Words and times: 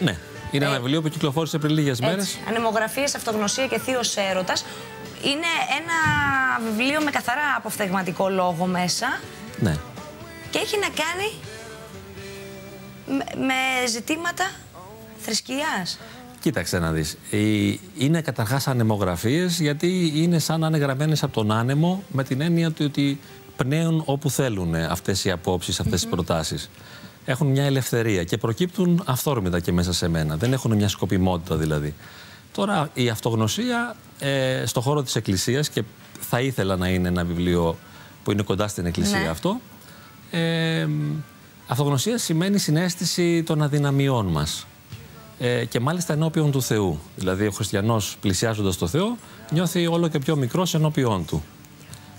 Ναι. 0.00 0.16
Είναι 0.50 0.64
ένα 0.64 0.74
βιβλίο 0.74 1.02
που 1.02 1.08
κυκλοφόρησε 1.08 1.58
πριν 1.58 1.74
λίγες 1.74 2.00
μέρες. 2.00 2.38
Ανεμογραφίες, 2.48 3.14
Αυτογνωσία 3.14 3.66
και 3.66 3.78
Θείος 3.78 4.16
Έρωτας. 4.16 4.64
Είναι 5.22 5.46
ένα 5.80 5.98
βιβλίο 6.70 7.02
με 7.02 7.10
καθαρά 7.10 7.54
αποφθεγματικό 7.56 8.28
λόγο 8.28 8.66
μέσα. 8.66 9.20
Ναι. 9.58 9.76
Και 10.50 10.58
έχει 10.58 10.78
να 10.78 10.86
κάνει 10.86 11.32
με, 13.06 13.46
με 13.46 13.86
ζητήματα 13.86 14.50
θρησκείας. 15.18 15.98
Κοίταξε 16.40 16.78
να 16.78 16.92
δεις. 16.92 17.18
Είναι 17.98 18.20
καταρχάς 18.20 18.66
ανεμογραφίες 18.68 19.60
γιατί 19.60 20.12
είναι 20.14 20.38
σαν 20.38 20.60
να 20.60 20.66
είναι 20.66 20.78
γραμμένες 20.78 21.22
από 21.22 21.32
τον 21.32 21.52
άνεμο 21.52 22.02
με 22.08 22.24
την 22.24 22.40
έννοια 22.40 22.70
του 22.70 22.84
ότι 22.88 23.20
πνέουν 23.56 24.02
όπου 24.04 24.30
θέλουν 24.30 24.74
αυτές 24.74 25.24
οι 25.24 25.30
απόψεις, 25.30 25.80
αυτές 25.80 26.02
οι 26.02 26.06
προτάσεις. 26.06 26.70
Έχουν 27.24 27.46
μια 27.46 27.64
ελευθερία 27.64 28.24
και 28.24 28.36
προκύπτουν 28.36 29.02
αυθόρμητα 29.06 29.60
και 29.60 29.72
μέσα 29.72 29.92
σε 29.92 30.08
μένα. 30.08 30.36
Δεν 30.36 30.52
έχουν 30.52 30.74
μια 30.74 30.88
σκοπιμότητα 30.88 31.56
δηλαδή. 31.56 31.94
Τώρα 32.52 32.90
η 32.94 33.08
αυτογνωσία 33.08 33.96
ε, 34.18 34.62
στο 34.66 34.80
χώρο 34.80 35.02
της 35.02 35.16
Εκκλησίας 35.16 35.68
και 35.68 35.82
θα 36.20 36.40
ήθελα 36.40 36.76
να 36.76 36.88
είναι 36.88 37.08
ένα 37.08 37.24
βιβλίο 37.24 37.78
που 38.24 38.30
είναι 38.30 38.42
κοντά 38.42 38.68
στην 38.68 38.86
Εκκλησία 38.86 39.18
ναι. 39.18 39.28
αυτό. 39.28 39.60
Ε, 40.30 40.88
αυτογνωσία 41.66 42.18
σημαίνει 42.18 42.58
συνέστηση 42.58 43.42
των 43.42 43.62
αδυναμιών 43.62 44.26
μας 44.26 44.66
ε, 45.38 45.64
και 45.64 45.80
μάλιστα 45.80 46.12
ενώπιον 46.12 46.50
του 46.50 46.62
Θεού. 46.62 47.00
Δηλαδή 47.16 47.46
ο 47.46 47.50
χριστιανός 47.50 48.16
πλησιάζοντας 48.20 48.76
το 48.76 48.86
Θεό 48.86 49.16
νιώθει 49.50 49.86
όλο 49.86 50.08
και 50.08 50.18
πιο 50.18 50.36
μικρός 50.36 50.74
ενώπιον 50.74 51.24
του. 51.26 51.42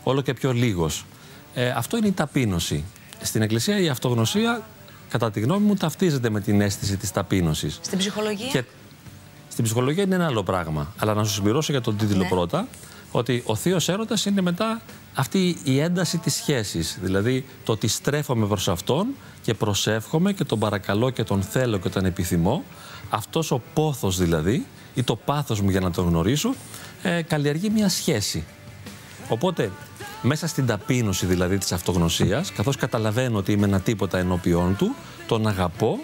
Όλο 0.03 0.22
και 0.22 0.34
πιο 0.34 0.53
λίγος. 0.53 1.06
Ε, 1.53 1.70
αυτό 1.70 1.98
είναι 1.98 2.08
η 2.08 2.12
ταπείνωση. 2.12 2.84
Στην 3.22 3.42
Εκκλησία 3.42 3.80
η 3.80 3.90
αυτογνωσία, 3.90 4.62
κατά 5.09 5.32
τη 5.32 5.40
γνώμη 5.40 5.66
μου, 5.66 5.73
ταυτίζεται 5.73 6.30
με 6.30 6.41
την 6.41 6.62
αίσθηση 6.62 6.98
της 6.98 7.12
ταπείνωσης. 7.12 7.80
Στην 7.82 7.98
ψυχολογία; 7.98 8.48
Και 8.48 8.64
στην 9.50 9.64
ψυχολογία 9.64 10.04
είναι 10.04 10.16
ένα 10.16 10.26
άλλο 10.26 10.44
πράγμα. 10.44 10.94
Αλλά 10.98 11.14
να 11.14 11.23
σου 11.23 11.34
συμπληρώσω 11.34 11.72
για 11.72 11.81
τον 11.81 11.98
τίτλο 11.98 12.17
ναι. 12.17 12.28
πρώτα, 12.28 12.67
ότι 13.11 13.44
ο 13.45 13.56
θείος 13.56 13.89
έρωτας 13.89 14.26
είναι 14.26 14.42
μετά 14.42 14.81
αυτή 15.14 15.58
η 15.64 15.80
ένταση 15.80 16.17
της 16.17 16.36
σχέσης. 16.36 16.98
Δηλαδή 17.02 17.45
το 17.64 17.72
ότι 17.72 17.88
στρέφομαι 17.88 18.48
προς 18.48 18.67
αυτόν 18.67 19.08
και 19.42 19.53
προσεύχομαι 19.53 20.33
και 20.33 20.44
τον 20.44 20.59
παρακαλώ 20.59 21.09
και 21.09 21.23
τον 21.23 21.42
θέλω 21.42 21.78
και 21.78 21.89
τον 21.89 22.06
επιθυμώ. 22.06 22.64
Αυτός 23.09 23.52
ο 23.52 23.61
πόθος 23.73 24.17
δηλαδή 24.17 24.66
ή 24.94 25.03
το 25.03 25.16
πάθος 25.16 25.61
μου 25.61 25.70
για 25.70 25.80
να 25.80 25.92
τον 25.92 26.08
γνωρίσω 26.08 26.53
ε, 27.03 27.22
καλλιεργεί 27.22 27.70
μια 27.70 27.89
σχέση. 27.89 28.44
Οπότε 29.30 29.72
μέσα 30.26 30.48
στην 30.48 30.66
ταπείνωση 30.66 31.26
δηλαδή 31.26 31.58
της 31.58 31.72
αυτογνωσίας 31.72 32.52
καθώς 32.52 32.76
καταλαβαίνω 32.76 33.38
ότι 33.38 33.52
είμαι 33.52 33.66
ένα 33.66 33.80
τίποτα 33.80 34.18
ενώπιόν 34.18 34.76
του 34.76 34.95
τον 35.28 35.48
αγαπώ 35.48 36.00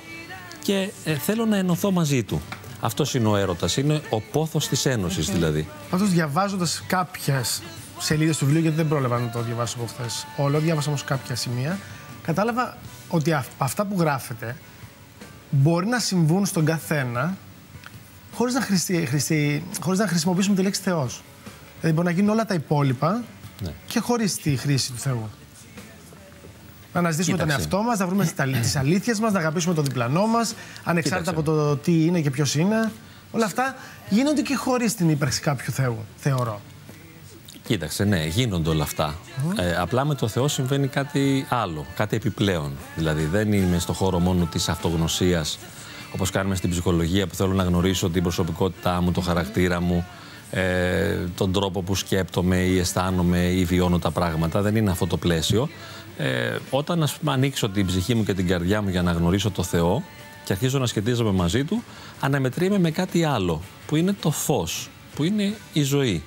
και 0.63 0.91
ε, 1.05 1.15
θέλω 1.15 1.45
να 1.45 1.57
ενωθώ 1.57 1.91
μαζί 1.91 2.23
του. 2.23 2.41
Αυτός 2.79 3.13
είναι 3.13 3.27
ο 3.27 3.35
έρωτας. 3.35 3.77
Είναι 3.77 4.01
ο 4.09 4.21
πόθος 4.21 4.67
της 4.67 4.85
Ένωσης 4.85 5.29
δηλαδή. 5.31 5.67
Πάντως, 5.89 6.09
διαβάζοντας 6.09 6.83
κάποιες 6.87 7.61
σελίδες 7.97 8.37
του 8.37 8.45
βιβλίου, 8.45 8.61
γιατί 8.61 8.77
δεν 8.77 8.87
πρόλαβα 8.87 9.19
να 9.19 9.29
το 9.29 9.41
διαβάσω 9.41 9.77
από 9.79 9.87
χθες 9.87 10.27
όλο, 10.37 10.59
διάβασα 10.59 10.87
όμως 10.87 11.03
κάποια 11.03 11.35
σημεία, 11.35 11.79
κατάλαβα 12.23 12.77
ότι 13.07 13.33
αυτά 13.57 13.85
που 13.85 13.95
γράφετε 13.99 14.55
μπορεί 15.49 15.87
να 15.87 15.99
συμβούν 15.99 16.45
στον 16.45 16.65
καθένα 16.65 17.37
χωρίς 18.33 18.53
να, 18.53 18.61
χρησι... 18.61 19.63
χωρίς 19.81 19.99
να 19.99 20.07
χρησιμοποιήσουμε 20.07 20.55
τη 20.55 20.61
λέξη 20.61 20.81
Θεός. 20.81 21.21
Δηλαδή, 21.79 21.95
μπορεί 21.95 22.07
να 22.07 22.13
γίνουν 22.13 22.29
όλα 22.29 22.45
τα 22.45 22.53
υπόλοιπα 22.53 23.23
ναι. 23.63 23.73
και 23.87 23.99
χωρίς 23.99 24.35
τη 24.35 24.55
χρήση 24.55 24.91
του 24.91 24.97
Θεού. 24.97 25.29
Να 26.93 26.99
αναζητήσουμε 26.99 27.37
τον 27.37 27.49
εαυτό 27.49 27.81
μας, 27.81 27.99
να 27.99 28.07
βρούμε 28.07 28.33
τις 28.61 28.75
αλήθειες 28.75 29.19
μας, 29.19 29.31
να 29.31 29.39
αγαπήσουμε 29.39 29.73
τον 29.73 29.83
διπλανό 29.83 30.27
μας, 30.27 30.53
ανεξάρτητα 30.83 31.31
από 31.31 31.43
το 31.43 31.77
τι 31.77 32.05
είναι 32.05 32.21
και 32.21 32.29
ποιος 32.29 32.55
είναι. 32.55 32.91
Όλα 33.31 33.45
αυτά 33.45 33.75
γίνονται 34.09 34.41
και 34.41 34.55
χωρίς 34.55 34.95
την 34.95 35.09
ύπαρξη 35.09 35.41
κάποιου 35.41 35.71
Θεού, 35.71 35.97
θεωρώ. 36.17 36.61
Κοίταξε, 37.63 38.03
ναι, 38.03 38.25
γίνονται 38.25 38.69
όλα 38.69 38.83
αυτά. 38.83 39.15
Ε, 39.57 39.75
απλά 39.75 40.05
με 40.05 40.15
το 40.15 40.27
Θεό 40.27 40.47
συμβαίνει 40.47 40.87
κάτι 40.87 41.45
άλλο, 41.49 41.85
κάτι 41.95 42.15
επιπλέον. 42.15 42.71
Δηλαδή, 42.95 43.25
δεν 43.25 43.53
είμαι 43.53 43.79
στο 43.79 43.93
χώρο 43.93 44.19
μόνο 44.19 44.45
της 44.45 44.69
αυτογνωσίας, 44.69 45.59
όπως 46.13 46.29
κάνουμε 46.29 46.55
στην 46.55 46.69
ψυχολογία, 46.69 47.27
που 47.27 47.35
θέλω 47.35 47.53
να 47.53 47.63
γνωρίσω 47.63 48.09
την 48.09 48.23
προσωπικότητά 48.23 49.01
μου, 49.01 49.11
το 49.11 49.21
χαρακτήρα 49.21 49.81
μου, 49.81 50.05
ε, 50.51 51.15
τον 51.35 51.51
τρόπο 51.51 51.81
που 51.81 51.95
σκέπτομαι 51.95 52.57
ή 52.57 52.79
αισθάνομαι 52.79 53.39
ή 53.39 53.63
βιώνω 53.63 53.99
τα 53.99 54.11
πράγματα. 54.11 54.61
Δεν 54.61 54.75
είναι 54.75 54.91
αυτό 54.91 55.07
το 55.07 55.17
πλαίσιο. 55.17 55.69
Ε, 56.17 56.57
όταν 56.69 57.03
ας 57.03 57.13
πούμε, 57.13 57.31
ανοίξω 57.31 57.69
την 57.69 57.85
ψυχή 57.85 58.15
μου 58.15 58.23
και 58.23 58.33
την 58.33 58.47
καρδιά 58.47 58.81
μου 58.81 58.89
για 58.89 59.01
να 59.01 59.11
γνωρίσω 59.11 59.51
το 59.51 59.63
Θεό 59.63 60.03
και 60.43 60.53
αρχίζω 60.53 60.79
να 60.79 60.85
σχετίζομαι 60.85 61.31
μαζί 61.31 61.63
Του, 61.63 61.83
αναμετρήμαι 62.19 62.79
με 62.79 62.91
κάτι 62.91 63.23
άλλο, 63.23 63.61
που 63.87 63.95
είναι 63.95 64.15
το 64.21 64.31
φως, 64.31 64.89
που 65.15 65.23
είναι 65.23 65.53
η 65.73 65.83
ζωή. 65.83 66.23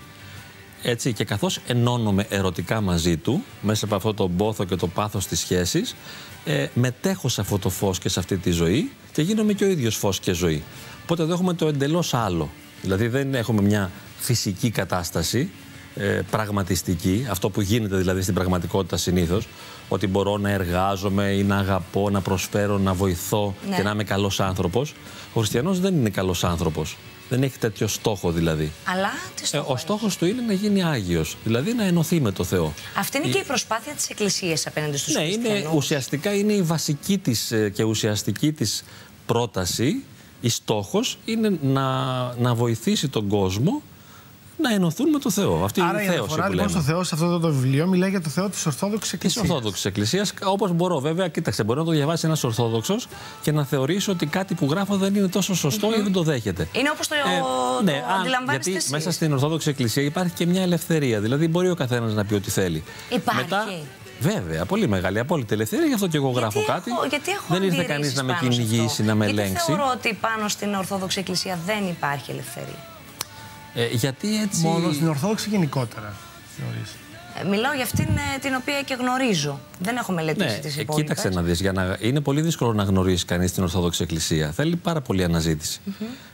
Έτσι, 0.82 1.12
και 1.12 1.24
καθώς 1.24 1.58
ενώνομαι 1.66 2.26
ερωτικά 2.28 2.80
μαζί 2.80 3.16
Του, 3.16 3.44
μέσα 3.60 3.84
από 3.84 3.94
αυτό 3.94 4.14
το 4.14 4.28
πόθο 4.28 4.64
και 4.64 4.76
το 4.76 4.86
πάθος 4.86 5.26
της 5.26 5.38
σχέσης, 5.38 5.96
ε, 6.44 6.66
μετέχω 6.74 7.28
σε 7.28 7.40
αυτό 7.40 7.58
το 7.58 7.68
φως 7.68 7.98
και 7.98 8.08
σε 8.08 8.20
αυτή 8.20 8.36
τη 8.36 8.50
ζωή 8.50 8.90
και 9.12 9.22
γίνομαι 9.22 9.52
και 9.52 9.64
ο 9.64 9.68
ίδιος 9.68 9.96
φως 9.96 10.20
και 10.20 10.32
ζωή. 10.32 10.62
Οπότε 11.02 11.22
εδώ 11.22 11.32
έχουμε 11.32 11.54
το 11.54 11.66
εντελώς 11.66 12.14
άλλο. 12.14 12.50
Δηλαδή 12.82 13.08
δεν 13.08 13.34
έχουμε 13.34 13.62
μια 13.62 13.90
φυσική 14.24 14.70
κατάσταση, 14.70 15.50
ε, 15.96 16.20
πραγματιστική, 16.30 17.26
αυτό 17.30 17.50
που 17.50 17.60
γίνεται 17.60 17.96
δηλαδή 17.96 18.22
στην 18.22 18.34
πραγματικότητα 18.34 18.96
συνήθως, 18.96 19.48
ότι 19.88 20.06
μπορώ 20.06 20.36
να 20.36 20.50
εργάζομαι 20.50 21.24
ή 21.24 21.42
να 21.42 21.56
αγαπώ, 21.56 22.10
να 22.10 22.20
προσφέρω, 22.20 22.78
να 22.78 22.94
βοηθώ 22.94 23.54
ναι. 23.68 23.76
και 23.76 23.82
να 23.82 23.90
είμαι 23.90 24.04
καλός 24.04 24.40
άνθρωπος. 24.40 24.94
Ο 25.32 25.38
χριστιανός 25.38 25.80
δεν 25.80 25.94
είναι 25.94 26.10
καλός 26.10 26.44
άνθρωπος. 26.44 26.96
Δεν 27.28 27.42
έχει 27.42 27.58
τέτοιο 27.58 27.86
στόχο 27.86 28.30
δηλαδή. 28.32 28.72
Αλλά 28.84 29.10
τι 29.34 29.46
στόχο 29.46 29.70
ε, 29.70 29.72
Ο 29.72 29.76
στόχος 29.76 30.16
του 30.16 30.26
είναι 30.26 30.42
να 30.42 30.52
γίνει 30.52 30.84
Άγιος, 30.84 31.36
δηλαδή 31.44 31.72
να 31.72 31.84
ενωθεί 31.84 32.20
με 32.20 32.30
το 32.30 32.44
Θεό. 32.44 32.74
Αυτή 32.98 33.16
είναι 33.16 33.26
η... 33.26 33.30
και 33.30 33.38
η 33.38 33.44
προσπάθεια 33.44 33.92
της 33.92 34.08
Εκκλησίας 34.08 34.66
απέναντι 34.66 34.96
στους 34.96 35.14
ναι, 35.14 35.22
Είναι, 35.22 35.70
ουσιαστικά 35.74 36.34
είναι 36.34 36.52
η 36.52 36.62
βασική 36.62 37.18
της 37.18 37.52
ε, 37.52 37.70
και 37.70 37.82
ουσιαστική 37.82 38.52
της 38.52 38.84
πρόταση. 39.26 40.04
Η 40.40 40.48
στόχος 40.48 41.18
είναι 41.24 41.58
να, 41.62 41.88
να 42.34 42.54
βοηθήσει 42.54 43.08
τον 43.08 43.28
κόσμο 43.28 43.82
να 44.56 44.74
ενωθούν 44.74 45.08
με 45.08 45.18
το 45.18 45.30
Θεό. 45.30 45.64
Αυτή 45.64 45.80
Άρα, 45.80 46.02
η 46.02 46.06
αναφορά 46.06 46.48
λοιπόν 46.48 46.68
στο 46.68 46.80
Θεό 46.80 47.02
σε 47.02 47.14
αυτό 47.14 47.38
το 47.38 47.48
βιβλίο 47.52 47.86
μιλάει 47.86 48.10
για 48.10 48.20
το 48.20 48.28
Θεό 48.28 48.48
της 48.48 48.66
Ορθόδοξης 48.66 49.12
Εκκλησίας. 49.12 49.46
Τη 49.46 49.52
Ορθόδοξης 49.52 49.84
Εκκλησίας, 49.84 50.34
όπως 50.44 50.72
μπορώ 50.72 51.00
βέβαια. 51.00 51.28
Κοίταξε, 51.28 51.64
μπορεί 51.64 51.78
να 51.78 51.84
το 51.84 51.90
διαβάσει 51.90 52.26
ένας 52.26 52.44
Ορθόδοξος 52.44 53.08
και 53.42 53.52
να 53.52 53.64
θεωρήσει 53.64 54.10
ότι 54.10 54.26
κάτι 54.26 54.54
που 54.54 54.66
γράφω 54.70 54.96
δεν 54.96 55.14
είναι 55.14 55.28
τόσο 55.28 55.54
σωστό 55.54 55.92
ή 55.98 56.00
δεν 56.00 56.12
το 56.12 56.22
δέχεται. 56.22 56.68
Είναι 56.72 56.90
όπως 56.90 57.08
το, 57.08 57.14
ε, 57.14 57.82
ναι, 57.84 58.02
το 58.46 58.50
Γιατί 58.50 58.74
εσείς. 58.74 58.90
μέσα 58.90 59.10
στην 59.10 59.32
Ορθόδοξη 59.32 59.68
Εκκλησία 59.68 60.02
υπάρχει 60.02 60.32
και 60.32 60.46
μια 60.46 60.62
ελευθερία. 60.62 61.20
Δηλαδή 61.20 61.48
μπορεί 61.48 61.70
ο 61.70 61.74
καθένας 61.74 62.12
να 62.12 62.24
πει 62.24 62.34
ό,τι 62.34 62.50
θέλει. 62.50 62.84
Υπάρχει. 63.10 63.42
Μετά, 63.42 63.66
Βέβαια, 64.20 64.64
πολύ 64.64 64.88
μεγάλη 64.88 65.18
απόλυτη 65.18 65.54
ελευθερία, 65.54 65.86
γι' 65.86 65.94
αυτό 65.94 66.06
και 66.06 66.16
εγώ 66.16 66.30
γράφω 66.30 66.58
γιατί 66.58 66.72
κάτι. 66.72 66.90
Έχω, 66.90 67.06
γιατί 67.06 67.30
έχω 67.30 67.44
δεν 67.48 67.62
ήρθε 67.62 67.82
κανείς 67.82 68.14
να 68.14 68.22
με 68.22 68.38
κυνηγήσει, 68.40 69.02
να 69.02 69.14
με 69.14 69.26
ελέγξει. 69.26 69.52
Γιατί 69.52 69.64
θεωρώ 69.66 69.92
ότι 69.94 70.18
πάνω 70.20 70.48
στην 70.48 70.74
Ορθόδοξη 70.74 71.18
Εκκλησία 71.18 71.58
δεν 71.66 71.88
υπάρχει 71.88 72.30
ελευθερία. 72.30 72.93
Ε, 73.74 73.86
γιατί 73.86 74.40
έτσι... 74.42 74.62
Μόνο 74.62 74.92
στην 74.92 75.08
Ορθόδοξη 75.08 75.48
γενικότερα, 75.48 76.12
θεωρείς. 76.58 76.90
Ε, 77.40 77.48
μιλάω 77.48 77.72
για 77.72 77.84
αυτήν 77.84 78.04
ε, 78.04 78.38
την 78.40 78.54
οποία 78.54 78.82
και 78.82 78.94
γνωρίζω. 78.94 79.60
Δεν 79.80 79.96
έχω 79.96 80.12
μελετήσει 80.12 80.54
ναι, 80.54 80.58
τις 80.58 80.76
υπόλοιπες. 80.76 81.16
Κοίταξε 81.16 81.28
να 81.28 81.42
δεις, 81.42 81.60
για 81.60 81.72
να... 81.72 81.96
είναι 82.00 82.20
πολύ 82.20 82.40
δύσκολο 82.40 82.72
να 82.72 82.82
γνωρίσει 82.82 83.24
κανείς 83.24 83.52
την 83.52 83.62
Ορθόδοξη 83.62 84.02
Εκκλησία. 84.02 84.50
Θέλει 84.52 84.76
πάρα 84.76 85.00
πολύ 85.00 85.24
αναζήτηση. 85.24 85.80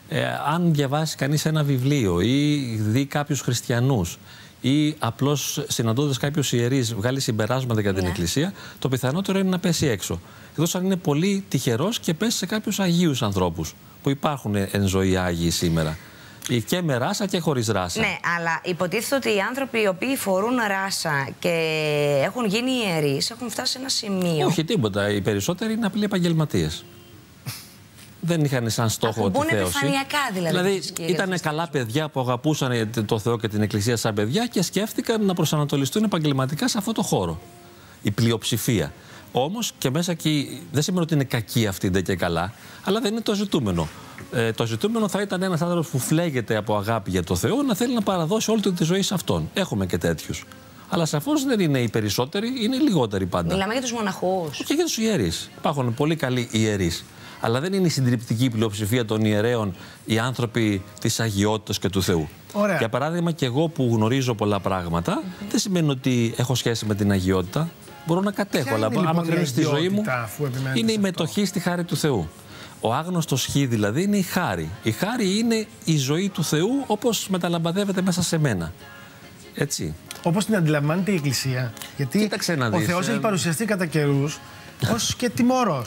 ε, 0.08 0.24
αν 0.46 0.74
διαβάσεις 0.74 1.14
κανείς 1.14 1.44
ένα 1.44 1.62
βιβλίο 1.62 2.20
ή 2.20 2.56
δει 2.80 3.06
κάποιους 3.06 3.40
χριστιανούς 3.40 4.18
ή 4.60 4.94
απλώς 4.98 5.64
συναντώντας 5.68 6.18
κάποιους 6.18 6.52
ιερείς 6.52 6.94
βγάλει 6.94 7.20
συμπεράσματα 7.20 7.80
για 7.80 7.94
την 7.94 8.02
ναι. 8.02 8.08
Εκκλησία, 8.08 8.52
το 8.78 8.88
πιθανότερο 8.88 9.38
είναι 9.38 9.48
να 9.48 9.58
πέσει 9.58 9.86
έξω. 9.86 10.20
Εκτό 10.58 10.78
αν 10.78 10.84
είναι 10.84 10.96
πολύ 10.96 11.44
τυχερός 11.48 12.00
και 12.00 12.14
πέσει 12.14 12.36
σε 12.36 12.46
κάποιους 12.46 12.80
αγίους 12.80 13.22
ανθρώπους 13.22 13.74
που 14.02 14.10
υπάρχουν 14.10 14.54
εν 14.56 14.86
ζωή 14.86 15.16
Άγιοι 15.16 15.50
σήμερα. 15.50 15.98
Και 16.58 16.82
με 16.82 16.96
ράσα 16.96 17.26
και 17.26 17.38
χωρίς 17.38 17.68
ράσα. 17.68 18.00
Ναι, 18.00 18.16
αλλά 18.36 18.60
υποτίθεται 18.64 19.14
ότι 19.14 19.36
οι 19.36 19.40
άνθρωποι 19.40 19.80
οι 19.80 19.86
οποίοι 19.86 20.16
φορούν 20.16 20.56
ράσα 20.68 21.28
και 21.38 21.50
έχουν 22.24 22.44
γίνει 22.44 22.70
ιερείς 22.70 23.30
έχουν 23.30 23.50
φτάσει 23.50 23.72
σε 23.72 23.78
ένα 23.78 23.88
σημείο. 23.88 24.46
Όχι 24.46 24.64
τίποτα. 24.64 25.10
Οι 25.10 25.20
περισσότεροι 25.20 25.72
είναι 25.72 25.86
απλοί 25.86 26.04
επαγγελματίες. 26.04 26.84
Δεν 28.20 28.44
είχαν 28.44 28.70
σαν 28.70 28.88
στόχο 28.88 29.30
τη 29.30 29.38
θέωση. 29.38 29.56
επιφανειακά 29.56 30.18
δηλαδή. 30.32 30.56
Δηλαδή 30.56 31.12
ήταν 31.12 31.40
καλά 31.40 31.68
παιδιά 31.68 32.08
που 32.08 32.20
αγαπούσαν 32.20 32.90
το 33.06 33.18
Θεό 33.18 33.38
και 33.38 33.48
την 33.48 33.62
Εκκλησία 33.62 33.96
σαν 33.96 34.14
παιδιά 34.14 34.46
και 34.46 34.62
σκέφτηκαν 34.62 35.24
να 35.24 35.34
προσανατολιστούν 35.34 36.04
επαγγελματικά 36.04 36.68
σε 36.68 36.78
αυτό 36.78 36.92
το 36.92 37.02
χώρο. 37.02 37.40
Η 38.02 38.10
πλειοψηφία. 38.10 38.92
Όμως 39.32 39.72
και 39.78 39.90
μέσα 39.90 40.12
εκεί 40.12 40.62
δεν 40.72 40.82
σημαίνει 40.82 41.02
ότι 41.02 41.14
είναι 41.14 41.24
κακή 41.24 41.66
αυτή 41.66 42.02
και 42.02 42.16
καλά, 42.16 42.52
αλλά 42.84 43.00
δεν 43.00 43.12
είναι 43.12 43.20
το 43.20 43.34
ζητούμενο. 43.34 43.88
Ε, 44.32 44.52
το 44.52 44.66
ζητούμενο 44.66 45.08
θα 45.08 45.20
ήταν 45.20 45.42
ένας 45.42 45.62
άνθρωπος 45.62 45.88
που 45.88 45.98
φλέγεται 45.98 46.56
από 46.56 46.76
αγάπη 46.76 47.10
για 47.10 47.24
το 47.24 47.36
Θεό 47.36 47.62
να 47.62 47.74
θέλει 47.74 47.94
να 47.94 48.02
παραδώσει 48.02 48.50
όλη 48.50 48.60
τη 48.60 48.84
ζωή 48.84 49.02
σε 49.02 49.14
αυτόν. 49.14 49.50
Έχουμε 49.54 49.86
και 49.86 49.98
τέτοιους. 49.98 50.44
Αλλά 50.88 51.04
σαφώς 51.04 51.44
δεν 51.44 51.60
είναι 51.60 51.78
οι 51.78 51.88
περισσότεροι, 51.88 52.52
είναι 52.62 52.76
οι 52.76 52.78
λιγότεροι 52.78 53.26
πάντα. 53.26 53.52
Μιλάμε 53.54 53.72
για 53.72 53.82
τους 53.82 53.92
μοναχούς. 53.92 54.62
Και 54.64 54.74
για 54.74 54.84
τους 54.84 54.98
ιερείς. 54.98 55.50
Υπάρχουν 55.58 55.94
πολύ 55.94 56.16
καλοί 56.16 56.48
ιερείς. 56.50 57.04
Αλλά 57.40 57.60
δεν 57.60 57.72
είναι 57.72 57.86
η 57.86 57.90
συντριπτική 57.90 58.50
πλειοψηφία 58.50 59.04
των 59.04 59.24
ιερέων 59.24 59.74
οι 60.04 60.18
άνθρωποι 60.18 60.82
της 61.00 61.20
αγιότητας 61.20 61.78
και 61.78 61.88
του 61.88 62.02
Θεού. 62.02 62.28
Ωραία. 62.52 62.76
Για 62.76 62.88
παράδειγμα, 62.88 63.32
και 63.32 63.46
εγώ 63.46 63.68
που 63.68 63.90
γνωρίζω 63.92 64.34
πολλά 64.34 64.60
πράγματα, 64.60 65.22
δεν 65.50 65.58
σημαίνει 65.58 65.90
ότι 65.90 66.34
έχω 66.36 66.54
σχέση 66.54 66.86
με 66.86 66.94
την 66.94 67.10
αγιότητα. 67.10 67.70
Μπορώ 68.06 68.20
να 68.20 68.30
κατέχω, 68.30 68.64
Ποια 68.64 68.74
αλλά 68.74 68.86
είναι, 68.86 68.94
λοιπόν, 68.94 69.08
άμα 69.08 69.22
η 69.24 69.28
κρίνεις 69.28 69.52
τη 69.52 69.62
ζωή 69.62 69.70
μου, 69.70 69.76
αγιότητα, 69.76 70.22
αφού 70.22 70.44
επιμένεις 70.44 70.80
είναι 70.80 70.92
η 70.92 70.94
σε 70.94 71.00
αυτό; 71.00 71.22
μετοχή 71.22 71.44
στη 71.44 71.60
χάρη 71.60 71.84
του 71.84 71.96
Θεού. 71.96 72.28
Ο 72.80 72.94
άγνωστος 72.94 73.44
χ 73.46 73.50
δηλαδή 73.52 74.02
είναι 74.02 74.16
η 74.16 74.22
χάρη. 74.22 74.70
Η 74.82 74.90
χάρη 74.90 75.38
είναι 75.38 75.66
η 75.84 75.96
ζωή 75.98 76.28
του 76.28 76.44
Θεού 76.44 76.84
όπως 76.86 77.28
μεταλαμπαδεύεται 77.28 78.02
μέσα 78.02 78.22
σε 78.22 78.38
μένα. 78.38 78.72
Έτσι. 79.54 79.94
Όπως 80.22 80.44
την 80.44 80.56
αντιλαμβάνεται 80.56 81.10
η 81.10 81.14
Εκκλησία. 81.14 81.72
Γιατί 81.96 82.18
Κοίταξε 82.18 82.54
να 82.54 82.66
ο 82.66 82.70
δεις, 82.70 82.86
Θεός 82.86 83.08
ε, 83.08 83.10
έχει 83.10 83.20
παρουσιαστεί 83.20 83.64
κατά 83.64 83.86
καιρούς 83.86 84.38
ως 84.94 85.14
και 85.14 85.28
τιμωρό. 85.30 85.84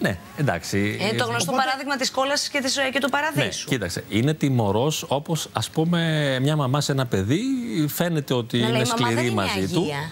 Ναι, 0.00 0.18
εντάξει. 0.36 0.78
Είναι 1.00 1.18
το 1.18 1.24
γνωστό 1.24 1.50
Οπότε- 1.52 1.64
παράδειγμα 1.66 1.96
της 1.96 2.10
κόλασης 2.10 2.48
και, 2.48 2.60
της, 2.60 2.74
και 2.92 2.98
του 3.00 3.08
Ναι, 3.12 3.20
παραδείσου. 3.20 3.68
κοίταξε. 3.68 4.04
Είναι 4.08 4.34
τιμωρός 4.34 5.04
όπως 5.08 5.48
ας 5.52 5.70
πούμε 5.70 6.38
μια 6.42 6.56
μαμά 6.56 6.80
σε 6.80 6.92
ένα 6.92 7.06
παιδί 7.06 7.40
φαίνεται 7.88 8.34
ότι 8.34 8.58
Ναι, 8.58 8.64
αλλά 8.66 8.76
είναι 8.76 8.86
η 8.86 8.90
μαμά 8.90 9.06
δεν 9.06 9.12
σκληρή 9.12 9.26
είναι 9.26 9.34
μαζί 9.34 9.68
του. 9.72 9.80
αγία. 9.80 10.10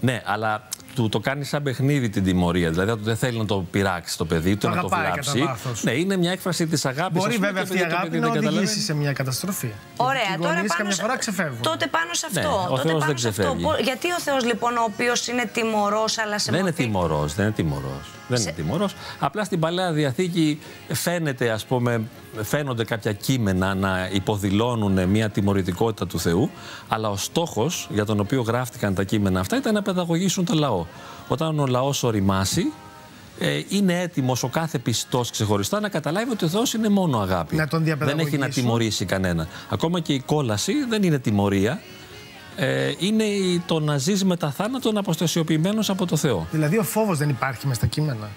Ναι, 0.00 0.22
αλλά 0.24 0.68
του 0.94 1.08
το 1.08 1.20
κάνει 1.20 1.44
σαν 1.44 1.62
παιχνίδι 1.62 2.08
την 2.08 2.24
τιμωρία. 2.24 2.70
Δηλαδή 2.70 2.92
δεν 3.02 3.16
θέλει 3.16 3.38
να 3.38 3.44
το 3.46 3.64
πειράξει 3.70 4.16
το 4.18 4.24
παιδί, 4.24 4.50
ούτε 4.50 4.66
Το 4.68 4.74
να 4.74 4.80
το 4.80 4.86
αγαπάει 4.86 5.10
βλάψει. 5.12 5.32
κατά 5.38 5.46
βάθος. 5.46 5.82
Ναι, 5.84 5.90
είναι 5.92 6.16
μια 6.16 6.30
έκφραση 6.32 6.66
της 6.66 6.84
αγάπης. 6.86 7.22
Μπορεί 7.22 7.36
βέβαια 7.36 7.62
αυτή 7.62 7.78
η 7.78 7.82
αγάπη 7.82 8.18
να 8.18 8.28
οδηγήσει 8.28 8.80
σε 8.80 8.94
μια 8.94 9.12
καταστροφή. 9.12 9.70
Ωραία, 9.96 10.12
Γιατί 10.26 10.32
οι 10.40 10.42
τώρα 10.42 10.54
γονείς 10.54 10.68
πάνω 10.68 10.78
καμιά 10.82 10.94
σε- 10.94 11.02
φορά 11.02 11.16
ξεφεύγουν. 11.18 11.62
Τότε 11.62 11.86
πάνω 11.86 12.14
σε 12.14 12.26
αυτό. 12.26 12.40
Ναι, 12.40 12.46
ο 12.46 12.68
τότε 12.68 12.82
Θεός 12.88 12.92
πάνω 13.00 13.04
δεν 13.06 13.18
σε 13.18 13.28
αυτό. 13.28 13.42
ξεφεύγει. 13.42 13.64
Πο- 13.64 13.76
Γιατί 13.82 14.06
ο 14.12 14.20
Θεός 14.20 14.44
λοιπόν, 14.44 14.76
ο 14.76 14.82
οποίος 14.92 15.26
είναι 15.28 15.50
τιμωρός, 15.52 16.18
αλλά 16.18 16.38
σε 16.38 16.50
Δεν 16.50 16.60
είναι 16.60 16.68
μορφή- 16.70 16.84
τιμωρός, 16.86 17.34
δεν 17.34 17.44
είναι 17.44 17.54
τιμωρός. 17.54 18.04
Δεν 18.28 18.40
είναι 18.42 18.52
τιμωρός. 18.52 18.94
Απλά 19.18 19.44
στην 19.44 19.60
παλαιά 19.60 19.92
διαθήκη 19.92 20.60
φαίνεται, 20.92 21.50
ας 21.50 21.64
πούμε, 21.64 22.02
φαίνονται 22.42 22.84
κάποια 22.84 23.12
κείμενα 23.12 23.74
να 23.74 24.08
υποδηλώνουν 24.12 25.08
μια 25.08 25.28
τιμωρητικότητα 25.30 26.06
του 26.06 26.18
Θεού, 26.20 26.50
αλλά 26.88 27.10
ο 27.10 27.16
στόχος 27.16 27.88
για 27.92 28.04
τον 28.04 28.20
οποίο 28.20 28.42
γράφτηκαν 28.42 28.94
τα 28.94 29.02
κείμενα 29.04 29.40
αυτά 29.40 29.56
ήταν 29.56 29.74
να 29.74 29.82
παιδαγωγήσουν 29.82 30.44
το 30.44 30.54
λαό. 30.54 30.86
Όταν 31.28 31.58
ο 31.58 31.66
λαός 31.66 32.02
οριμάσει, 32.02 32.72
ε, 33.38 33.60
είναι 33.68 34.00
έτοιμος 34.00 34.42
ο 34.42 34.48
κάθε 34.48 34.78
πιστός 34.78 35.30
ξεχωριστά 35.30 35.80
να 35.80 35.88
καταλάβει 35.88 36.30
ότι 36.30 36.44
ο 36.44 36.48
Θεός 36.48 36.74
είναι 36.74 36.88
μόνο 36.88 37.18
αγάπη. 37.18 37.56
Να 37.56 37.66
τον 37.68 37.84
δεν 37.84 37.88
έχει 37.88 37.98
να 37.98 38.06
διαπαιδαγωγήσουν. 38.06 38.62
τιμωρήσει 38.62 39.04
κανένα. 39.04 39.46
Ακόμα 39.68 40.00
και 40.00 40.12
η 40.12 40.20
κόλαση 40.20 40.72
δεν 40.88 41.02
είναι 41.02 41.18
τιμωρία. 41.18 41.80
Ε, 42.56 42.92
είναι 42.98 43.24
η- 43.24 43.62
το 43.66 43.80
να 43.80 43.98
ζεις 43.98 44.24
μετά 44.24 44.50
θάνατον 44.50 44.96
αποστασιοποιημένος 44.96 45.90
από 45.90 46.06
το 46.06 46.16
Θεό. 46.16 46.46
Δηλαδή 46.50 46.78
ο 46.78 46.82
φόβος 46.82 47.18
δεν 47.18 47.28
υπάρχει 47.28 47.66
μες 47.66 47.76
στα 47.76 47.86
κείμενα; 47.86 48.28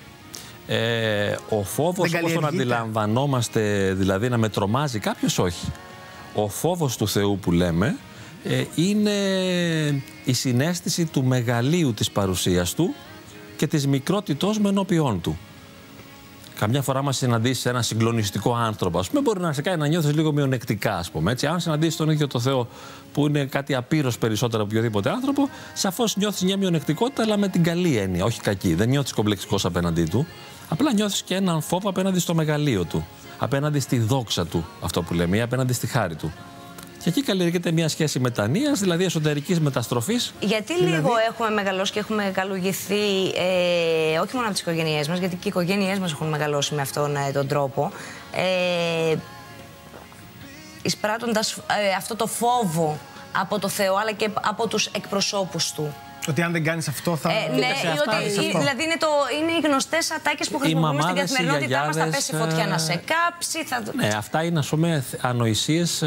Ε, 0.68 1.36
ο 1.50 1.64
φόβος 1.64 2.10
Δεν 2.10 2.20
όπως 2.20 2.34
τον 2.34 2.42
καλλιεργείται; 2.42 2.48
αντιλαμβανόμαστε, 2.76 3.94
δηλαδή 3.94 4.30
να 4.30 4.38
με 4.38 4.50
τρομάζει 4.50 5.00
κάποιος, 5.00 5.40
όχι. 5.40 5.72
Ο 6.36 6.48
φόβος 6.50 6.98
του 6.98 7.08
Θεού 7.08 7.40
που 7.42 7.52
λέμε 7.52 7.96
ε, 8.44 8.64
είναι 8.76 9.12
η 10.26 10.34
συνέστηση 10.34 11.06
του 11.06 11.24
μεγαλείου 11.24 11.94
της 11.94 12.12
παρουσίας 12.12 12.74
Του 12.74 12.94
και 13.58 13.68
της 13.68 13.88
μικρότητός 13.88 14.60
με 14.60 14.70
ενώπιόν 14.70 15.22
Του. 15.22 15.38
Καμιά 16.60 16.82
φορά, 16.82 17.02
μα 17.02 17.12
συναντήσεις 17.12 17.66
ένα 17.66 17.82
συγκλονιστικό 17.82 18.56
άνθρωπο, 18.56 19.00
ας 19.00 19.10
πούμε, 19.10 19.22
μπορεί 19.22 19.40
να 19.40 19.54
σε 19.54 19.62
κάνει 19.62 19.78
να 19.78 19.88
νιώθεις 19.88 20.16
λίγο 20.16 20.32
μειονεκτικά, 20.32 20.98
ας 20.98 21.12
πούμε. 21.12 21.32
Έτσι. 21.32 21.46
Αν 21.46 21.60
συναντήσεις 21.60 21.96
τον 21.96 22.10
ίδιο 22.10 22.28
το 22.28 22.40
Θεό, 22.40 22.68
που 23.14 23.28
είναι 23.28 23.46
κάτι 23.46 23.76
απείρως 23.76 24.18
περισσότερο 24.18 24.62
από 24.64 24.72
οποιοδήποτε 24.72 25.10
άνθρωπο, 25.10 25.50
σαφώς 25.74 26.16
νιώθεις 26.16 26.44
μια 26.44 26.58
μειονεκτικότητα, 26.58 27.24
αλλά 27.24 27.38
με 27.38 27.48
την 27.48 27.64
καλή 27.64 27.98
έννοια, 27.98 28.24
όχι 28.24 28.42
κακή. 28.42 28.74
Δεν 28.74 28.90
νιώθεις 28.90 29.14
κομπλεξικός 29.14 29.66
απέναντί 29.66 30.04
του. 30.04 30.28
Απλά 30.70 30.94
νιώθεις 30.94 31.22
και 31.22 31.36
έναν 31.36 31.62
φόβο 31.62 31.90
απέναντι 31.90 32.20
στο 32.20 32.34
μεγαλείο 32.34 32.84
του. 32.86 33.08
Απέναντι 33.38 33.80
στη 33.80 34.00
δόξα 34.00 34.46
του, 34.46 34.66
αυτό 34.82 35.02
που 35.02 35.14
λέμε, 35.14 35.38
ή 35.38 35.42
απέναντι 35.42 35.74
στη 35.74 35.88
χάρη 35.88 36.16
του. 36.16 36.34
Και 37.04 37.10
εκεί 37.10 37.24
καλλιεργείται 37.24 37.72
μια 37.72 37.88
σχέση 37.88 38.20
μετανία, 38.20 38.74
δηλαδή 38.74 39.04
εσωτερικής 39.04 39.60
μεταστροφής. 39.60 40.34
Γιατί 40.40 40.74
Δηλαδή- 40.74 40.92
λίγο 40.96 41.10
έχουμε 41.30 41.50
μεγαλώσει 41.50 41.92
και 41.92 42.00
έχουμε 42.00 42.32
καλουγηθεί, 42.34 43.26
ε, 43.36 44.20
όχι 44.20 44.34
μόνο 44.34 44.44
από 44.46 44.52
τις 44.52 44.62
οικογένειές 44.62 45.08
μας, 45.08 45.20
γιατί 45.20 45.36
και 45.36 45.42
οι 45.48 45.50
οικογένειές 45.50 46.00
μας 46.00 46.12
έχουν 46.12 46.28
μεγαλώσει 46.28 46.74
με 46.76 46.82
αυτόν 46.82 47.16
ε, 47.16 47.32
τον 47.32 47.48
τρόπο. 47.48 47.92
Ε, 49.12 49.16
εισπράττοντας 50.82 51.52
ε, 51.58 51.94
αυτό 51.98 52.16
το 52.16 52.28
φόβο 52.28 52.98
από 53.32 53.60
το 53.60 53.68
Θεό, 53.68 53.96
αλλά 53.96 54.12
και 54.12 54.30
από 54.42 54.68
τους 54.68 54.86
εκπροσώπους 54.86 55.72
του. 55.72 55.94
Ότι 56.30 56.42
αν 56.42 56.52
δεν 56.52 56.64
κάνεις 56.64 56.88
αυτό 56.88 57.16
θα. 57.16 57.30
Ε, 57.32 57.34
ναι, 57.50 57.56
Κοίταξε, 57.56 57.86
ή 57.88 57.90
αυτά 57.90 58.18
ότι, 58.18 58.24
είναι 58.24 58.42
ή- 58.44 58.48
αυτό. 58.48 58.60
δηλαδή 58.60 58.84
είναι, 58.84 58.98
το, 59.00 59.08
είναι 59.42 59.52
οι 59.52 59.60
γνωστές 59.68 60.12
ατάκες 60.12 60.50
που 60.50 60.56
Οι 60.58 60.60
χρησιμοποιούμε 60.60 61.02
στην 61.02 61.08
μαμάδες, 61.10 61.30
οι 61.30 61.34
καθημερινότητά 61.34 61.78
μας. 61.86 61.86
Θα 61.86 61.92
γιαγιάδες, 61.92 62.16
πέσει 62.16 62.36
φωτιά 62.42 62.66
να 62.68 62.76
ε, 62.76 62.78
σε 62.90 62.96
κάψει. 63.12 63.60
Θα... 63.64 63.78
Ναι, 63.96 64.08
αυτά 64.18 64.44
είναι 64.44 64.60
ας 64.60 64.68
πούμε 64.68 65.04
ανοησίες 65.22 66.04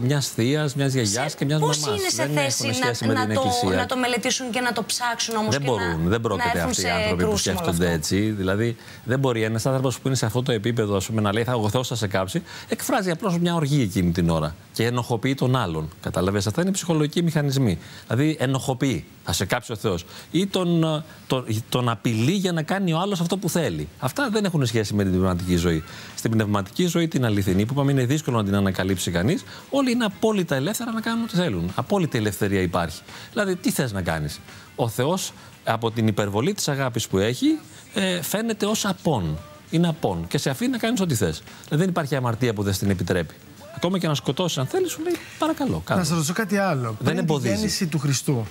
μιας 0.00 0.28
θείας, 0.28 0.74
μιας 0.74 0.92
γιαγιάς 0.92 1.34
και 1.34 1.44
μιας 1.44 1.60
μαμάς. 1.60 1.78
Πώς 1.78 1.98
είναι 1.98 2.08
σε 2.08 2.26
Δεν 2.26 2.34
θέση 2.36 2.62
έχουν 2.62 2.74
σχέση 2.82 3.04
να, 3.06 3.12
με 3.12 3.18
να, 3.18 3.26
την 3.26 3.34
το, 3.34 3.40
Εκκλησία. 3.40 3.76
να 3.76 3.86
το 3.86 3.96
μελετήσουν 3.96 4.50
και 4.50 4.60
να 4.60 4.72
το 4.72 4.82
ψάξουν 4.84 5.36
όμως 5.36 5.50
Δεν 5.50 5.60
και 5.60 5.66
μπορούν, 5.66 6.02
να, 6.02 6.08
δεν 6.08 6.20
πρόκειται 6.20 6.46
να 6.46 6.52
έρθουν 6.52 6.68
αυτοί 6.70 6.80
οι 6.80 6.84
σε 6.84 6.90
άνθρωποι 6.90 7.22
που 7.22 7.28
κρούσιμο 7.28 7.54
όλο 7.56 7.64
σκέφτονται 7.64 7.84
αυτό. 7.86 7.96
έτσι. 7.98 8.16
Δηλαδή, 8.30 8.76
δεν 9.04 9.18
μπορεί 9.18 9.42
ένας 9.42 9.66
άνθρωπος 9.66 9.98
που 9.98 10.06
είναι 10.08 10.16
σε 10.16 10.26
αυτό 10.26 10.42
το 10.42 10.52
επίπεδο 10.52 10.96
ας 10.96 11.06
πούμε, 11.06 11.20
να 11.20 11.32
λέει 11.32 11.44
Θα 11.44 11.54
ο 11.54 11.68
Θεός 11.68 11.88
θα 11.88 11.94
σε 11.94 12.06
κάψει, 12.06 12.42
εκφράζει 12.68 13.10
απλώς 13.10 13.38
μια 13.38 13.54
οργή 13.54 13.82
εκείνη 13.82 14.10
την 14.12 14.30
ώρα 14.30 14.54
και 14.72 14.84
ενοχοποιεί 14.86 15.34
τον 15.34 15.56
άλλον. 15.56 15.88
Κατάλαβες, 16.02 16.46
αυτά 16.46 16.62
είναι 16.62 16.70
ψυχολογικοί 16.70 17.22
μηχανισμοί. 17.22 17.78
Δηλαδή, 18.08 18.36
ενοχοποιεί, 18.40 19.04
θα 19.32 19.38
σε 19.38 19.44
κάψει 19.44 19.72
ο 19.72 19.76
Θεός. 19.76 20.04
Ή 20.30 20.46
τον, 20.46 20.84
ε, 20.84 21.04
τον, 21.26 21.44
τον 21.68 21.88
απειλεί 21.88 22.32
για 22.32 22.52
να 22.52 22.62
κάνει 22.62 22.92
ο 22.92 22.98
άλλος 22.98 23.20
αυτό 23.20 23.36
που 23.36 23.48
θέλει. 23.48 23.88
Αυτά 23.98 24.28
δεν 24.30 24.44
έχουν 24.44 24.66
σχέση 24.66 24.94
με 24.94 25.02
την 25.02 25.12
πνευματική 25.12 25.56
ζωή. 25.56 25.82
Στην 26.14 26.30
πνευματική 26.30 26.86
ζωή, 26.86 27.08
την 27.08 27.24
αληθινή, 27.24 27.66
που 27.66 27.72
είπαμε 27.72 27.92
είναι 27.92 28.04
δύσκολο 28.04 28.36
να 28.36 28.44
την 28.44 28.54
ανακαλύψει 28.54 29.10
κανείς, 29.10 29.44
όλοι 29.70 29.90
είναι 29.90 30.04
απόλυτα 30.04 30.54
ελεύθερα 30.54 30.92
να 30.92 31.00
κάνουν 31.00 31.24
ό,τι 31.24 31.36
θέλουν. 31.36 31.72
Απόλυτη 31.74 32.18
ελευθερία 32.18 32.60
υπάρχει. 32.60 33.00
Δηλαδή, 33.32 33.56
τι 33.56 33.70
θες 33.70 33.92
να 33.92 34.02
κάνεις; 34.02 34.40
Ο 34.76 34.88
Θεός 34.88 35.32
από 35.64 35.90
την 35.90 36.06
υπερβολή 36.06 36.52
της 36.52 36.68
αγάπης 36.68 37.08
που 37.08 37.18
έχει 37.18 37.58
ε, 37.94 38.22
φαίνεται 38.22 38.66
ως 38.66 38.86
απόν. 38.86 39.38
Είναι 39.70 39.88
απόν 39.88 40.26
και 40.28 40.38
σε 40.38 40.50
αφήνει 40.50 40.70
να 40.70 40.78
κάνεις 40.78 41.00
ό,τι 41.00 41.14
θες. 41.14 41.42
Δηλαδή 41.64 41.84
δεν 41.84 41.88
υπάρχει 41.88 42.16
αμαρτία 42.16 42.54
που 42.54 42.62
δεν 42.62 42.72
στην 42.72 42.90
επιτρέπει. 42.90 43.34
Ακόμα 43.76 43.98
και 43.98 44.06
να 44.06 44.14
σκοτώσεις 44.14 44.58
αν 44.58 44.66
θέλεις, 44.66 44.90
σου 44.90 45.02
λέει 45.02 45.16
παρακαλώ. 45.38 45.82
Κάνε. 45.84 46.00
Να 46.00 46.06
σα 46.06 46.14
ρωτήσω 46.14 46.32
κάτι 46.32 46.56
άλλο. 46.56 46.96
Πριν 47.04 47.14
τη 47.14 47.20
εμποδίζει. 47.20 47.54
γέννηση 47.54 47.86
του 47.86 47.98
Χριστού, 47.98 48.46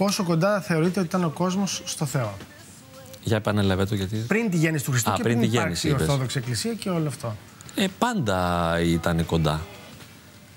πόσο 0.00 0.24
κοντά 0.24 0.60
θεωρείτε 0.60 0.98
ότι 0.98 1.08
ήταν 1.08 1.24
ο 1.24 1.28
κόσμος 1.28 1.82
στο 1.84 2.04
Θεό. 2.04 2.36
Για 3.22 3.36
επανέλαβε 3.36 3.84
το 3.84 3.94
γιατί. 3.94 4.16
Πριν 4.16 4.50
τη 4.50 4.56
γέννηση 4.56 4.84
του 4.84 4.90
Χριστού 4.90 5.10
Α, 5.10 5.14
και 5.14 5.22
πριν 5.22 5.38
πριν, 5.38 5.50
τη 5.50 5.56
υπάρξει 5.56 5.86
γέννηση, 5.86 5.86
η 5.86 5.90
είπες. 5.90 6.02
Ορθόδοξη 6.02 6.38
Εκκλησία 6.38 6.72
και 6.72 6.90
όλο 6.90 7.08
αυτό. 7.08 7.36
Ε, 7.74 7.86
πάντα 7.98 8.78
ήταν 8.80 9.26
κοντά. 9.26 9.60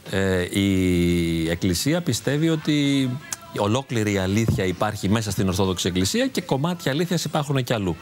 Ε, 0.10 0.60
η 0.60 1.50
Εκκλησία 1.50 2.02
πιστεύει 2.02 2.50
ότι 2.50 3.10
ολόκληρη 3.58 4.14
η 4.14 4.18
αλήθεια 4.18 4.66
υπάρχει 4.66 5.10
μέσα 5.10 5.32
στην 5.32 5.48
Ορθόδοξη 5.48 5.88
Εκκλησία 5.88 6.28
και 6.28 6.42
κομμάτια 6.42 6.92
αλήθειας 6.92 7.24
υπάρχουν 7.24 7.64
και 7.64 7.74
αλλού. 7.74 7.96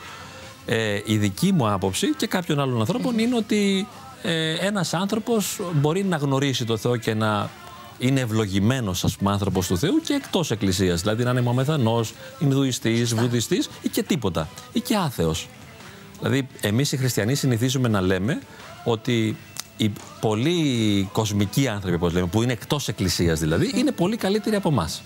Ε, 0.65 1.01
η 1.05 1.17
δική 1.17 1.51
μου 1.51 1.71
άποψη 1.71 2.15
και 2.15 2.27
κάποιων 2.27 2.60
άλλων 2.60 2.79
ανθρώπων 2.79 3.19
είναι 3.19 3.36
ότι 3.36 3.88
ε, 4.21 4.53
ένας 4.53 4.93
άνθρωπος 4.93 5.60
μπορεί 5.74 6.03
να 6.03 6.17
γνωρίσει 6.17 6.65
το 6.65 6.77
Θεό 6.77 6.98
και 6.98 7.13
να 7.13 7.50
είναι 8.01 8.20
ευλογημένος 8.20 9.03
ας 9.03 9.15
πούμε 9.15 9.31
άνθρωπος 9.31 9.67
του 9.67 9.77
Θεού 9.77 10.01
και 10.03 10.13
εκτός 10.13 10.51
Εκκλησίας. 10.51 11.01
Δηλαδή 11.01 11.24
να 11.24 11.31
είναι 11.31 11.41
μαμεθανός, 11.41 12.13
Ινδουιστής, 12.39 13.13
Βουδιστής 13.15 13.70
ή 13.81 13.89
και 13.89 14.03
τίποτα. 14.03 14.50
Ή 14.72 14.79
και 14.79 14.96
άθεος. 14.96 15.48
Δηλαδή, 16.20 16.48
εμείς 16.62 16.91
οι 16.91 16.98
χριστιανοί 16.98 17.36
συνηθίζουμε 17.36 17.88
να 17.88 18.01
λέμε 18.01 18.41
ότι 18.84 19.38
οι 19.77 19.91
πολλοί 20.20 21.10
κοσμικοί 21.12 21.67
άνθρωποι, 21.67 21.96
όπως 21.96 22.13
λέμε, 22.13 22.27
που 22.27 22.43
είναι 22.43 22.51
εκτός 22.51 22.88
Εκκλησίας 22.88 23.39
δηλαδή, 23.39 23.72
είναι 23.75 23.91
πολύ 23.91 24.17
καλύτεροι 24.17 24.55
από 24.55 24.70
εμάς. 24.70 25.01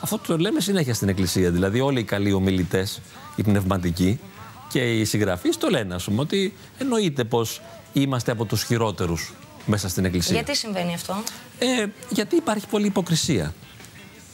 Αυτό 0.00 0.18
το 0.26 0.38
λέμε 0.38 0.60
συνέχεια 0.60 0.94
στην 0.94 1.08
Εκκλησία. 1.08 1.50
Δηλαδή, 1.50 1.80
όλοι 1.80 2.00
οι 2.00 2.04
καλοί 2.04 2.32
ομιλητές, 2.32 3.00
οι 3.36 3.42
πνευματικοί 3.42 4.20
και 4.68 4.98
οι 4.98 5.04
συγγραφείς 5.04 5.56
το 5.56 5.68
λένε, 5.68 5.94
ας 5.94 6.04
πούμε, 6.04 6.20
ότι 6.20 6.54
εννοείται 6.78 7.24
πως 7.24 7.60
είμαστε 7.92 8.30
από 8.30 8.44
τους 8.44 8.62
χειρότερους 8.62 9.32
μέσα 9.66 9.88
στην 9.88 10.04
Εκκλησία. 10.04 10.34
Γιατί 10.34 10.56
συμβαίνει 10.56 10.94
αυτό; 10.94 11.22
Ε, 11.58 11.86
γιατί 12.10 12.36
υπάρχει 12.36 12.66
πολλή 12.66 12.86
υποκρισία. 12.86 13.54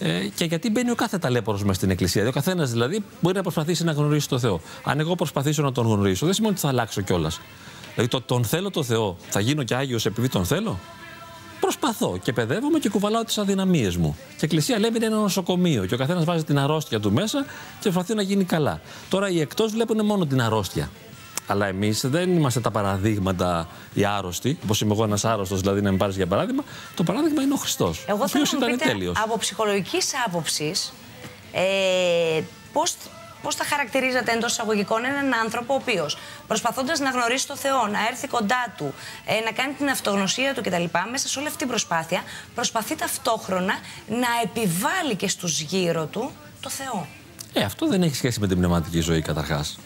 Ε, 0.03 0.29
και 0.35 0.45
γιατί 0.45 0.71
μπαίνει 0.71 0.91
ο 0.91 0.95
κάθε 0.95 1.19
ταλέπορος 1.19 1.63
μέσα 1.63 1.75
στην 1.75 1.91
εκκλησία. 1.91 2.29
Ο 2.29 2.31
καθένας 2.31 2.71
δηλαδή 2.71 3.05
μπορεί 3.21 3.37
να 3.37 3.43
προσπαθήσει 3.43 3.85
να 3.85 3.93
γνωρίσει 3.93 4.29
τον 4.29 4.41
Θεό. 4.41 4.61
Αν 4.85 5.01
εγώ 5.01 5.15
προσπαθήσω 5.15 5.63
να 5.63 5.73
τον 5.73 5.87
γνωρίσω, 5.87 6.25
δεν 6.25 6.35
σημαίνει 6.35 6.53
ότι 6.53 6.63
θα 6.63 6.69
αλλάξω 6.69 7.01
κιόλας. 7.01 7.41
Δηλαδή 7.95 8.11
το 8.11 8.21
τον 8.21 8.45
θέλω 8.45 8.71
το 8.71 8.83
Θεό, 8.83 9.17
θα 9.29 9.41
γίνω 9.41 9.63
κι 9.63 9.75
άγιος 9.75 10.07
επειδή 10.07 10.29
τον 10.29 10.45
θέλω; 10.45 10.79
Προσπαθώ 11.61 12.19
και 12.23 12.33
παιδεύομαι 12.33 12.79
και 12.79 12.89
κουβαλάω 12.89 13.25
τις 13.25 13.39
αδυναμίες 13.39 13.97
μου. 13.97 14.17
Και 14.29 14.35
η 14.35 14.39
Εκκλησία 14.45 14.79
λέει 14.79 14.91
είναι 14.97 15.07
ένα 15.07 15.17
νοσοκομείο 15.17 15.87
και 15.87 15.95
ο 15.95 15.97
καθένας 15.97 16.25
βάζει 16.25 16.45
την 16.45 16.59
αρρώστια 16.59 17.01
του 17.01 17.13
μέσα 17.13 17.45
και 17.81 17.91
προσπαθεί 17.91 18.15
να 18.15 18.23
γίνει 18.23 18.45
καλά. 18.45 18.81
Τώρα 19.09 19.31
οι 19.31 19.41
εκτός 19.41 19.73
βλέπουν 19.73 20.05
μόνο 20.05 20.27
την 20.27 20.41
αρρώστια. 20.41 20.91
Αλλά 21.51 21.67
εμείς 21.67 22.01
δεν 22.07 22.37
είμαστε 22.37 22.61
τα 22.61 22.71
παραδείγματα 22.71 23.69
οι 23.95 24.05
άρρωστοι, 24.05 24.59
όπως 24.65 24.81
είμαι 24.81 24.93
εγώ 24.93 25.05
ένας 25.05 25.25
άρρωστος, 25.25 25.61
δηλαδή 25.61 25.81
να 25.81 25.91
με 25.91 25.97
πάρεις 25.97 26.17
για 26.17 26.27
παράδειγμα. 26.27 26.65
Το 26.95 27.03
παράδειγμα 27.03 27.43
είναι 27.43 27.55
ο 27.55 27.57
Χριστός. 27.57 28.05
Εγώ 28.07 28.19
ο 28.21 28.25
οποίος 28.29 28.49
θέλω 28.49 28.61
να 28.61 28.67
μου 28.69 28.75
ήταν 28.75 28.79
πείτε 28.79 28.91
τέλειος. 28.91 29.19
από 29.25 29.39
ψυχολογικής 29.39 30.13
άποψης 30.27 30.93
ε, 31.53 32.43
πώς 32.73 32.95
πώς 33.43 33.55
θα 33.55 33.65
χαρακτηρίζατε 33.65 34.33
εντός 34.33 34.53
εισαγωγικών 34.53 35.05
έναν 35.05 35.35
άνθρωπο 35.43 35.73
ο 35.73 35.77
οποίος 35.77 36.19
προσπαθώντας 36.47 36.99
να 36.99 37.11
γνωρίσει 37.11 37.47
το 37.47 37.57
Θεό, 37.57 37.87
να 37.87 37.99
έρθει 38.11 38.29
κοντά 38.29 38.75
του, 38.77 38.95
ε, 39.27 39.45
να 39.45 39.53
κάνει 39.53 39.73
την 39.73 39.89
αυτογνωσία 39.89 40.55
του 40.55 40.61
κτλ. 40.63 40.85
Μέσα 41.11 41.29
σε 41.29 41.39
όλη 41.39 41.47
αυτή 41.47 41.59
την 41.59 41.69
προσπάθεια 41.69 42.23
προσπαθεί 42.55 42.97
ταυτόχρονα 42.97 43.75
να 44.09 44.29
επιβάλλει 44.43 45.15
και 45.17 45.29
στους 45.29 45.61
γύρω 45.61 46.07
του 46.07 46.31
το 46.61 46.71
Θεό. 46.71 47.07
Ε, 47.53 47.63
αυτό 47.63 47.87
δεν 47.87 48.03
έχει 48.03 48.15
σχέση 48.15 48.41
με 48.41 48.47
την 48.47 48.57
πνευματική 48.57 49.01
ζωή 49.01 49.23
καταρχάς. 49.23 49.79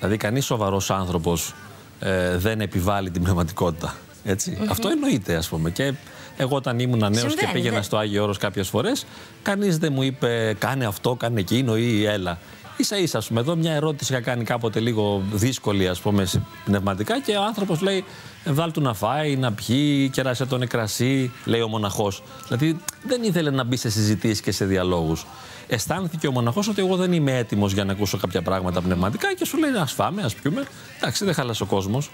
Δηλαδή, 0.00 0.16
κανείς 0.16 0.44
σοβαρός 0.44 0.90
άνθρωπος 0.90 1.54
ε, 2.00 2.36
δεν 2.36 2.60
επιβάλλει 2.60 3.10
την 3.10 3.22
πνευματικότητα. 3.22 3.94
Έτσι. 4.24 4.58
Αυτό 4.68 4.88
εννοείται, 4.88 5.34
ας 5.34 5.48
πούμε. 5.48 5.70
Και 5.70 5.92
εγώ 6.36 6.56
όταν 6.56 6.78
ήμουν 6.78 6.98
νέος 6.98 7.34
και 7.34 7.48
πήγαινα 7.52 7.82
στο 7.82 7.96
Άγιο 7.96 8.22
Όρος 8.22 8.38
κάποιες 8.38 8.68
φορές, 8.68 9.06
κανείς 9.42 9.78
δεν 9.78 9.92
μου 9.92 10.02
είπε 10.02 10.56
κάνε 10.58 10.86
αυτό, 10.86 11.14
κάνε 11.14 11.40
εκείνο 11.40 11.76
ή 11.76 12.04
έλα. 12.04 12.38
σα 12.78 12.96
ίσα, 12.96 13.18
ας 13.18 13.26
πούμε, 13.26 13.40
εδώ 13.40 13.56
μια 13.56 13.72
ερώτηση 13.72 14.12
είχα 14.12 14.22
κάνει 14.22 14.44
κάποτε 14.44 14.80
λίγο 14.80 15.22
δύσκολη, 15.32 15.88
ας 15.88 16.00
πούμε, 16.00 16.26
πνευματικά 16.64 17.20
και 17.20 17.36
ο 17.36 17.42
άνθρωπος 17.42 17.80
λέει: 17.80 18.04
Βάλ 18.44 18.72
του 18.72 18.80
να 18.80 18.94
φάει, 18.94 19.36
να 19.36 19.52
πιει, 19.52 20.08
κεράσε 20.08 20.46
τον 20.46 20.58
νεκρασί, 20.58 21.32
λέει 21.44 21.60
ο 21.60 21.68
μοναχός. 21.68 22.22
Δηλαδή 22.46 22.80
δεν 23.02 23.22
ήθελε 23.22 23.50
να 23.50 23.64
μπει 23.64 23.76
σε 23.76 23.90
συζητήσεις 23.90 24.40
και 24.40 24.52
σε 24.52 24.64
διαλόγους. 24.64 25.26
Αισθάνθηκε 25.66 26.26
ο 26.26 26.30
μοναχός 26.30 26.68
ότι 26.68 26.80
εγώ 26.80 26.96
δεν 26.96 27.12
είμαι 27.12 27.36
έτοιμος 27.36 27.72
για 27.72 27.84
να 27.84 27.92
ακούσω 27.92 28.16
κάποια 28.18 28.42
πράγματα 28.42 28.80
πνευματικά 28.82 29.34
και 29.34 29.44
σου 29.44 29.58
λέει: 29.58 29.70
Α 29.70 29.86
φάμε, 29.86 30.22
ας 30.22 30.34
πιούμε. 30.34 30.66
Εντάξει, 30.96 31.24
δεν 31.24 31.34
χάλασε 31.34 31.62
ο 31.62 31.66
κόσμος. 31.66 32.10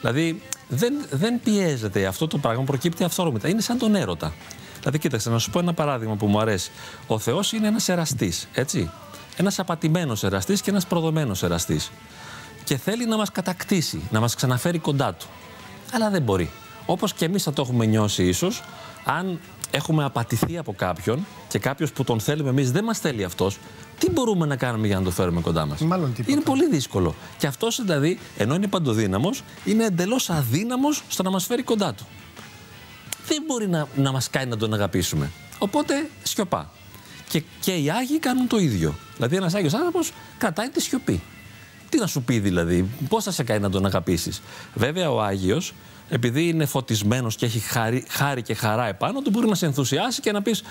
Δηλαδή 0.00 0.42
δεν, 0.68 0.94
δεν 1.10 1.40
πιέζεται 1.40 2.06
αυτό 2.06 2.26
το 2.26 2.38
πράγμα, 2.38 2.64
προκύπτει 2.64 3.04
αυθόρμητα. 3.04 3.48
Είναι 3.48 3.60
σαν 3.60 3.78
τον 3.78 3.94
έρωτα. 3.94 4.32
Δηλαδή, 4.78 4.98
κοίταξε, 4.98 5.30
να 5.30 5.38
σου 5.38 5.50
πω 5.50 5.58
ένα 5.58 5.72
παράδειγμα 5.72 6.14
που 6.14 6.26
μου 6.26 6.40
αρέσει. 6.40 6.70
Ο 7.06 7.18
Θεός 7.18 7.52
είναι 7.52 7.66
ένας 7.66 7.88
εραστής, 7.88 8.48
έτσι. 8.52 8.90
Ένας 9.36 9.58
απατημένος 9.58 10.24
εραστής 10.24 10.60
και 10.60 10.70
ένας 10.70 10.86
προδομένος 10.86 11.42
εραστής. 11.42 11.90
Και 12.64 12.76
θέλει 12.76 13.06
να 13.06 13.16
μας 13.16 13.30
κατακτήσει, 13.30 14.02
να 14.10 14.20
μας 14.20 14.34
ξαναφέρει 14.34 14.78
κοντά 14.78 15.14
του. 15.14 15.26
Αλλά 15.92 16.10
δεν 16.10 16.22
μπορεί. 16.22 16.50
Όπως 16.86 17.12
και 17.12 17.24
εμείς 17.24 17.42
θα 17.42 17.52
το 17.52 17.62
έχουμε 17.62 17.84
νιώσει, 17.86 18.24
ίσως, 18.24 18.62
αν 19.04 19.40
έχουμε 19.70 20.04
απατηθεί 20.04 20.58
από 20.58 20.72
κάποιον 20.72 21.26
και 21.48 21.58
κάποιος 21.58 21.92
που 21.92 22.04
τον 22.04 22.20
θέλουμε 22.20 22.50
εμείς 22.50 22.72
δεν 22.72 22.84
μας 22.84 22.98
θέλει 22.98 23.24
αυτός, 23.24 23.58
τι 23.98 24.10
μπορούμε 24.10 24.46
να 24.46 24.56
κάνουμε 24.56 24.86
για 24.86 24.98
να 24.98 25.04
το 25.04 25.10
φέρουμε 25.10 25.40
κοντά 25.40 25.66
μας; 25.66 25.80
Μάλλον 25.80 26.12
τίποτα. 26.14 26.32
Είναι 26.32 26.40
πολύ 26.40 26.68
δύσκολο. 26.68 27.14
Και 27.38 27.46
αυτός 27.46 27.80
δηλαδή, 27.82 28.18
ενώ 28.36 28.54
είναι 28.54 28.66
παντοδύναμος, 28.66 29.42
είναι 29.64 29.84
εντελώς 29.84 30.30
αδύναμος 30.30 31.02
στο 31.08 31.22
να 31.22 31.30
μας 31.30 31.44
φέρει 31.46 31.62
κοντά 31.62 31.94
του. 31.94 32.06
Δεν 33.26 33.42
μπορεί 33.46 33.68
να, 33.68 33.86
να 33.94 34.12
μας 34.12 34.30
κάνει 34.30 34.50
να 34.50 34.56
τον 34.56 34.74
αγαπήσουμε. 34.74 35.30
Οπότε 35.58 36.10
σιωπά. 36.22 36.70
Και, 37.28 37.42
και 37.60 37.74
οι 37.74 37.90
Άγιοι 37.90 38.18
κάνουν 38.18 38.46
το 38.46 38.58
ίδιο. 38.58 38.94
Δηλαδή, 39.16 39.36
ένας 39.36 39.54
Άγιος 39.54 39.74
άνθρωπος 39.74 40.12
κρατάει 40.38 40.68
τη 40.68 40.80
σιωπή. 40.82 41.22
Τι 41.88 41.98
να 41.98 42.06
σου 42.06 42.22
πει 42.22 42.38
δηλαδή, 42.38 42.88
πώς 43.08 43.24
θα 43.24 43.30
σε 43.30 43.42
κάνει 43.42 43.60
να 43.60 43.70
τον 43.70 43.86
αγαπήσεις; 43.86 44.42
Βέβαια, 44.74 45.10
ο 45.10 45.22
Άγιος 45.22 45.74
επειδή 46.08 46.48
είναι 46.48 46.66
φωτισμένος 46.66 47.36
και 47.36 47.46
έχει 47.46 47.58
χάρη, 47.58 48.04
χάρη 48.08 48.42
και 48.42 48.54
χαρά 48.54 48.86
επάνω 48.86 49.20
του, 49.20 49.30
μπορεί 49.30 49.48
να 49.48 49.54
σε 49.54 49.66
ενθουσιάσει 49.66 50.20
και 50.20 50.32
να 50.32 50.42
πεις 50.42 50.62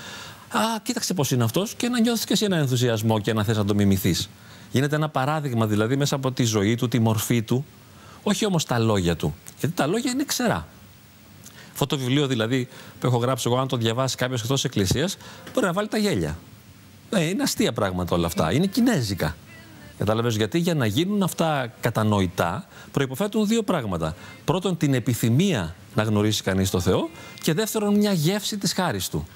Α, 0.50 0.60
κοίταξε 0.82 1.14
πώς 1.14 1.30
είναι 1.30 1.44
αυτός 1.44 1.74
και 1.74 1.88
να 1.88 2.00
νιώθεις 2.00 2.24
και 2.24 2.32
εσύ 2.32 2.44
ένα 2.44 2.56
ενθουσιασμό 2.56 3.20
και 3.20 3.32
να 3.32 3.44
θες 3.44 3.56
να 3.56 3.64
το 3.64 3.74
μιμηθείς. 3.74 4.28
Γίνεται 4.70 4.96
ένα 4.96 5.08
παράδειγμα 5.08 5.66
δηλαδή 5.66 5.96
μέσα 5.96 6.14
από 6.14 6.32
τη 6.32 6.44
ζωή 6.44 6.74
του, 6.74 6.88
τη 6.88 6.98
μορφή 6.98 7.42
του, 7.42 7.64
όχι 8.22 8.46
όμως 8.46 8.64
τα 8.64 8.78
λόγια 8.78 9.16
του. 9.16 9.34
Γιατί 9.58 9.74
τα 9.74 9.86
λόγια 9.86 10.10
είναι 10.10 10.24
ξερά. 10.24 10.66
Αυτό 11.72 11.86
το 11.86 11.98
βιβλίο 11.98 12.26
δηλαδή 12.26 12.68
που 13.00 13.06
έχω 13.06 13.16
γράψει 13.16 13.44
εγώ, 13.46 13.58
αν 13.58 13.68
το 13.68 13.76
διαβάσει 13.76 14.16
κάποιος 14.16 14.42
εκτός 14.42 14.64
Εκκλησίας, 14.64 15.16
μπορεί 15.54 15.66
να 15.66 15.72
βάλει 15.72 15.88
τα 15.88 15.98
γέλια. 15.98 16.38
Ε, 17.10 17.24
είναι 17.24 17.42
αστεία 17.42 17.72
πράγματα 17.72 18.16
όλα 18.16 18.26
αυτά. 18.26 18.52
Είναι 18.52 18.66
κινέζικα. 18.66 19.36
Κατάλαβες 19.98 20.36
γιατί; 20.36 20.58
Για 20.58 20.74
να 20.74 20.86
γίνουν 20.86 21.22
αυτά 21.22 21.72
κατανοητά 21.80 22.66
προποθέτουν 22.92 23.46
δύο 23.46 23.62
πράγματα. 23.62 24.14
Πρώτον, 24.44 24.76
την 24.76 24.94
επιθυμία 24.94 25.74
να 25.94 26.02
γνωρίσει 26.02 26.42
κανείς 26.42 26.70
το 26.70 26.80
Θεό 26.80 27.10
και 27.42 27.52
δεύτερον, 27.54 27.94
μια 27.94 28.12
γεύση 28.12 28.58
της 28.58 28.72
χάρης 28.72 29.08
του. 29.08 29.26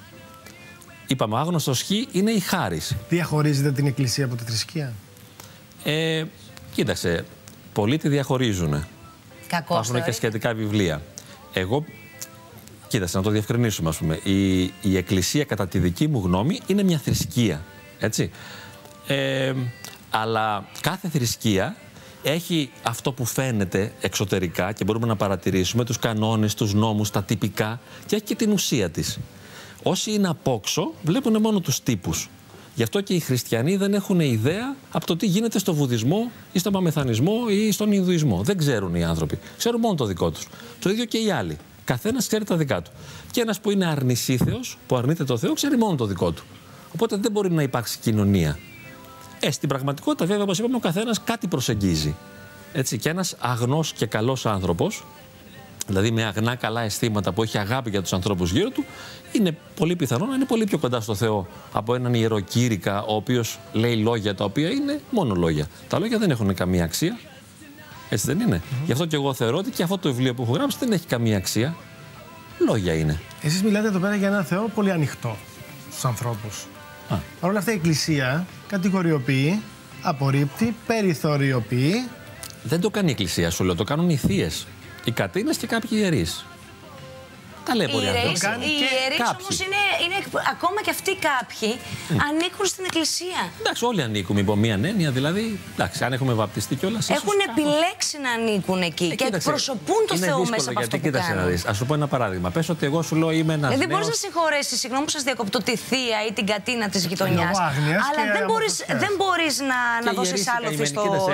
Είπαμε, 1.07 1.39
άγνωστος 1.39 1.83
χ 1.83 1.91
είναι 1.91 2.31
η 2.31 2.41
χάρης. 2.41 2.97
Διαχωρίζετε 3.09 3.73
την 3.73 3.87
Εκκλησία 3.87 4.25
από 4.25 4.35
τη 4.35 4.45
θρησκεία; 4.45 4.93
Ε, 5.85 6.25
κοίταξε, 6.73 7.25
πολλοί 7.73 7.99
τη 7.99 8.09
διαχωρίζουν. 8.09 8.85
Κακό. 9.47 9.75
Υπάρχουν 9.75 10.05
και 10.05 10.13
σχετικά 10.13 10.55
βιβλία. 10.55 11.03
Εγώ, 11.53 11.85
κοίταξε, 12.89 13.17
να 13.17 13.23
το 13.23 13.31
διευκρινίσουμε, 13.31 13.89
ας 13.89 13.97
πούμε. 13.97 14.21
Η, 14.23 14.63
η 14.63 14.97
Εκκλησία, 14.97 15.45
κατά 15.45 15.69
τη 15.69 15.79
δική 15.79 16.09
μου 16.09 16.23
γνώμη, 16.25 16.61
είναι 16.67 16.83
μια 16.83 16.99
θρησκεία. 16.99 17.65
Έτσι. 17.99 18.31
Ε, 19.07 19.53
αλλά 20.13 20.65
κάθε 20.81 21.09
θρησκεία 21.09 21.77
έχει 22.23 22.71
αυτό 22.83 23.13
που 23.13 23.25
φαίνεται 23.25 23.93
εξωτερικά 24.01 24.73
και 24.73 24.85
μπορούμε 24.85 25.07
να 25.07 25.17
παρατηρήσουμε, 25.17 25.85
τους 25.85 25.99
κανόνες, 25.99 26.55
τους 26.55 26.75
νόμους, 26.75 27.11
τα 27.11 27.23
τυπικά 27.23 27.81
και 28.07 28.15
έχει 28.15 28.25
και 28.25 28.35
την 28.35 28.53
ουσία 28.53 28.91
της. 28.91 29.19
Όσοι 29.83 30.13
είναι 30.13 30.29
απόξω 30.29 30.93
βλέπουν 31.03 31.41
μόνο 31.41 31.61
τους 31.61 31.83
τύπους. 31.83 32.29
Γι' 32.75 32.83
αυτό 32.83 33.01
και 33.01 33.15
οι 33.15 33.21
χριστιανοί 33.21 33.77
δεν 33.77 33.95
έχουν 33.95 34.21
ιδέα 34.21 34.77
από 34.91 35.07
το 35.07 35.17
τι 35.17 35.27
γίνεται 35.27 35.59
στο 35.59 35.75
βουδισμό 35.75 36.31
ή 36.53 36.59
στον 36.59 36.73
παμεθανισμό 36.73 37.35
ή 37.49 37.73
στον 37.73 37.93
Ινδουισμό. 37.93 38.43
Δεν 38.43 38.57
ξέρουν 38.57 38.95
οι 38.95 39.05
άνθρωποι. 39.05 39.39
Ξέρουν 39.59 39.81
μόνο 39.81 39.95
το 39.95 40.05
δικό 40.05 40.31
τους. 40.31 40.47
Το 40.81 40.91
ίδιο 40.91 41.05
και 41.05 41.19
οι 41.19 41.31
άλλοι. 41.31 41.59
Καθένας 41.85 42.27
ξέρει 42.27 42.45
τα 42.45 42.57
δικά 42.57 42.83
του. 42.83 42.91
Και 43.31 43.41
ένας 43.41 43.61
που 43.61 43.71
είναι 43.71 43.87
αρνησίθεος, 43.87 44.79
που 44.87 44.97
αρνείται 44.97 45.25
το 45.25 45.39
Θεό, 45.39 45.53
ξέρει 45.53 45.77
μόνο 45.77 45.95
το 45.95 46.07
δικό 46.07 46.31
του. 46.31 46.43
Οπότε 46.95 47.17
δεν 47.17 47.33
μπορεί 47.33 47.51
να 47.51 47.63
υπάρξει 47.63 47.99
κοινωνία. 47.99 48.59
Ε, 49.45 49.51
στην 49.51 49.69
πραγματικότητα, 49.69 50.27
βέβαια, 50.27 50.43
όπως 50.43 50.59
είπαμε, 50.59 50.77
ο 50.77 50.79
καθένας 50.79 51.21
κάτι 51.25 51.47
προσεγγίζει. 51.47 52.15
Έτσι, 52.73 52.99
και 52.99 53.09
ένας 53.09 53.37
αγνός 53.41 53.93
και 53.93 54.07
καλός 54.07 54.47
άνθρωπος, 54.47 55.05
δηλαδή 55.87 56.11
με 56.11 56.25
αγνά 56.25 56.55
καλά 56.55 56.81
αισθήματα 56.81 57.33
που 57.33 57.43
έχει 57.43 57.59
αγάπη 57.59 57.91
για 57.91 58.03
τους 58.03 58.13
ανθρώπους 58.13 58.51
γύρω 58.53 58.71
του, 58.71 58.85
είναι 59.33 59.57
πολύ 59.77 59.97
πιθανό 59.97 60.27
να 60.27 60.35
είναι 60.35 60.45
πολύ 60.45 60.65
πιο 60.65 60.79
κοντά 60.79 61.01
στο 61.01 61.15
Θεό 61.15 61.47
από 61.73 61.95
έναν 61.95 62.15
ιεροκήρυκα, 62.15 63.03
ο 63.03 63.15
οποίος 63.15 63.59
λέει 63.73 63.97
λόγια 63.97 64.35
τα 64.35 64.45
οποία 64.45 64.69
είναι 64.71 65.01
μόνο 65.11 65.35
λόγια. 65.35 65.67
Τα 65.89 65.99
λόγια 65.99 66.19
δεν 66.19 66.31
έχουν 66.31 66.55
καμία 66.55 66.85
αξία. 66.85 67.19
Έτσι 68.09 68.27
δεν 68.27 68.41
είναι. 68.41 68.63
Γι' 68.87 68.93
αυτό 68.93 69.07
και 69.07 69.17
εγώ 69.17 69.35
θεωρώ 69.35 69.57
ότι 69.57 69.71
και 69.71 69.83
αυτό 69.83 69.99
το 69.99 70.09
βιβλίο 70.09 70.35
που 70.35 70.43
έχω 70.43 70.53
γράψει 70.53 70.77
δεν 70.81 70.93
έχει 70.93 71.07
καμία 71.07 71.37
αξία. 71.37 71.77
Λόγια 72.69 72.95
είναι. 72.95 73.21
Εσείς 73.43 73.63
μιλάτε 73.63 73.87
εδώ 73.89 73.99
πέρα 73.99 74.15
για 74.15 74.29
ένα 74.29 74.43
Θεό 74.43 74.71
πολύ 74.75 74.91
ανοιχτό 74.91 75.37
στους 75.91 76.05
ανθρώπους. 76.05 76.67
Παρ' 77.41 77.51
όλα 77.51 77.59
αυτά 77.59 77.73
η 77.73 77.75
Εκκλησία 77.75 78.47
κατηγοριοποιεί, 78.69 79.63
απορρίπτει, 80.03 80.77
περιθωριοποιεί. 80.87 82.09
Δεν 82.63 82.81
το 82.81 82.91
κάνει 82.91 83.09
η 83.09 83.11
Εκκλησία, 83.11 83.51
σου 83.51 83.65
λέω. 83.65 83.75
Το 83.75 83.85
κάνουν 83.85 84.11
οι 84.11 84.17
θείες. 84.17 84.67
Οι 85.05 85.11
κατίνε 85.11 85.53
και 85.59 85.67
κάποιοι 85.67 85.91
ιερείς. 85.93 86.45
Ταλέποροι 87.69 88.07
άνθρωποι. 88.07 88.67
Οι 88.69 88.75
ιερεί 88.87 89.19
όμως 89.41 89.57
είναι, 89.65 89.83
είναι, 90.05 90.19
ακόμα 90.55 90.79
και 90.85 90.91
αυτοί 90.97 91.13
κάποιοι 91.29 91.71
ανήκουν 92.29 92.67
στην 92.73 92.85
Εκκλησία. 92.85 93.41
Εντάξει, 93.61 93.85
όλοι 93.85 94.03
ανήκουμε 94.03 94.41
υπό 94.41 94.55
μία 94.57 94.79
έννοια. 94.91 95.11
Δηλαδή, 95.11 95.59
εντάξει, 95.75 96.05
αν 96.05 96.13
έχουμε 96.13 96.33
βαπτιστεί 96.33 96.75
κιόλας. 96.75 97.11
Έχουν 97.11 97.39
επιλέξει 97.51 98.17
να 98.25 98.31
ανήκουν 98.31 98.83
εκεί 98.83 99.05
ε, 99.05 99.15
και 99.15 99.29
εκπροσωπούν 99.33 100.03
το 100.07 100.17
Θεό 100.17 100.39
μέσα 100.39 100.71
από 100.71 100.81
αυτό 100.81 100.97
που 100.97 101.03
κοίταξε 101.03 101.33
να 101.35 101.45
δεις. 101.45 101.65
Α 101.67 101.75
σου 101.75 101.87
πω 101.87 101.95
ένα 101.95 102.07
παράδειγμα. 102.07 102.51
Πες 102.51 102.69
ότι 102.69 102.87
εγώ 102.87 103.03
σου 103.03 103.15
λέω 103.17 103.31
είμαι 103.31 103.55
ένας. 103.55 103.71
Δηλαδή, 103.73 103.93
μπορείς 103.93 104.07
να 104.07 104.15
συγχωρέσεις, 104.15 104.79
συγγνώμη 104.79 105.05
που 105.05 105.11
σας 105.11 105.23
διακοπτώ, 105.23 105.59
τη 105.59 105.77
θεία 105.77 106.19
ή 106.29 106.33
την 106.33 106.47
κατίνα 106.47 106.89
της 106.89 107.05
γειτονιάς. 107.07 107.59
Αλλά 107.59 108.23
δεν 108.99 109.13
μπορεί 109.17 109.47
να, 109.71 109.79
να 110.05 110.13
δώσεις 110.13 110.45
άλλο 110.49 110.69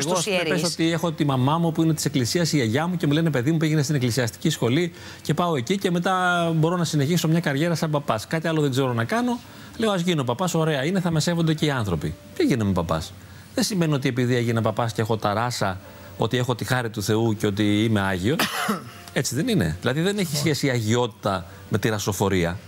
στους 0.00 0.26
ιερεί. 0.26 0.48
Πες 0.48 0.64
ότι 0.64 0.92
έχω 0.92 1.12
τη 1.12 1.24
μαμά 1.24 1.58
μου 1.58 1.72
που 1.72 1.82
είναι 1.82 1.94
της 1.94 2.04
Εκκλησίας, 2.04 2.52
η 2.52 2.60
αγιά 2.60 2.86
μου 2.86 2.96
και 2.96 3.06
μου 3.06 3.12
λένε 3.12 3.30
παιδί 3.30 3.50
μου 3.52 3.56
πήγαινε 3.56 3.82
στην 3.82 3.94
εκκλησιαστική 3.94 4.50
σχολή 4.50 4.92
και 5.22 5.34
πάω 5.34 5.56
εκεί 5.56 5.78
και 5.78 5.90
μετά 5.90 6.17
μπορώ 6.54 6.76
να 6.76 6.84
συνεχίσω 6.84 7.28
μια 7.28 7.40
καριέρα 7.40 7.74
σαν 7.74 7.90
παπάς. 7.90 8.26
Κάτι 8.26 8.48
άλλο 8.48 8.60
δεν 8.60 8.70
ξέρω 8.70 8.92
να 8.92 9.04
κάνω. 9.04 9.38
Λέω, 9.76 9.90
ας 9.90 10.00
γίνω 10.00 10.24
παπάς, 10.24 10.54
ωραία 10.54 10.84
είναι, 10.84 11.00
θα 11.00 11.10
με 11.10 11.20
σέβονται 11.20 11.54
και 11.54 11.64
οι 11.66 11.70
άνθρωποι. 11.70 12.14
Τι 12.36 12.44
γίνομαι 12.44 12.72
παπάς; 12.72 13.12
Δεν 13.54 13.64
σημαίνει 13.64 13.94
ότι 13.94 14.08
επειδή 14.08 14.34
έγινα 14.36 14.60
παπάς 14.60 14.92
και 14.92 15.00
έχω 15.00 15.16
τα 15.16 15.34
ράσα, 15.34 15.78
ότι 16.16 16.36
έχω 16.36 16.54
τη 16.54 16.64
χάρη 16.64 16.90
του 16.90 17.02
Θεού 17.02 17.36
και 17.36 17.46
ότι 17.46 17.84
είμαι 17.84 18.00
άγιο. 18.00 18.36
Έτσι 19.12 19.34
δεν 19.34 19.48
είναι. 19.48 19.76
Δηλαδή 19.80 20.00
δεν 20.00 20.18
έχει 20.18 20.36
σχέση 20.36 20.66
η 20.66 20.70
αγιότητα 20.70 21.46
με 21.68 21.78
τη 21.78 21.88
ρασοφορία. 21.88 22.58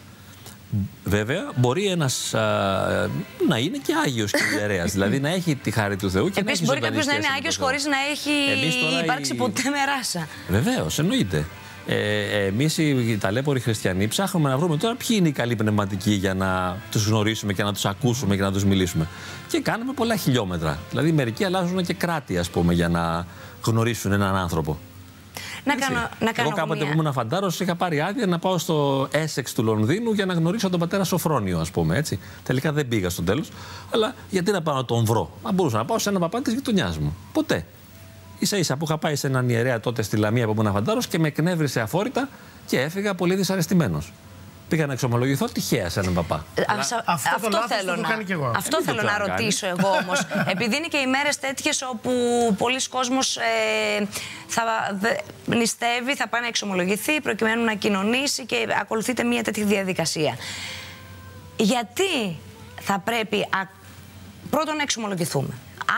Βέβαια, 1.05 1.51
μπορεί 1.57 1.87
ένας 1.87 2.31
να 3.49 3.57
είναι 3.59 3.79
και 3.87 3.95
άγιος 4.05 4.31
και 4.31 4.43
ιερέας. 4.59 4.93
δηλαδή 4.93 5.21
να 5.21 5.29
έχει 5.29 5.55
τη 5.55 5.71
χάρη 5.71 5.97
του 5.97 6.11
Θεού 6.11 6.31
και 6.31 6.41
Επίσης, 6.41 6.61
να 6.61 6.73
έχει 6.73 6.81
μπορεί 6.81 6.81
κάποιος 6.81 7.07
να 7.07 7.15
είναι 7.15 7.27
άγιος 7.37 7.57
χωρίς 7.57 7.85
να 7.85 7.97
έχει 8.11 8.31
υπάρξει 9.03 9.35
ποτέ 9.35 9.63
με 9.63 9.85
ράσα. 9.85 10.29
Βεβαίως, 10.49 10.99
εννοείται. 10.99 11.47
Ε, 11.93 12.47
Εμείς 12.47 12.79
οι 12.79 13.19
ταλέποροι 13.21 13.61
χριστιανοί 13.61 14.09
ψάχνουμε 14.09 14.49
να 14.49 14.59
βρούμε 14.59 14.77
τώρα 14.77 14.95
ποιοι 14.95 15.17
είναι 15.21 15.29
οι 15.29 15.33
καλοί 15.33 15.57
πνευματικοί 15.57 16.11
για 16.11 16.35
να 16.35 16.77
τους 16.91 17.07
γνωρίσουμε 17.07 17.53
και 17.53 17.63
να 17.63 17.73
τους 17.73 17.85
ακούσουμε 17.85 18.37
και 18.37 18.43
να 18.43 18.53
τους 18.53 18.65
μιλήσουμε. 18.65 19.09
Και 19.49 19.61
κάνουμε 19.61 19.93
πολλά 19.93 20.17
χιλιόμετρα. 20.17 20.79
Δηλαδή, 20.91 21.13
μερικοί 21.13 21.45
αλλάζουν 21.45 21.85
και 21.85 21.95
κράτη, 21.95 22.39
ας 22.39 22.51
πούμε, 22.51 22.75
για 22.75 22.89
να 22.89 23.27
γνωρίσουν 23.65 24.13
έναν 24.13 24.37
άνθρωπο. 24.37 24.79
Να 25.65 25.75
κάνω, 25.75 26.09
να 26.21 26.33
κάνω 26.33 26.49
Εγώ 26.49 26.57
κάποτε 26.57 26.85
μια- 26.85 26.93
που 26.95 27.01
ήμουν 27.01 27.13
φαντάρος, 27.13 27.61
είχα 27.61 27.75
πάρει 27.75 28.01
άδεια 28.01 28.27
να 28.27 28.39
πάω 28.39 28.59
στο 28.59 29.09
Essex 29.13 29.45
του 29.55 29.63
Λονδίνου 29.63 30.13
για 30.13 30.27
να 30.27 30.35
γνωρίσω 30.35 30.71
τον 30.71 30.81
πατέρα 30.81 31.05
Σοφρόνιο, 31.05 31.59
ας 31.59 31.71
πούμε. 31.71 31.97
Έτσι. 31.97 32.19
Τελικά 32.43 32.73
δεν 32.73 32.89
πήγα 32.89 33.11
στο 33.11 33.23
τέλος. 33.23 33.49
Αλλά 33.95 34.15
γιατί 34.31 34.51
να 34.51 34.63
πάω 34.63 34.75
να 34.75 34.85
τον 34.85 35.05
βρω; 35.05 35.31
Αν 35.43 35.55
μπορούσα 35.55 35.77
να 35.77 35.85
πάω 35.85 35.99
σε 35.99 36.09
έναν 36.09 36.21
παπά 36.21 36.43
της 36.43 36.53
γειτονιάς 36.53 36.99
μου. 36.99 37.17
Ποτέ. 37.33 37.67
Σα 38.47 38.57
ίσα 38.57 38.77
που 38.77 38.85
είχα 38.85 38.99
πάει 38.99 39.17
σε 39.17 39.27
έναν 39.27 39.49
ιερέα 39.49 39.81
τότε 39.81 40.03
στη 40.03 40.17
Λαμία 40.17 40.47
που 40.47 40.55
ήμουν 40.59 40.73
φαντάρο 40.73 41.01
και 41.09 41.19
με 41.19 41.27
εκνεύρισε 41.29 41.81
αφόρητα 41.81 42.29
και 42.67 42.81
έφυγα 42.81 43.15
πολύ 43.15 43.35
δυσαρεστημένος. 43.35 44.13
Πήγα 44.69 44.87
να 44.87 44.93
εξομολογηθώ 44.93 45.47
τυχαία 45.47 45.89
σε 45.89 46.01
έναν 46.01 46.15
παπά. 46.15 46.45
Ε, 46.55 46.63
α- 46.63 46.79
αυτό 46.79 47.03
αυτό, 47.07 47.41
το 47.41 47.49
λάθος 47.51 47.77
θέλω 47.77 47.85
το 47.87 47.93
έχω 47.93 48.01
να, 48.01 48.09
κάνει 48.09 48.25
κι 48.25 48.33
εγώ. 48.33 48.53
αυτό 48.57 48.77
Ε, 48.81 48.83
δεν 48.83 48.85
θέλω 48.85 48.97
το 48.97 49.03
να 49.07 49.11
ξέρω 49.13 49.25
αν 49.33 49.39
ρωτήσω 49.39 49.67
εγώ 49.67 49.89
όμως. 50.03 50.21
Επειδή 50.55 50.77
είναι 50.77 50.87
και 50.87 50.97
οι 50.97 51.07
μέρες 51.07 51.39
τέτοιες 51.39 51.83
όπου 51.83 52.11
πολλοί 52.59 52.89
κόσμος 52.89 53.37
ε, 53.37 54.07
θα 54.47 54.63
δε- 55.01 55.55
νηστεύει, 55.57 56.15
θα 56.17 56.29
πάει 56.29 56.41
να 56.41 56.47
εξομολογηθεί 56.47 57.21
προκειμένου 57.21 57.65
να 57.65 57.75
κοινωνήσει 57.75 58.47
και 58.47 58.67
ακολουθείται 58.81 59.23
μια 59.25 59.43
τέτοια 59.43 59.65
διαδικασία. 59.65 60.35
Γιατί 61.57 62.39
θα 62.81 62.99
πρέπει 62.99 63.37
α, 63.41 63.47
πρώτον 64.51 64.77
να 64.77 64.83
εξομολογηθούμε. 64.83 65.49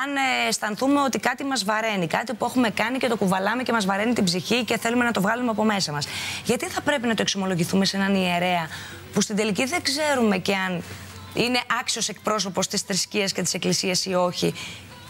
Αν 0.05 0.17
ε, 0.17 0.49
αισθανθούμε 0.49 1.01
ότι 1.01 1.19
κάτι 1.19 1.45
μας 1.45 1.65
βαραίνει, 1.65 2.07
κάτι 2.07 2.35
που 2.35 2.45
έχουμε 2.45 2.71
κάνει 2.71 2.99
και 2.99 3.09
το 3.09 3.17
κουβαλάμε 3.17 3.63
και 3.63 3.73
μας 3.73 3.85
βαραίνει 3.87 4.13
την 4.13 4.25
ψυχή 4.25 4.65
και 4.65 4.79
θέλουμε 4.79 5.05
να 5.05 5.11
το 5.11 5.21
βγάλουμε 5.21 5.51
από 5.51 5.65
μέσα 5.65 5.93
μας. 5.93 6.07
Γιατί 6.45 6.67
θα 6.67 6.81
πρέπει 6.81 7.07
να 7.07 7.15
το 7.15 7.23
εξομολογηθούμε 7.23 7.85
σε 7.85 7.97
έναν 7.97 8.15
ιερέα 8.15 8.69
που 9.13 9.21
στην 9.21 9.37
τελική 9.37 9.65
δεν 9.65 9.83
ξέρουμε 9.83 10.39
και 10.39 10.55
αν 10.69 10.83
είναι 11.35 11.61
άξιος 11.81 12.09
εκπρόσωπος 12.09 12.67
της 12.67 12.81
θρησκείας 12.81 13.33
και 13.33 13.43
της 13.43 13.55
εκκλησίας 13.55 14.05
ή 14.05 14.15
όχι 14.15 14.55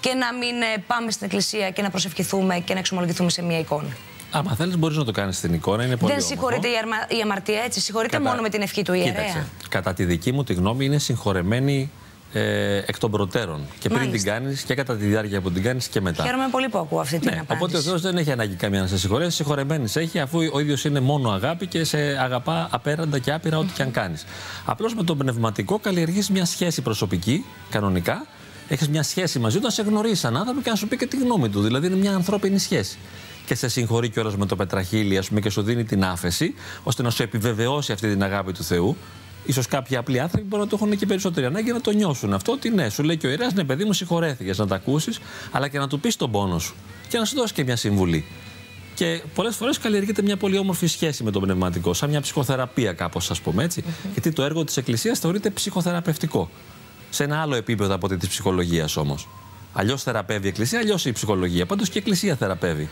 και 0.01 0.15
να 0.15 0.35
μην 0.35 0.63
ε, 0.63 0.83
πάμε 0.87 1.11
στην 1.11 1.27
εκκλησία 1.27 1.71
και 1.71 1.83
να 1.83 1.91
προσευχηθούμε 1.91 2.59
και 2.59 2.73
να 2.73 2.79
εξομολογηθούμε 2.79 3.31
σε 3.31 3.43
μία 3.43 3.59
εικόνα. 3.59 3.89
Άμα 4.31 4.55
θέλεις, 4.55 4.77
μπορείς 4.79 4.97
να 4.97 5.05
το 5.05 5.13
κάνεις 5.13 5.37
στην 5.37 5.55
εικόνα. 5.55 5.85
Είναι 5.85 5.97
πολύ 5.97 6.13
δεν 6.13 6.23
όμορφο. 6.23 6.29
συγχωρείται 6.29 6.69
η, 6.69 6.79
αρμα- 6.79 7.19
η 7.19 7.21
αμαρτία 7.23 7.63
έτσι, 7.63 7.81
συγχωρείται 7.81 8.17
Κατά- 8.17 8.29
μόνο 8.31 8.43
με 8.43 8.49
την 8.49 8.63
ευχή 8.63 8.83
του 8.83 8.93
ιερέα. 8.93 9.13
Κοίταξε, 9.13 9.47
κατά 9.69 9.95
τη 9.95 10.05
δική 10.05 10.33
μου 10.33 10.45
τη 10.45 10.55
γνώμη 10.55 10.85
είναι 10.85 10.99
συγχωρεμένη 10.99 11.91
ε, 12.33 12.77
εκ 12.77 12.99
των 12.99 13.11
προτέρων. 13.11 13.61
Και 13.79 13.89
πριν 13.89 14.01
Μάλιστα. 14.01 14.17
την 14.33 14.43
κάνεις 14.43 14.63
και 14.63 14.75
κατά 14.75 14.97
τη 14.97 15.05
διάρκεια 15.05 15.41
που 15.41 15.51
την 15.51 15.63
κάνεις 15.63 15.87
και 15.89 16.01
μετά. 16.01 16.25
Χαίρομαι 16.25 16.49
πολύ 16.51 16.69
που 16.69 16.79
ακούω 16.79 17.01
αυτή 17.01 17.19
την 17.19 17.31
Ναι, 17.31 17.41
απάντηση. 17.41 17.57
οπότε 17.57 17.77
ο 17.77 17.81
Θεός 17.81 18.01
δεν 18.01 18.17
έχει 18.17 18.31
ανάγκη 18.33 18.55
καμία 18.55 18.81
να 18.81 18.87
σε 18.87 18.99
συγχωρέσει. 18.99 19.31
Συγχωρεμένης 19.37 19.91
σε 19.91 20.01
έχει, 20.01 20.19
αφού 20.19 20.39
ο 20.53 20.59
ίδιος 20.61 20.85
είναι 20.85 21.01
μόνο 21.01 21.31
αγάπη 21.31 21.67
και 21.67 21.85
σε 21.85 21.99
αγαπά 21.99 22.69
απέραντα 22.71 23.19
και 23.19 23.33
άπειρα 23.33 23.59
ό,τι 23.59 23.73
και 23.73 23.83
αν 23.83 23.91
κάνεις. 23.91 24.25
Απλώς 24.65 24.95
με 24.95 25.03
το 25.03 25.17
πνευματικό 25.17 25.79
καλλιεργείς 25.79 26.31
μια 26.31 26.45
σχέση 26.45 26.83
προσωπική, 26.83 27.45
κανονικά. 27.71 28.27
Έχεις 28.69 28.89
μια 28.89 29.03
σχέση 29.03 29.39
μαζί 29.39 29.57
του, 29.57 29.63
να 29.65 29.71
σε 29.71 29.83
γνωρίσει 29.83 30.15
σαν 30.15 30.37
άνθρωπο 30.37 30.61
και 30.61 30.71
να 30.71 30.77
σου 30.77 30.89
πει 30.89 30.97
και 30.97 31.07
τη 31.07 31.17
γνώμη 31.17 31.49
του. 31.49 31.63
Δηλαδή 31.63 31.87
είναι 31.87 31.97
μια 31.97 32.15
ανθρώπινη 32.15 32.59
σχέση. 32.59 32.99
Και 33.47 33.55
σε 33.55 33.69
συγχωρεί 33.69 34.09
κιόλας 34.09 34.37
με 34.37 34.47
το 34.47 34.57
πετραχίλι, 34.57 35.19
ας 35.19 35.29
πούμε, 35.29 35.41
και 35.41 35.51
σου 35.51 35.63
δίνει 35.63 35.85
την 35.85 36.05
άφεση, 36.05 36.55
ώστε 36.83 37.03
να 37.03 37.11
σου 37.11 37.23
επιβεβαιώσει 37.23 37.93
αυτή 37.93 38.09
την 38.09 38.23
αγάπη 38.23 38.53
του 38.53 38.65
Θεού. 38.65 38.97
Ίσως 39.45 39.67
κάποιοι 39.67 39.97
απλοί 39.97 40.21
άνθρωποι 40.21 40.47
μπορεί 40.47 40.63
να 40.63 40.69
το 40.69 40.79
έχουν 40.81 40.97
και 40.97 41.07
περισσότερη 41.07 41.47
ανάγκη 41.47 41.73
να 41.73 41.81
το 41.81 41.91
νιώσουν 41.91 42.33
αυτό. 42.33 42.53
Ότι 42.53 42.71
ναι, 42.71 42.89
σου 42.89 43.03
λέει 43.03 43.17
και 43.17 43.27
ο 43.27 43.31
ιερέα, 43.31 43.51
ναι, 43.55 43.65
παιδί 43.65 43.85
μου, 43.85 43.93
συγχωρέθηκες 43.93 44.59
να 44.59 44.67
τα 44.67 44.75
ακούσεις, 44.75 45.21
αλλά 45.51 45.69
και 45.69 45.79
να 45.79 45.89
του 45.89 46.01
πεις 46.01 46.17
τον 46.17 46.31
πόνο 46.31 46.59
σου 46.59 46.75
και 47.09 47.19
να 47.19 47.25
σου 47.25 47.37
δώσει 47.37 47.53
και 47.53 47.65
μια 47.65 47.77
συμβουλή. 47.77 48.25
Και 48.95 49.23
πολλές 49.35 49.57
φορές 49.57 49.79
καλλιεργείται 49.79 50.23
μια 50.23 50.37
πολύ 50.37 50.59
όμορφη 50.59 50.87
σχέση 50.87 51.25
με 51.25 51.31
το 51.31 51.41
πνευματικό, 51.41 51.95
σαν 51.95 52.11
μια 52.11 52.21
ψυχοθεραπεία, 52.21 52.93
κάπως, 52.93 53.31
ας 53.31 53.41
πούμε 53.41 53.65
έτσι. 53.65 53.85
Γιατί 54.13 54.33
το 54.33 54.43
έργο 54.43 54.65
της 54.65 54.77
Εκκλησίας 54.77 55.19
θεωρείται 55.19 55.51
ψυχοθεραπευτικό. 55.51 56.51
Σε 57.11 57.25
ένα 57.25 57.41
άλλο 57.41 57.55
επίπεδο 57.55 57.95
από 57.95 58.09
της 58.09 58.29
ψυχολογίας 58.29 58.97
όμως. 58.97 59.29
Αλλιώς 59.73 60.03
θεραπεύει 60.03 60.47
η 60.47 60.49
Εκκλησία, 60.49 60.79
αλλιώς 60.79 61.05
η 61.05 61.13
ψυχολογία. 61.13 61.67
Πάντως 61.67 61.89
και 61.89 61.99
η 61.99 61.99
Εκκλησία 61.99 62.37
θεραπεύει. 62.37 62.89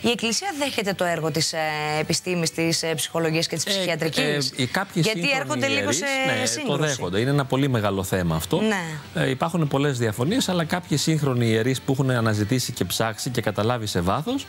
Η 0.00 0.08
Εκκλησία 0.10 0.48
δέχεται 0.58 0.92
το 0.92 1.04
έργο 1.04 1.30
της 1.30 1.52
ε, 1.52 1.58
επιστήμης, 2.00 2.50
της 2.50 2.82
ε, 2.82 2.94
ψυχολογίας 2.94 3.46
και 3.46 3.54
της 3.54 3.64
ψυχιατρικής; 3.64 4.50
Ε, 4.50 4.62
οι 4.62 4.66
κάποιοι 4.66 5.02
γιατί 5.04 5.20
σύγχρονοι 5.20 5.40
έρχονται 5.40 5.66
λίγο 5.66 5.92
σε 5.92 6.04
ιερείς, 6.26 6.40
ναι, 6.40 6.46
σύγκρουση. 6.46 6.78
Το 6.78 6.86
δέχονται. 6.86 7.20
Είναι 7.20 7.30
ένα 7.30 7.44
πολύ 7.44 7.68
μεγάλο 7.68 8.02
θέμα 8.02 8.36
αυτό. 8.36 8.60
Ναι. 8.60 9.22
Ε, 9.22 9.30
υπάρχουν 9.30 9.68
πολλές 9.68 9.98
διαφωνίες, 9.98 10.48
αλλά 10.48 10.64
κάποιοι 10.64 10.96
σύγχρονοι 10.96 11.46
ιερείς 11.46 11.80
που 11.80 11.92
έχουν 11.92 12.10
αναζητήσει 12.10 12.72
και 12.72 12.84
ψάξει 12.84 13.30
και 13.30 13.40
καταλάβει 13.40 13.86
σε 13.86 14.00
βάθος 14.00 14.46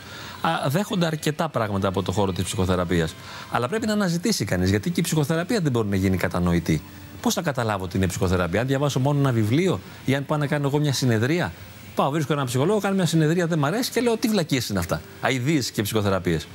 δέχονται 0.68 1.06
αρκετά 1.06 1.50
πράγματα 1.50 1.88
από 1.88 2.04
το 2.04 2.12
χώρο 2.12 2.32
της 2.32 2.44
ψυχοθεραπείας. 2.44 3.16
Αλλά 3.52 3.68
πρέπει 3.68 3.86
να 3.86 3.94
αναζητήσει 3.94 4.46
κανείς, 4.46 4.70
γιατί 4.70 4.90
και 4.90 5.00
η 5.00 5.04
ψυχοθεραπεία 5.04 5.60
δεν 5.60 5.72
μπορεί 5.72 5.88
να 5.88 5.96
γίνει 5.96 6.18
κατανοητή. 6.18 6.82
Πώς 7.22 7.34
θα 7.34 7.42
καταλάβω 7.42 7.88
τι 7.88 7.98
είναι 7.98 8.08
ψυχοθεραπεία, 8.08 8.62
αν 8.62 8.68
διαβάσω 8.68 9.00
μόνο 9.00 9.20
ένα 9.20 9.32
βιβλίο 9.32 9.80
ή 10.06 10.16
αν 10.16 10.26
πάω 10.26 10.38
να 10.38 10.48
κάνω 10.48 10.68
εγώ 10.68 10.80
μια 10.80 10.94
συνεδρία. 10.94 11.54
Πάω, 11.96 12.10
βρίσκω 12.10 12.34
έναν 12.34 12.46
ψυχολόγο, 12.46 12.80
κάνω 12.80 12.96
μια 12.96 13.06
συνεδρία, 13.06 13.48
δεν 13.48 13.60
μ' 13.60 13.66
αρέσει 13.66 13.92
και 13.92 14.02
λέω 14.02 14.18
τι 14.18 14.28
βλακίες 14.28 14.70
είναι 14.70 14.80
αυτά. 14.80 15.02
Αιδίε 15.22 15.62
και 15.74 15.82
ψυχοθεραπείες. 15.82 16.48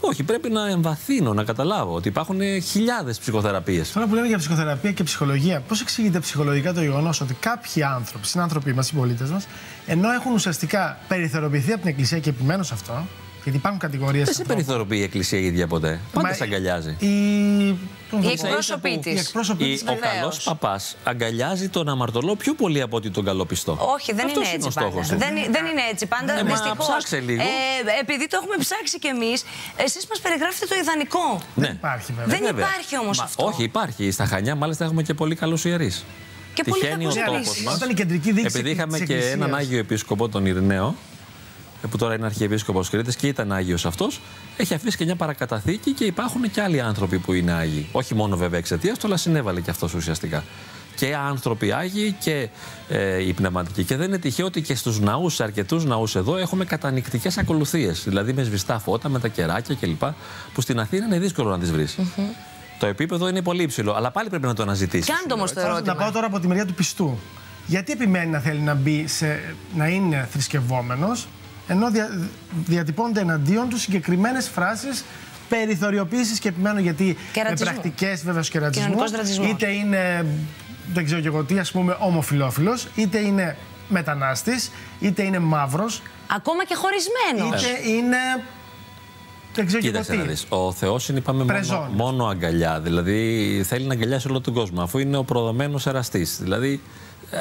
Όχι, 0.00 0.22
πρέπει 0.22 0.50
να 0.50 0.68
εμβαθύνω, 0.68 1.32
να 1.34 1.44
καταλάβω 1.44 1.94
ότι 1.94 2.08
υπάρχουν 2.08 2.40
χιλιάδες 2.62 3.18
ψυχοθεραπείες. 3.18 3.92
Τώρα 3.92 4.06
που 4.06 4.14
λέμε 4.14 4.26
για 4.26 4.38
ψυχοθεραπεία 4.38 4.92
και 4.92 5.02
ψυχολογία, 5.02 5.60
πώς 5.60 5.80
εξηγείται 5.80 6.20
ψυχολογικά 6.20 6.72
το 6.72 6.80
γεγονός 6.80 7.20
ότι 7.20 7.34
κάποιοι 7.34 7.82
άνθρωποι, 7.82 8.26
συνάνθρωποι 8.26 8.72
μας, 8.72 8.86
συμπολίτες 8.86 9.30
μας, 9.30 9.46
ενώ 9.86 10.12
έχουν 10.12 10.32
ουσιαστικά 10.32 10.98
περιθωριοποιηθεί 11.08 11.72
από 11.72 11.80
την 11.80 11.90
Εκκλησία 11.90 12.18
και 12.18 12.28
επιμένω 12.30 12.62
σε 12.62 12.74
αυτό, 12.74 13.06
γιατί 13.42 13.58
υπάρχουν 13.58 13.80
κατηγορίες. 13.80 14.24
Δεν 14.24 14.34
σε 14.34 14.44
περιθωριοποιεί 14.44 14.98
η 15.00 15.04
Εκκλησία 15.04 15.38
η 15.38 15.44
ίδια 15.44 15.66
ποτέ. 15.66 16.00
Πάντα 16.12 16.28
Μα- 16.28 16.34
σε 16.34 16.42
αγκαλιάζει. 16.42 16.96
Οι, 16.98 17.08
Οι 18.22 18.30
εκπρόσωποι 18.30 18.90
Οι 18.90 18.98
της. 18.98 19.20
εκπρόσωποι 19.20 19.64
Η- 19.64 19.72
της, 19.72 19.82
ο 19.82 19.84
βεβαίως. 19.86 20.08
καλό 20.08 20.32
παπάς 20.44 20.96
αγκαλιάζει 21.04 21.68
τον 21.68 21.88
αμαρτωλό 21.88 22.36
πιο 22.36 22.54
πολύ 22.54 22.80
από 22.80 22.96
ότι 22.96 23.10
τον 23.10 23.24
καλοπιστό. 23.24 23.78
Όχι, 23.94 24.12
δεν 24.12 24.26
Αυτός 24.26 24.44
είναι 24.46 24.54
έτσι 24.54 24.68
ο 24.68 24.70
πάντα. 24.74 24.88
στόχος 24.88 25.08
του. 25.08 25.16
Δεν, 25.16 25.34
δεν 25.52 25.64
είναι 25.66 25.80
έτσι 25.90 26.06
πάντα. 26.06 26.38
Ε, 26.38 26.42
μα 26.42 26.50
δυστυχώς. 26.50 26.86
ψάξε 26.88 27.20
λίγο. 27.20 27.42
Ε, 27.42 27.46
επειδή 28.00 28.26
το 28.28 28.38
έχουμε 28.42 28.56
ψάξει 28.58 28.98
κι 28.98 29.06
εμείς, 29.06 29.44
εσείς 29.76 30.06
μας 30.08 30.20
περιγράφετε 30.20 30.66
το 30.66 30.74
ιδανικό. 30.74 31.40
Ναι. 31.54 31.66
υπάρχει 31.68 32.12
βέβαια. 32.12 32.26
Δεν 32.38 32.46
Βέβαια. 32.46 32.66
υπάρχει 32.66 32.98
όμως 32.98 33.18
Μα 33.18 33.24
αυτό. 33.24 33.44
Όχι, 33.44 33.62
υπάρχει. 33.62 34.10
Στα 34.10 34.24
Χανιά, 34.26 34.54
μάλιστα, 34.54 34.84
έχουμε 34.84 35.02
και 35.02 35.14
πολύ 35.14 35.34
καλούς 35.34 35.64
ιερείς. 35.64 36.04
Και 36.54 36.62
πολύ 36.64 36.80
Τυχαίνει 36.82 37.06
ο 37.06 37.08
κακούς 37.08 37.24
τόπος 37.24 37.46
ιερείς. 37.46 37.62
μας. 37.64 37.74
Όταν 37.74 37.90
η 37.90 37.94
κεντρική 37.94 38.32
διοίκηση 38.32 38.58
Επειδή 38.58 38.70
είχαμε 38.74 38.98
της 38.98 39.06
και 39.06 39.12
Εκκλησίας- 39.14 39.34
έναν 39.34 39.54
Άγιο 39.54 39.78
Επίσκοπο, 39.78 40.28
τον 40.28 40.46
Ειρηναίο, 40.46 40.86
ε, 40.86 40.94
που 41.90 41.96
τώρα 41.96 42.14
είναι 42.14 42.26
Αρχιεπίσκοπος 42.26 42.90
Κρήτης 42.90 43.16
και 43.16 43.26
ήταν 43.26 43.52
Άγιος 43.52 43.86
αυτός, 43.86 44.20
έχει 44.56 44.74
αφήσει 44.74 44.96
και 44.96 45.04
μια 45.04 45.16
παρακαταθήκη 45.16 45.90
και 45.92 46.04
υπάρχουν 46.04 46.50
και 46.50 46.60
άλλοι 46.60 46.80
άνθρωποι 46.80 47.18
που 47.18 47.32
είναι 47.32 47.52
Άγιοι. 47.52 47.88
Όχι 47.92 48.14
μόνο 48.14 48.36
βέβαια 48.36 48.58
εξαιτίας 48.58 48.98
του, 48.98 49.06
αλλά 49.06 49.16
συνέβαλε 49.16 49.60
και 49.60 49.70
αυτός 49.70 49.94
ουσιαστικά. 49.94 50.44
Και 50.96 51.14
άνθρωποι 51.16 51.72
Άγιοι 51.72 52.16
και 52.20 52.48
ε, 52.88 53.22
οι 53.26 53.32
πνευματικοί. 53.32 53.84
Και 53.84 53.96
δεν 53.96 54.08
είναι 54.08 54.18
τυχαίο 54.18 54.46
ότι 54.46 54.62
και 54.62 54.74
στους 54.74 55.00
ναούς, 55.00 55.34
σε 55.34 55.42
αρκετούς 55.42 55.84
ναούς 55.84 56.16
εδώ, 56.16 56.36
έχουμε 56.36 56.64
κατανικτικές 56.64 57.38
ακολουθίες. 57.38 58.04
Δηλαδή 58.04 58.32
με 58.32 58.42
σβηστά 58.42 58.78
φώτα, 58.78 59.08
με 59.08 59.18
τα 59.18 59.28
κεράκια 59.28 59.74
κλπ. 59.80 60.02
Που 60.54 60.60
στην 60.60 60.80
Αθήνα 60.80 61.04
είναι 61.04 61.18
δύσκολο 61.18 61.50
να 61.50 61.58
τις 61.58 61.72
βρεις. 61.72 61.98
Το 62.78 62.86
επίπεδο 62.86 63.28
είναι 63.28 63.42
πολύ 63.42 63.62
υψηλό, 63.62 63.92
αλλά 63.92 64.10
πάλι 64.10 64.28
πρέπει 64.28 64.46
να 64.46 64.54
το 64.54 64.62
αναζητήσεις. 64.62 65.14
Κάντε 65.14 65.32
όμως 65.34 65.52
το 65.52 65.60
Να 65.60 65.66
ερώτημα. 65.66 65.94
πάω 65.94 66.10
τώρα 66.10 66.26
από 66.26 66.40
τη 66.40 66.46
μεριά 66.46 66.66
του 66.66 66.74
πιστού. 66.74 67.18
Γιατί 67.66 67.92
επιμένει 67.92 68.30
να 68.30 68.38
θέλει 68.38 68.60
να 68.60 68.74
μπει 68.74 69.06
σε, 69.06 69.54
να 69.74 69.86
είναι 69.88 70.28
θρησκευόμενος, 70.30 71.26
ενώ 71.68 71.90
δια, 71.90 72.28
διατυπώνται 72.64 73.20
εναντίον 73.20 73.68
του 73.68 73.78
συγκεκριμένες 73.78 74.48
φράσεις 74.48 75.04
περιθωριοποίησης 75.48 76.38
και 76.38 76.48
επιμένω 76.48 76.80
γιατί 76.80 77.16
Και 77.32 77.40
με 77.42 77.48
ρατσισμού. 77.48 77.72
πρακτικές 77.72 78.24
βέβαια 78.24 78.42
και 78.42 78.58
ρατσισμού, 78.58 78.88
Κοινωνικός 78.90 79.18
ρατσισμός. 79.18 79.50
είτε 79.50 79.70
είναι 79.70 80.26
δεν 80.92 81.04
ξέρω 81.04 81.20
και 81.20 81.26
εγώ 81.26 81.44
τι, 81.44 81.58
ας 81.58 81.70
πούμε, 81.70 81.96
ομοφυλόφιλο, 82.00 82.78
είτε 82.94 83.18
είναι 83.18 83.56
μετανάστης, 83.88 84.70
είτε 85.00 85.22
είναι 85.22 85.38
μαύρος, 85.38 86.02
Ακόμα 86.36 86.64
και 86.64 86.74
χωρισμένος. 86.74 87.62
είτε 87.62 87.88
είναι. 87.88 88.16
Δεν 89.54 89.66
ξέρω 89.66 89.82
και 89.82 89.88
εγώ 89.88 89.98
Κοίταξε 89.98 90.10
τι. 90.12 90.16
να 90.16 90.24
δεις. 90.24 90.46
Ο 90.48 90.72
Θεός 90.72 91.08
είναι, 91.08 91.18
είπαμε, 91.18 91.38
μόνο, 91.38 91.52
Πρεζόνιος. 91.52 91.88
μόνο 91.94 92.26
αγκαλιά. 92.26 92.80
Δηλαδή 92.80 93.60
θέλει 93.66 93.86
να 93.86 93.92
αγκαλιάσει 93.94 94.28
όλο 94.28 94.40
τον 94.40 94.54
κόσμο, 94.54 94.82
αφού 94.82 94.98
είναι 94.98 95.16
ο 95.16 95.24
προδομένος 95.24 95.86
εραστής. 95.86 96.38
Δηλαδή 96.42 96.80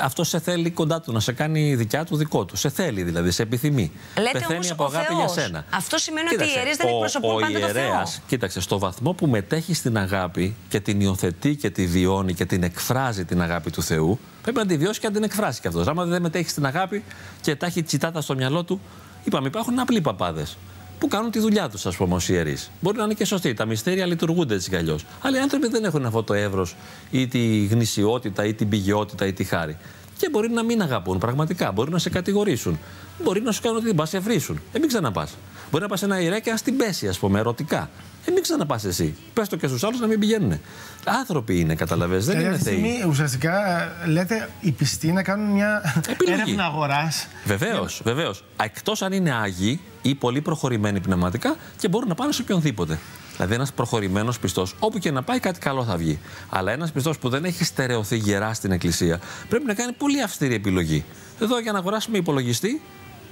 αυτό 0.04 0.24
σε 0.24 0.40
θέλει 0.40 0.70
κοντά 0.72 1.02
του, 1.02 1.12
να 1.12 1.20
σε 1.20 1.32
κάνει 1.32 1.76
δικιά 1.76 2.06
του 2.06 2.16
δικό 2.16 2.46
του. 2.46 2.56
Σε 2.58 2.70
θέλει 2.70 3.04
δηλαδή, 3.04 3.32
σε 3.32 3.42
επιθυμεί. 3.42 3.92
Λέτε 4.18 4.32
Πεθαίνει 4.32 4.54
όμως 4.54 4.72
από 4.72 4.84
ο 4.84 4.86
αγάπη 4.88 5.06
Θεός. 5.14 5.34
για 5.34 5.44
σένα. 5.44 5.66
Αυτό 5.70 5.98
σημαίνει 5.98 6.26
ότι 6.26 6.36
οι 6.36 6.38
Κοίταξε, 6.38 6.60
ιερείς 6.60 6.78
δεν 6.78 6.88
ο- 6.88 6.90
εκπροσωπούν 6.94 7.30
ο 7.32 7.36
πάντα 7.40 7.60
το 7.60 7.68
Θεό. 7.68 7.84
ιερέας, 7.84 8.22
Κοίταξε, 8.28 8.62
στο 8.62 8.80
βαθμό 8.80 9.14
που 9.14 9.28
μετέχει 9.28 9.74
στην 9.74 9.98
αγάπη 9.98 10.56
και 10.70 10.80
την 10.80 11.02
υιοθετεί 11.02 11.56
και 11.56 11.70
τη 11.70 11.86
βιώνει 11.88 12.34
και 12.34 12.46
την 12.46 12.64
εκφράζει 12.64 13.26
την 13.26 13.42
αγάπη 13.42 13.72
του 13.72 13.84
Θεού, 13.84 14.20
πρέπει 14.42 14.58
να 14.58 14.66
τη 14.66 14.78
βιώσει 14.78 15.00
και 15.00 15.08
να 15.08 15.14
την 15.14 15.24
εκφράσει 15.24 15.62
κι 15.62 15.68
αυτός. 15.68 15.88
Άμα 15.88 16.06
δεν 16.06 16.22
μετέχει 16.22 16.50
στην 16.50 16.66
αγάπη 16.66 17.04
και 17.42 17.56
τα 17.56 17.66
έχει 17.66 17.84
τσιτάτα 17.84 18.22
στο 18.22 18.36
μυαλό 18.36 18.64
του, 18.64 18.82
είπαμε, 19.24 19.48
υπάρχουν 19.48 19.80
απλοί 19.80 20.02
παπάδες 20.02 20.58
που 21.00 21.08
κάνουν 21.08 21.32
τη 21.32 21.40
δουλειά 21.40 21.70
τους, 21.70 21.86
ας 21.86 21.96
πούμε, 21.96 22.16
ως 22.16 22.30
ιερείς. 22.30 22.72
Μπορεί 22.82 22.98
να 22.98 23.04
είναι 23.04 23.14
και 23.14 23.26
σωστοί. 23.26 23.54
Τα 23.54 23.66
μυστήρια 23.66 24.06
λειτουργούνται 24.06 24.56
έτσι 24.56 24.70
κι 24.70 24.76
αλλιώς. 24.76 25.06
Αλλά 25.22 25.38
οι 25.38 25.42
άνθρωποι 25.42 25.68
δεν 25.68 25.84
έχουν 25.84 26.06
αυτό 26.06 26.24
το 26.24 26.34
εύρος 26.34 26.76
ή 27.12 27.28
τη 27.28 27.66
γνησιότητα 27.66 28.46
ή 28.46 28.54
την 28.54 28.70
πηγαιότητα 28.70 29.26
ή 29.26 29.34
τη 29.34 29.44
χάρη. 29.44 29.78
Και 30.18 30.30
μπορεί 30.30 30.50
να 30.50 30.64
μην 30.64 30.82
αγαπούν 30.82 31.18
πραγματικά. 31.18 31.72
Μπορεί 31.72 31.92
να 31.92 31.98
σε 31.98 32.10
κατηγορήσουν. 32.10 32.80
Μπορεί 33.24 33.42
να 33.42 33.52
σου 33.52 33.62
κάνουν 33.62 33.78
ότι 33.78 33.86
δεν 33.86 33.96
πας, 33.96 34.10
σε 34.10 34.20
βρίσουν. 34.20 34.60
Ε, 34.74 34.80
μην 34.80 34.88
ξαναπάς. 34.88 35.38
Μπορεί 35.72 35.84
να 35.84 35.90
πας 35.90 36.00
σε 36.00 36.06
ένα 36.06 36.20
ιερέα 36.22 36.40
και 36.40 36.52
να 36.52 36.58
στην 36.58 36.78
πέσει, 36.78 37.08
ας 37.08 37.20
πούμε, 37.20 37.40
ερωτικά. 37.40 37.90
Ε, 38.26 38.32
μην 38.32 38.42
ξαναπάς 38.42 38.84
εσύ. 38.84 39.16
Πες 39.34 39.48
το 39.50 39.56
και 39.56 39.68
στους 39.68 39.84
άλλους 39.84 40.00
να 40.00 40.08
μην 40.08 40.20
πηγαίνουν. 40.20 40.60
Άνθρωποι 41.06 41.60
είναι, 41.60 41.76
καταλαβες, 41.76 42.26
δεν 42.26 42.38
Δηλαδή, 42.38 42.46
είναι 42.46 42.56
αυτή 42.56 42.70
τη 42.70 42.82
θεοί. 42.82 42.90
στιγμή 42.92 43.10
ουσιαστικά 43.10 43.82
ε, 44.04 44.08
λέτε 44.08 44.50
οι 44.60 44.72
πιστοί 44.72 45.12
να 45.12 45.24
κάνουν 45.24 45.52
μια 45.52 46.02
Επιλογή. 46.10 46.42
έρευνα 46.42 46.66
αγοράς. 46.66 47.28
Βεβαίως, 47.46 48.02
βεβαίως. 48.04 48.44
Εκτός 48.64 49.02
αν 49.02 49.12
είναι 49.12 49.34
άγιοι 49.34 49.80
ή 50.06 50.16
πολύ 50.16 50.42
προχωρημένοι 50.42 51.00
πνευματικά 51.00 51.56
και 51.80 51.88
μπορούν 51.88 52.08
να 52.08 52.16
πάνε 52.16 52.32
σε 52.32 52.42
οποιονδήποτε. 52.42 53.00
Δηλαδή, 53.36 53.54
ένας 53.54 53.74
προχωρημένος 53.74 54.40
πιστός, 54.40 54.76
όπου 54.80 54.98
και 54.98 55.12
να 55.12 55.24
πάει, 55.24 55.40
κάτι 55.40 55.60
καλό 55.60 55.84
θα 55.84 55.98
βγει. 55.98 56.20
Αλλά 56.50 56.72
ένας 56.72 56.92
πιστός 56.92 57.18
που 57.18 57.30
δεν 57.30 57.46
έχει 57.46 57.64
στερεωθεί 57.64 58.18
γερά 58.18 58.54
στην 58.54 58.72
Εκκλησία, 58.72 59.20
πρέπει 59.50 59.66
να 59.66 59.74
κάνει 59.74 59.92
πολύ 59.92 60.22
αυστηρή 60.22 60.54
επιλογή. 60.54 61.06
Εδώ 61.42 61.60
για 61.60 61.72
να 61.72 61.78
αγοράσουμε 61.78 62.18
υπολογιστή, 62.18 62.82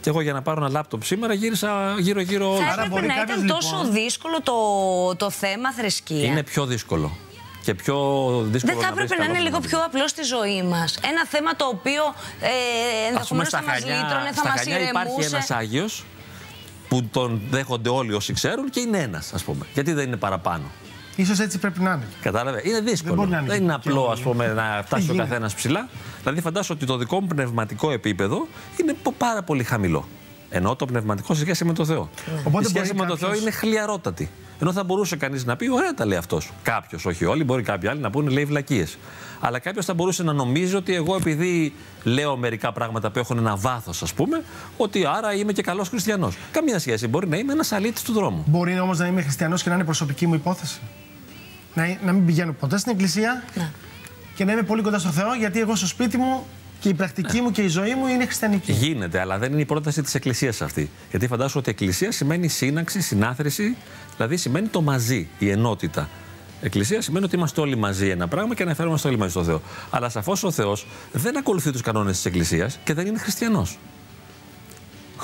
και 0.02 0.10
εγώ 0.10 0.22
για 0.22 0.34
να 0.34 0.42
πάρω 0.42 0.60
ένα 0.62 0.70
λάπτοπ 0.70 1.04
σήμερα 1.04 1.34
γύρισα 1.34 1.96
γύρω-γύρω 2.00 2.56
Θα 2.56 2.84
έπρεπε 2.84 3.06
να 3.06 3.22
ήταν 3.22 3.48
τόσο 3.48 3.76
λοιπόν- 3.76 3.92
δύσκολο 3.94 4.42
το, 4.42 4.56
το 5.16 5.30
θέμα 5.30 5.72
θρησκεία. 5.74 6.26
Είναι 6.26 6.44
πιο 6.44 6.66
δύσκολο. 6.66 7.18
Και 7.64 7.74
πιο 7.74 7.96
δύσκολο 8.48 8.74
Δεν 8.74 8.82
θα 8.84 8.90
να 8.90 8.96
βρεις 8.96 9.04
έπρεπε 9.04 9.22
να 9.22 9.28
καλό 9.28 9.30
είναι 9.30 9.50
λίγο 9.50 9.60
πνευματικό. 9.60 9.78
πιο 9.78 9.86
απλό 9.86 10.08
στη 10.08 10.24
ζωή 10.24 10.64
μας. 10.64 11.00
Ένα 11.12 11.26
θέμα 11.26 11.56
το 11.56 11.66
οποίο 11.66 12.04
ε, 12.42 12.48
Ας 12.48 13.28
πούμε, 13.28 13.42
ενδεχομένως 13.44 13.50
θα 13.50 13.62
μας 13.64 13.80
λύτρωνε, 13.80 14.30
θα 14.32 14.42
στα 14.42 14.50
μας 14.50 14.60
Χανιά 14.60 14.80
υπάρχει 14.80 15.08
ηρεμούσε. 15.08 15.36
ένας 15.36 15.52
Άγιος 15.52 16.06
που 16.92 17.04
τον 17.12 17.42
δέχονται 17.50 17.90
όλοι 17.90 18.14
όσοι 18.14 18.34
ξέρουν 18.34 18.70
και 18.70 18.80
είναι 18.80 18.98
ένας, 18.98 19.34
ας 19.34 19.44
πούμε. 19.44 19.66
Γιατί 19.74 19.94
δεν 19.94 20.08
είναι 20.08 20.16
παραπάνω. 20.18 20.64
Ίσως 21.16 21.40
έτσι 21.40 21.58
πρέπει 21.58 21.80
να 21.80 21.92
είναι. 21.92 22.08
Κατάλαβε. 22.22 22.62
Είναι 22.66 22.80
δύσκολο. 22.80 23.16
μπορεί 23.16 23.30
να 23.30 23.38
Δεν 23.38 23.46
είναι 23.46 23.56
είναι, 23.56 23.68
και 23.82 23.90
απλό 23.90 24.02
όλοι. 24.04 24.12
ας 24.12 24.20
πούμε, 24.20 24.48
να 24.48 24.84
φτάσει 24.86 25.10
ο 25.10 25.12
γίνεται; 25.12 25.28
καθένας 25.30 25.54
ψηλά. 25.56 25.90
Δηλαδή, 26.24 26.42
φαντάσου 26.42 26.74
ότι 26.76 26.86
το 26.86 26.98
δικό 26.98 27.22
μου 27.22 27.28
πνευματικό 27.28 27.92
επίπεδο 27.92 28.48
είναι 28.82 28.94
πο- 29.04 29.14
πάρα 29.18 29.44
πολύ 29.44 29.64
χαμηλό. 29.64 30.08
Ενώ 30.50 30.76
το 30.76 30.86
πνευματικό 30.86 31.34
σε 31.34 31.42
σχέση 31.42 31.66
με 31.66 31.74
το 31.74 31.86
Θεό. 31.86 32.10
Οπότε 32.44 32.66
η 32.66 32.70
σχέση 32.70 32.94
μπορεί 32.94 32.98
με 33.00 33.06
το 33.06 33.18
Θεό 33.18 33.28
κάποιος- 33.28 33.42
είναι 33.42 33.52
χλιαρότατη. 33.52 34.30
Ενώ 34.62 34.74
θα 34.74 34.84
μπορούσε 34.84 35.16
κανείς 35.16 35.46
να 35.46 35.56
πει: 35.56 35.72
Ωραία 35.72 35.94
τα 35.94 36.06
λέει 36.06 36.18
αυτός. 36.18 36.52
Κάποιος, 36.64 37.06
όχι 37.06 37.26
όλοι, 37.26 37.44
μπορεί 37.44 37.64
κάποιοι 37.64 37.90
άλλοι 37.90 38.00
να 38.00 38.10
πούνε 38.10 38.30
λέει 38.30 38.46
βλακίες. 38.46 38.98
Αλλά 39.40 39.60
κάποιος 39.60 39.86
θα 39.86 39.94
μπορούσε 39.94 40.24
να 40.24 40.34
νομίζει 40.34 40.76
ότι 40.76 40.96
εγώ, 40.96 41.16
επειδή 41.16 41.74
λέω 42.04 42.38
μερικά 42.38 42.72
πράγματα 42.72 43.12
που 43.12 43.20
έχουν 43.20 43.38
ένα 43.38 43.56
βάθος, 43.56 44.02
ας 44.02 44.14
πούμε, 44.14 44.44
ότι 44.78 45.06
άρα 45.06 45.34
είμαι 45.34 45.52
και 45.52 45.62
καλός 45.62 45.90
χριστιανός. 45.90 46.38
Καμία 46.52 46.80
σχέση. 46.80 47.08
Μπορεί 47.08 47.28
να 47.28 47.38
είμαι 47.38 47.54
ένας 47.54 47.72
αλήτης 47.72 48.04
του 48.04 48.14
δρόμου. 48.14 48.44
Μπορεί 48.48 48.80
όμως 48.80 49.00
να 49.00 49.08
είμαι 49.08 49.22
χριστιανός 49.22 49.64
και 49.64 49.70
να 49.70 49.76
είναι 49.76 49.84
προσωπική 49.84 50.28
μου 50.28 50.34
υπόθεση. 50.34 50.80
Να, 51.74 51.98
να 52.04 52.12
μην 52.12 52.26
πηγαίνω 52.26 52.54
ποτέ 52.54 52.78
στην 52.78 52.92
εκκλησία 52.92 53.44
και 54.36 54.46
να 54.46 54.52
είμαι 54.52 54.64
πολύ 54.64 54.82
κοντά 54.82 55.00
στο 55.00 55.10
Θεό, 55.10 55.34
γιατί 55.34 55.60
εγώ 55.60 55.76
στο 55.76 55.88
σπίτι 55.88 56.18
μου 56.18 56.46
και 56.82 56.90
η 56.90 56.94
πρακτική 56.94 57.42
μου 57.42 57.52
και 57.52 57.62
η 57.62 57.68
ζωή 57.68 57.96
μου 57.96 58.08
είναι 58.08 58.26
χριστιανική. 58.26 58.72
Γίνεται, 58.72 59.20
αλλά 59.20 59.38
δεν 59.38 59.52
είναι 59.52 59.62
η 59.62 59.66
πρόταση 59.66 60.02
της 60.02 60.16
Εκκλησίας 60.16 60.62
αυτή. 60.62 60.90
Γιατί 61.10 61.28
φαντάζομαι 61.28 61.60
ότι 61.60 61.70
Εκκλησία 61.70 62.12
σημαίνει 62.12 62.48
σύναξη, 62.48 63.02
συνάθρηση, 63.02 63.76
δηλαδή 64.16 64.38
σημαίνει 64.38 64.68
το 64.68 64.82
μαζί, 64.82 65.28
η 65.40 65.50
ενότητα. 65.50 66.10
Εκκλησία 66.62 67.02
σημαίνει 67.02 67.26
ότι 67.26 67.36
είμαστε 67.36 67.62
όλοι 67.62 67.76
μαζί 67.76 68.08
ένα 68.08 68.28
πράγμα 68.28 68.56
και 68.56 68.64
αναφέρομαστε 68.64 69.08
όλοι 69.08 69.18
μαζί 69.18 69.32
στο 69.32 69.44
Θεό. 69.44 69.62
Αλλά 69.90 70.10
σαφώς 70.10 70.44
ο 70.44 70.52
Θεός 70.52 70.88
δεν 71.12 71.38
ακολουθεί 71.38 71.72
τους 71.72 71.82
κανόνες 71.82 72.16
της 72.16 72.26
Εκκλησίας 72.26 72.80
και 72.84 72.94
δεν 72.94 73.08
είναι 73.08 73.18
χριστιανός. 73.18 73.78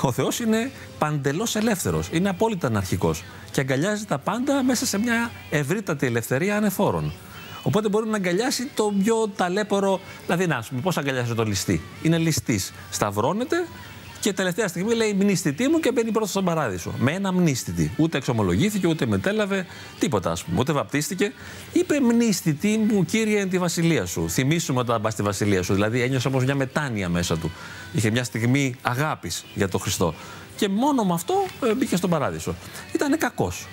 Ο 0.01 0.11
Θεός 0.11 0.39
είναι 0.39 0.71
παντελώς 0.97 1.55
ελεύθερος, 1.55 2.09
είναι 2.11 2.29
απόλυτα 2.29 2.67
αναρχικός 2.67 3.23
και 3.51 3.59
αγκαλιάζει 3.59 4.05
τα 4.05 4.17
πάντα 4.17 4.63
μέσα 4.63 4.85
σε 4.85 4.99
μια 4.99 5.31
ευρύτατη 5.49 6.05
ελευθερία 6.05 6.57
ανεφόρων. 6.57 7.13
Οπότε 7.67 7.89
μπορεί 7.89 8.09
να 8.09 8.15
αγκαλιάσει 8.15 8.69
το 8.75 8.93
πιο 9.03 9.31
ταλέπορο. 9.35 9.99
Δηλαδή, 10.25 10.47
να 10.47 10.63
πούμε, 10.69 10.81
πώς 10.81 10.97
αγκαλιάζει 10.97 11.33
το 11.33 11.43
ληστή. 11.43 11.81
Είναι 12.01 12.17
ληστής. 12.17 12.73
Σταυρώνεται 12.89 13.67
και 14.19 14.33
τελευταία 14.33 14.67
στιγμή 14.67 14.93
λέει 14.93 15.13
μνηστητή 15.13 15.67
μου 15.67 15.79
και 15.79 15.91
μπαίνει 15.91 16.11
πρώτος 16.11 16.29
στον 16.29 16.45
παράδεισο. 16.45 16.93
Με 16.97 17.11
ένα 17.11 17.33
μνηστητή. 17.33 17.91
Ούτε 17.97 18.17
εξομολογήθηκε, 18.17 18.87
ούτε 18.87 19.05
μετέλαβε, 19.05 19.65
τίποτα 19.99 20.31
ας 20.31 20.43
πούμε. 20.43 20.59
Ούτε 20.59 20.71
βαπτίστηκε. 20.71 21.33
Είπε 21.73 21.99
μνηστητή 21.99 22.77
μου, 22.77 23.05
κύριε, 23.05 23.39
εν 23.39 23.49
τη 23.49 23.57
βασιλεία 23.57 24.05
σου. 24.05 24.29
Θυμήσουμε 24.29 24.79
όταν 24.79 25.01
πας 25.01 25.13
στη 25.13 25.23
βασιλεία 25.23 25.63
σου. 25.63 25.73
Δηλαδή 25.73 26.01
ένιωσε 26.01 26.27
όμως 26.27 26.43
μια 26.43 26.55
μετάνοια 26.55 27.09
μέσα 27.09 27.37
του. 27.37 27.51
Είχε 27.93 28.11
μια 28.11 28.23
στιγμή 28.23 28.75
αγάπης 28.81 29.45
για 29.53 29.67
τον 29.67 29.79
Χριστό. 29.79 30.13
Και 30.55 30.69
μόνο 30.69 31.03
με 31.03 31.13
αυτό 31.13 31.45
ε, 31.63 31.73
μπήκε 31.73 31.95
στον 31.95 32.09
παράδεισο. 32.09 32.55
Ήταν 32.93 33.17
κακός. 33.17 33.67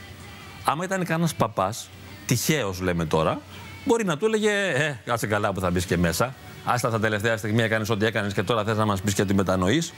Άμα 0.65 0.85
ήταν 0.85 1.05
κανένας 1.05 1.35
παπάς, 1.35 1.89
τυχαίο 2.27 2.75
λέμε 2.81 3.05
τώρα, 3.05 3.41
μπορεί 3.85 4.05
να 4.05 4.17
του 4.17 4.27
έλεγε 4.27 4.51
Ε, 4.51 4.99
κάτσε 5.05 5.27
καλά 5.27 5.53
που 5.53 5.61
θα 5.61 5.71
μπεις 5.71 5.85
και 5.85 5.97
μέσα. 5.97 6.35
Άστα 6.65 6.91
τα 6.91 7.01
τελευταία 7.01 7.37
στιγμή 7.37 7.63
έκανες 7.63 7.91
ό,τι 7.91 8.07
έκανες 8.07 8.33
και 8.33 8.43
τώρα 8.43 8.65
θες 8.65 8.77
να 8.77 8.87
μας 8.87 9.01
πεις 9.01 9.15
και 9.15 9.23
ότι 9.23 9.35
μετανοείς. 9.35 9.93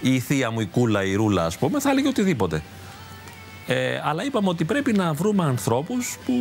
Ή 0.00 0.14
η 0.14 0.20
θεία 0.20 0.50
μου 0.50 0.60
η 0.60 0.66
κούλα, 0.66 1.04
η 1.04 1.14
ρούλα, 1.14 1.44
ας 1.44 1.58
πούμε, 1.58 1.80
θα 1.80 1.90
έλεγε 1.90 2.08
οτιδήποτε. 2.08 2.62
Ε, 3.66 4.00
αλλά 4.04 4.24
είπαμε 4.24 4.48
ότι 4.48 4.64
πρέπει 4.64 4.92
να 4.92 5.12
βρούμε 5.12 5.44
ανθρώπους 5.44 6.18
που 6.24 6.32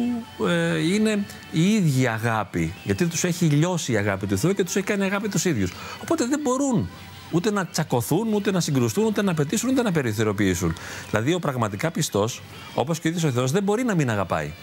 ε, 0.48 0.78
είναι 0.94 1.26
η 1.52 1.74
ίδια 1.74 2.14
αγάπη. 2.14 2.74
Γιατί 2.84 3.06
τους 3.06 3.24
έχει 3.24 3.46
λιώσει 3.46 3.92
η 3.92 3.98
αγάπη 3.98 4.28
του 4.28 4.38
Θεού 4.38 4.54
και 4.54 4.64
τους 4.64 4.76
έχει 4.76 4.86
κάνει 4.86 5.04
αγάπη 5.04 5.30
τους 5.30 5.46
ίδιους. 5.46 5.72
Οπότε 6.02 6.26
δεν 6.26 6.40
μπορούν 6.40 6.90
ούτε 7.32 7.52
να 7.52 7.66
τσακωθούν, 7.66 8.34
ούτε 8.34 8.52
να 8.52 8.60
συγκρουστούν, 8.60 9.06
ούτε 9.06 9.22
να 9.22 9.34
πετήσουν, 9.34 9.70
ούτε 9.70 9.82
να 9.82 9.92
περιθωριοποιήσουν. 9.92 10.76
Δηλαδή 11.10 11.34
ο 11.34 11.40
πραγματικά 11.40 11.92
πιστός, 11.92 12.42
όπως 12.74 13.00
και 13.00 13.08
ο 13.08 13.10
ίδιος 13.10 13.24
ο 13.24 13.32
Θεός, 13.32 13.52
δεν 13.52 13.64
μπορεί 13.64 13.84
να 13.84 13.96
μην 13.96 14.10
αγαπάει. 14.10 14.54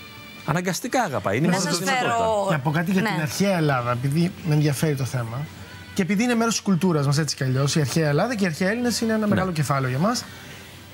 Αναγκαστικά 0.47 1.03
αγαπάει. 1.03 1.37
Είναι 1.37 1.47
Να 1.47 1.53
μόνο 1.53 1.65
σας 1.65 1.79
του 1.79 1.85
δυνατότητας. 1.85 2.17
φέρω- 2.17 2.49
Να 2.51 2.59
πω 2.59 2.71
κάτι 2.71 2.91
για 2.91 3.03
Ναι. 3.03 3.09
την 3.09 3.21
αρχαία 3.21 3.57
Ελλάδα, 3.57 3.91
επειδή 3.93 4.33
με 4.47 4.55
ενδιαφέρει 4.55 4.95
το 4.97 5.05
θέμα. 5.05 5.47
Και 5.95 6.03
επειδή 6.03 6.23
είναι 6.23 6.35
μέρος 6.35 6.55
της 6.55 6.63
κουλτούρας 6.63 7.07
μας 7.07 7.19
έτσι 7.19 7.37
κι 7.37 7.45
αλλιώς, 7.45 7.77
η 7.77 7.81
αρχαία 7.81 8.09
Ελλάδα 8.09 8.35
και 8.35 8.45
οι 8.45 8.47
αρχαίοι 8.47 8.69
Έλληνες 8.69 9.01
είναι 9.01 9.13
ένα 9.13 9.27
μεγάλο 9.27 9.53
κεφάλαιο 9.53 9.89
για 9.91 9.99
μας. 9.99 10.25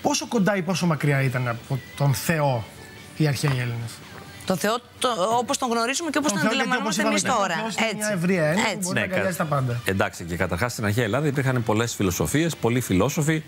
Πόσο 0.03 0.27
κοντά 0.29 0.57
ή 0.57 0.63
πόσο 0.63 0.87
μακριά 0.87 1.23
ήταν 1.23 1.49
από 1.49 1.79
τον 1.97 2.15
Θεό 2.15 2.65
οι 3.17 3.27
αρχαίοι 3.27 3.51
Έλληνες; 3.51 3.91
Το 4.47 4.57
Θεό 4.57 4.79
το, 4.99 5.09
όπως 5.39 5.59
τον 5.59 5.69
γνωρίζουμε 5.71 6.11
και 6.11 6.19
όπως 6.19 6.33
τον, 6.33 6.47
αντιλαμβανόμαστε 6.47 7.03
εμείς 7.03 7.23
τώρα. 7.23 7.55
Είναι 7.55 7.93
μια 7.97 8.11
ευρεία 8.13 8.45
έννοια 8.45 8.65
που 8.65 8.71
Έτσι. 8.71 8.79
μπορεί 8.83 8.95
να 9.01 9.07
κα- 9.07 9.13
αγκαλιάζει 9.13 9.37
τα 9.37 9.45
πάντα. 9.45 9.81
Εντάξει, 9.85 10.25
και 10.25 10.37
καταρχάς 10.37 10.73
στην 10.73 10.85
αρχαία 10.85 11.05
Ελλάδα 11.05 11.27
υπήρχαν 11.27 11.63
πολλές 11.63 11.95
φιλοσοφίες, 11.95 12.57
πολλοί 12.57 12.81
φιλόσοφοι, 12.81 13.43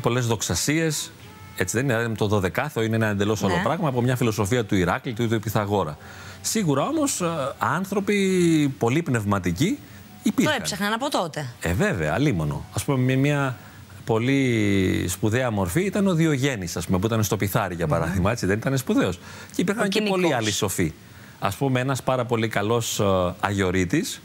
πολλές 0.00 0.26
δοξασίες. 0.26 1.10
Έτσι 1.60 1.76
δεν 1.76 1.84
είναι, 1.84 1.96
δηλαδή, 1.96 2.14
το 2.14 2.40
12ο 2.74 2.82
είναι 2.84 2.96
ένα 2.96 3.06
εντελώς 3.06 3.42
άλλο 3.44 3.54
Ναι. 3.56 3.62
πράγμα 3.62 3.88
από 3.88 4.02
μια 4.02 4.16
φιλοσοφία 4.16 4.64
του 4.64 4.74
Ηράκλη 4.76 5.12
του 5.12 5.22
ή 5.22 5.28
του 5.28 5.40
Πιθαγόρα. 5.40 5.98
Σίγουρα 6.40 6.82
όμως 6.82 7.22
άνθρωποι 7.58 8.74
πολύ 8.78 9.02
πνευματικοί 9.02 9.68
Το 9.70 9.78
υπήρχαν. 10.22 10.56
έψαχναν 10.58 10.92
από 10.92 11.10
τότε. 11.10 11.46
Ε, 11.60 11.72
βέβαια, 11.72 12.12
αλίμονο. 12.14 12.64
Α 12.80 12.84
πούμε, 12.84 12.98
με 12.98 13.14
μια 13.14 13.56
πολύ 14.04 15.04
σπουδαία 15.08 15.50
μορφή 15.50 15.80
ήταν 15.80 16.06
ο 16.06 16.14
Διογέννης, 16.14 16.76
ας 16.76 16.86
πούμε, 16.86 16.98
που 16.98 17.06
ήταν 17.06 17.22
στο 17.22 17.36
Πιθάρι, 17.36 17.74
για 17.74 17.86
παράδειγμα. 17.86 18.30
Έτσι, 18.30 18.46
δεν 18.46 18.58
ήταν 18.58 18.78
σπουδαίος. 18.78 19.16
Και 19.54 19.60
υπήρχαν 19.60 19.84
Ο 19.84 19.88
και 19.88 19.98
κοινικός. 19.98 20.20
πολλοί 20.20 20.34
άλλοι 20.34 20.50
σοφοί. 20.52 20.92
Α 21.38 21.48
πούμε, 21.50 21.80
ένας 21.80 22.02
πάρα 22.02 22.24
πολύ 22.24 22.48
καλός 22.48 23.00
αγιορείτης, 23.40 24.20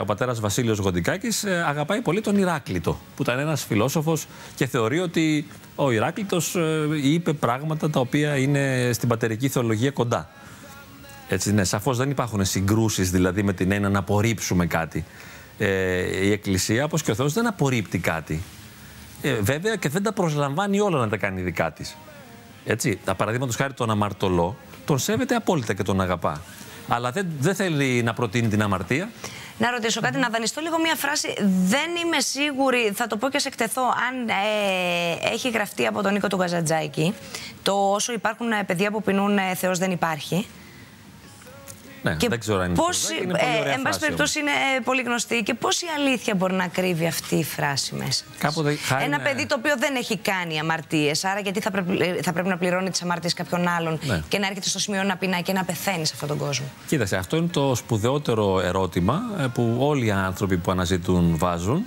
ο 0.00 0.04
πατέρας 0.04 0.40
Βασίλειος 0.40 0.78
Γοντικάκης, 0.78 1.44
αγαπάει 1.44 2.00
πολύ 2.00 2.20
τον 2.20 2.36
Ηράκλειτο, 2.36 2.98
που 3.16 3.22
ήταν 3.22 3.38
ένας 3.38 3.64
φιλόσοφος 3.64 4.26
και 4.54 4.66
θεωρεί 4.66 4.98
ότι 4.98 5.46
ο 5.74 5.90
Ηράκλειτο 5.90 6.40
είπε 7.02 7.32
πράγματα 7.32 7.90
τα 7.90 8.00
οποία 8.00 8.36
είναι 8.36 8.90
στην 8.92 9.08
πατερική 9.08 9.48
θεολογία 9.48 9.90
κοντά. 9.90 10.28
Έτσι, 11.28 11.52
ναι, 11.52 11.64
σαφώς 11.64 11.96
δεν 11.96 12.10
υπάρχουν 12.10 12.44
συγκρούσεις 12.44 13.10
δηλαδή 13.10 13.42
με 13.42 13.52
την 13.52 13.72
έννοια 13.72 13.88
να 13.88 13.98
απορρίψουμε 13.98 14.66
κάτι. 14.66 15.04
Ε, 15.58 16.26
η 16.26 16.32
Εκκλησία, 16.32 16.84
όπως 16.84 17.02
και 17.02 17.10
ο 17.10 17.14
Θεός, 17.14 17.32
δεν 17.32 17.46
απορρίπτει 17.46 17.98
κάτι. 17.98 18.42
Ε, 19.22 19.34
βέβαια 19.34 19.76
και 19.76 19.88
δεν 19.88 20.02
τα 20.02 20.12
προσλαμβάνει 20.12 20.80
όλα 20.80 20.98
να 20.98 21.08
τα 21.08 21.16
κάνει 21.16 21.40
δικά 21.40 21.72
της. 21.72 21.96
Έτσι, 22.64 22.98
τα 23.04 23.14
παραδείγματος 23.14 23.56
χάρη 23.56 23.72
τον 23.72 23.90
αμαρτωλό, 23.90 24.56
τον 24.84 24.98
σέβεται 24.98 25.34
απόλυτα 25.34 25.74
και 25.74 25.82
τον 25.82 26.00
αγαπά. 26.00 26.42
Αλλά 26.88 27.10
δεν, 27.10 27.26
δεν 27.40 27.54
θέλει 27.54 28.02
να 28.02 28.14
προτείνει 28.14 28.48
την 28.48 28.62
αμαρτία. 28.62 29.08
Να 29.58 29.70
ρωτήσω 29.70 30.00
κάτι, 30.00 30.18
να 30.18 30.28
δανειστώ 30.28 30.60
λίγο 30.60 30.78
μία 30.78 30.94
φράση. 30.94 31.34
Δεν 31.64 31.96
είμαι 32.04 32.20
σίγουρη, 32.20 32.92
θα 32.94 33.06
το 33.06 33.16
πω 33.16 33.28
και 33.28 33.38
σε 33.38 33.48
εκτεθώ, 33.48 33.82
αν 33.82 34.28
ε, 34.28 35.32
έχει 35.32 35.50
γραφτεί 35.50 35.86
από 35.86 36.02
τον 36.02 36.12
Νίκο 36.12 36.26
του 36.26 36.36
Γκαζατζάκη 36.36 37.14
το 37.62 37.92
όσο 37.92 38.12
υπάρχουν 38.12 38.52
ε, 38.52 38.64
παιδιά 38.64 38.90
που 38.90 39.02
πεινούν 39.02 39.38
ε, 39.38 39.54
Θεός 39.54 39.78
δεν 39.78 39.90
υπάρχει. 39.90 40.46
Ναι, 42.02 42.16
δεν 42.28 42.40
ξέρω 42.40 42.58
αν 42.60 42.66
είναι 42.66 42.74
πώς, 42.74 42.96
σωστά, 42.96 43.14
είναι 43.14 43.24
πολύ 43.26 43.42
ωραία 43.60 43.72
ε, 43.72 43.74
εν 43.74 43.82
πάση 43.82 43.82
φράση 43.82 43.98
περιπτώσει 44.00 44.38
είναι 44.40 44.50
ε, 44.50 44.80
πολύ 44.84 45.02
γνωστή 45.02 45.42
και 45.42 45.54
πώς 45.54 45.82
η 45.82 45.86
αλήθεια 45.96 46.34
μπορεί 46.34 46.54
να 46.54 46.66
κρύβει 46.66 47.06
αυτή 47.06 47.34
η 47.36 47.44
φράση 47.44 47.94
μέσα. 47.94 48.08
της; 48.08 48.24
Κάποτε 48.38 48.74
χάρη 48.74 49.04
Ένα 49.04 49.18
με- 49.18 49.22
παιδί 49.24 49.46
το 49.46 49.54
οποίο 49.58 49.74
δεν 49.78 49.94
έχει 49.96 50.16
κάνει 50.18 50.58
αμαρτίες, 50.58 51.24
άρα 51.24 51.40
γιατί 51.40 51.60
θα 51.60 51.70
πρέπει, 51.70 51.98
ε, 52.02 52.22
θα 52.22 52.32
πρέπει 52.32 52.48
να 52.48 52.56
πληρώνει 52.58 52.90
τις 52.90 53.02
αμαρτίες 53.02 53.34
κάποιον 53.34 53.68
άλλον 53.68 53.98
Ναι. 54.06 54.22
και 54.28 54.38
να 54.38 54.46
έρχεται 54.46 54.68
στο 54.68 54.78
σημείο 54.78 55.02
να 55.02 55.16
πεινάει 55.16 55.42
και 55.42 55.52
να 55.52 55.64
πεθαίνει 55.64 56.06
σε 56.06 56.12
αυτόν 56.14 56.28
τον 56.28 56.38
κόσμο; 56.38 56.66
Κοίταξε, 56.86 57.16
αυτό 57.16 57.36
είναι 57.36 57.48
το 57.48 57.74
σπουδαιότερο 57.74 58.60
ερώτημα 58.60 59.20
ε, 59.40 59.46
που 59.54 59.76
όλοι 59.78 60.06
οι 60.06 60.10
άνθρωποι 60.10 60.56
που 60.56 60.70
αναζητούν 60.70 61.38
βάζουν 61.38 61.86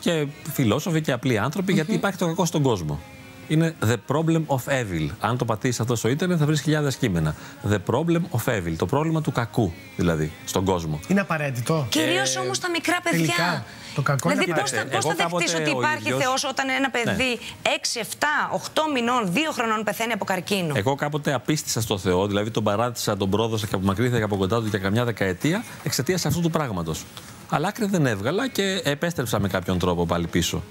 και 0.00 0.26
φιλόσοφοι 0.52 1.00
και 1.00 1.12
απλοί 1.12 1.38
άνθρωποι, 1.38 1.72
γιατί 1.72 1.92
υπάρχει 1.94 2.18
το 2.18 2.26
κακό 2.26 2.44
στον 2.44 2.62
κόσμο. 2.62 3.00
Είναι 3.48 3.74
the 3.86 3.96
problem 4.08 4.42
of 4.46 4.56
evil. 4.68 5.08
Αν 5.20 5.36
το 5.38 5.44
πατήσεις 5.44 5.80
αυτό 5.80 5.96
στο 5.96 6.08
ίντερνετ 6.08 6.36
θα 6.40 6.46
βρεις 6.46 6.60
χιλιάδες 6.60 6.96
κείμενα. 6.96 7.34
The 7.70 7.78
problem 7.90 8.20
of 8.30 8.44
evil. 8.52 8.74
Το 8.76 8.86
πρόβλημα 8.86 9.20
του 9.22 9.32
κακού, 9.32 9.72
δηλαδή, 9.96 10.32
στον 10.44 10.64
κόσμο. 10.64 11.00
Είναι 11.08 11.20
απαραίτητο. 11.20 11.86
Κυρίως 11.88 12.36
όμως 12.36 12.58
τα 12.58 12.70
μικρά 12.70 12.98
παιδιά. 13.02 13.18
τελικά, 13.18 13.64
το 13.94 14.02
κακό 14.02 14.28
δηλαδή, 14.28 14.50
είναι 14.50 14.60
πώς 14.60 14.70
θα, 14.70 14.76
απαραίτητο. 14.80 15.08
πώς 15.08 15.16
θα 15.16 15.22
Εγώ 15.22 15.30
δεχτείς 15.38 15.52
κάποτε 15.52 15.70
ότι 15.70 15.76
ο 15.76 15.78
υπάρχει 15.80 15.98
ίδιος- 16.02 16.18
Ναι. 16.18 16.24
Θεός 16.24 16.44
όταν 16.44 16.66
ένα 16.68 16.90
παιδί 16.90 17.38
6, 17.62 18.00
7, 18.00 18.26
8 18.52 18.82
μηνών, 18.94 19.32
2 19.32 19.52
χρονών 19.52 19.84
πεθαίνει 19.84 20.12
από 20.12 20.24
καρκίνο; 20.24 20.74
Εγώ 20.76 20.94
κάποτε 20.94 21.32
απίστησα 21.32 21.80
στο 21.80 21.98
Θεό, 21.98 22.26
δηλαδή 22.26 22.50
τον 22.50 22.64
παράτησα, 22.64 23.16
τον 23.16 23.30
πρόδωσα 23.30 23.66
και 23.66 23.74
απομακρύνθηκα 23.74 24.24
από 24.24 24.36
κοντά 24.36 24.60
του 24.60 24.66
για 24.66 24.78
καμιά 24.78 25.04
δεκαετία 25.04 25.64
εξαιτίας 25.82 26.26
αυτού 26.26 26.40
του 26.40 26.50
πράγματος. 26.50 27.04
Αλλά 27.48 27.68
άκρη 27.68 27.86
δεν 27.86 28.06
έβγαλα 28.06 28.48
και 28.48 28.80
επέστρεψα 28.84 29.38
με 29.40 29.48
κάποιον 29.48 29.78
τρόπο 29.78 30.06
πάλι 30.06 30.26
πίσω. 30.26 30.62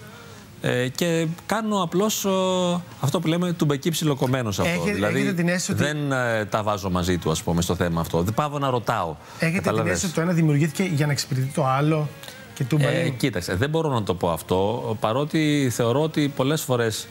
Ε, 0.67 0.88
και 0.88 1.28
κάνω 1.45 1.82
απλώς 1.84 2.25
αυτό 2.99 3.19
που 3.19 3.28
λέμε 3.28 3.54
του 3.54 3.65
μπεκί 3.65 3.89
ψιλοκομμένος 3.89 4.60
αυτό. 4.60 4.71
Έχετε- 4.71 4.93
δηλαδή 4.93 5.19
έχετε 5.19 5.34
την 5.34 5.47
αίσθηση 5.47 5.71
ότι- 5.71 5.84
δεν 5.84 6.12
ε, 6.12 6.45
τα 6.45 6.63
βάζω 6.63 6.89
μαζί 6.89 7.17
του, 7.17 7.32
ας 7.32 7.43
πούμε, 7.43 7.62
στο 7.62 7.75
θέμα 7.75 8.01
αυτό. 8.01 8.21
Δεν 8.21 8.34
πάω 8.34 8.60
να 8.60 8.69
ρωτάω. 8.69 9.15
Έχετε 9.39 9.51
την 9.51 9.62
Καταλαβες. 9.63 9.91
αίσθηση 9.91 10.06
ότι 10.06 10.15
το 10.15 10.21
ένα 10.21 10.32
δημιουργήθηκε 10.34 10.84
για 10.84 11.06
να 11.06 11.12
εξυπηρετεί 11.12 11.51
το 11.54 11.65
άλλο 11.65 12.08
και 12.54 12.63
του 12.63 12.78
Ε, 12.82 13.10
κοίταξε, 13.10 13.56
δεν 13.56 13.69
μπορώ 13.69 13.89
να 13.89 14.04
το 14.04 14.13
πω 14.15 14.30
αυτό, 14.32 14.97
παρότι 14.99 15.69
θεωρώ 15.73 16.01
ότι 16.01 16.32
πολλές 16.36 16.62
φορές 16.62 17.08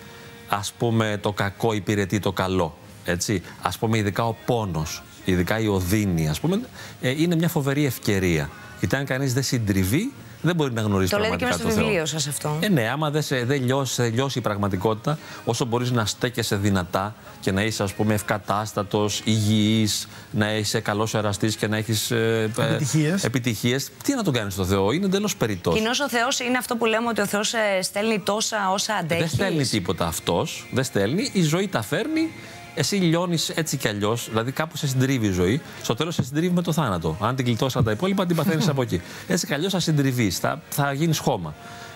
ας 0.49 0.73
πούμε 0.79 1.19
το 1.23 1.33
κακό 1.33 1.73
υπηρετεί 1.73 2.19
το 2.19 2.33
καλό. 2.33 2.77
Έτσι. 3.05 3.43
Ας 3.62 3.79
πούμε 3.79 3.99
ειδικά 3.99 4.27
ο 4.27 4.35
πόνος, 4.47 5.03
ειδικά 5.25 5.59
η 5.61 5.67
οδύνη, 5.67 6.29
ας 6.29 6.40
πούμε, 6.40 6.61
ε, 7.01 7.11
είναι 7.11 7.35
μια 7.37 7.49
φοβερή 7.49 7.85
ευκαιρία. 7.85 8.51
Γιατί 8.79 8.97
αν 8.97 9.05
κανείς 9.05 9.35
δεν 9.35 9.43
συντριβεί, 9.43 10.12
δεν 10.45 10.55
μπορεί 10.57 10.73
να 10.73 10.81
γνωρίσει 10.81 11.11
Το 11.11 11.19
λέτε 11.19 11.37
και 11.37 11.45
πραγματικά 11.45 11.47
μέσα 11.47 11.59
στο 11.59 11.69
το 11.69 11.75
Θεό. 11.75 11.85
βιβλίο 11.85 12.07
σας 12.07 12.27
αυτό. 12.27 12.59
Ε, 12.61 12.69
ναι, 12.69 12.89
άμα 12.89 13.11
δεν, 13.11 13.23
σε, 13.23 13.45
δεν 13.45 13.65
λιώσεις, 13.65 13.97
δεν 13.97 14.15
λιώσει 14.15 14.39
η 14.39 14.43
πραγματικότητα, 14.43 15.19
όσο 15.45 15.65
μπορείς 15.65 15.91
να 15.91 16.07
στέκεσαι 16.07 16.57
δυνατά 16.57 17.15
και 17.41 17.53
να 17.53 17.63
είσαι, 17.63 17.83
ας 17.83 17.93
πούμε, 17.95 18.15
ευκατάστατος, 18.15 19.21
υγιής, 19.25 20.09
να 20.31 20.53
είσαι 20.55 20.81
καλός 20.81 21.15
εραστής 21.15 21.57
και 21.57 21.67
να 21.67 21.77
έχεις. 21.77 22.11
Ε, 22.11 22.51
Επιτυχίες. 22.59 23.25
επιτυχίες, 23.25 23.91
τι 24.03 24.15
να 24.15 24.23
τον 24.23 24.33
κάνεις 24.33 24.53
στο 24.53 24.65
Θεό, 24.65 24.93
είναι 24.93 25.07
εντελώς 25.07 25.37
περιττός. 25.37 25.75
Κοινό 25.75 25.91
ο 26.05 26.09
Θεός 26.09 26.39
είναι 26.41 26.59
αυτό 26.59 26.77
που 26.77 26.85
λέμε 26.87 27.09
ότι 27.09 27.21
ο 27.21 27.27
Θεός 27.27 27.55
στέλνει 27.81 28.19
τόσα 28.21 28.71
όσα 28.73 28.95
αντέχει. 28.95 29.21
Δεν 29.21 29.29
στέλνει 29.29 29.67
τίποτα 29.67 30.07
αυτός. 30.07 30.67
Δεν 30.73 30.85
στέλνει. 30.85 31.31
Η 31.33 31.43
ζωή 31.43 31.69
τα 31.69 31.83
φέρνει. 31.83 32.31
Εσύ 32.75 32.97
λιώνεις 32.97 33.49
έτσι 33.49 33.77
κι 33.77 33.89
αλλιώς. 33.89 34.27
Δηλαδή 34.29 34.53
κάπου 34.53 34.77
σε 34.77 34.87
συντρίβει 34.87 35.27
η 35.27 35.31
ζωή. 35.31 35.61
Στο 35.83 35.95
τέλος 35.95 36.15
σε 36.15 36.23
συντρίβει 36.23 36.55
με 36.55 36.63
το 36.63 36.73
θάνατο. 36.73 37.17
Αν 37.21 37.37
την 37.37 37.45
γλιτώσει 37.45 37.77
από 37.79 37.87
τα 37.87 37.93
υπόλοιπα, 37.93 38.27
την 38.27 38.37
παθαίνεις 38.37 38.69
από 38.75 38.83
εκεί. 38.83 39.01
Έτσι 39.29 39.47
κι 39.47 39.55
αλλιώς 39.55 39.73
θα 39.73 39.81
συντριβείς. 39.81 40.39
Θα, 40.39 40.61
θα 40.69 40.93
γίνεις 40.93 41.19
χώμα. 41.19 41.55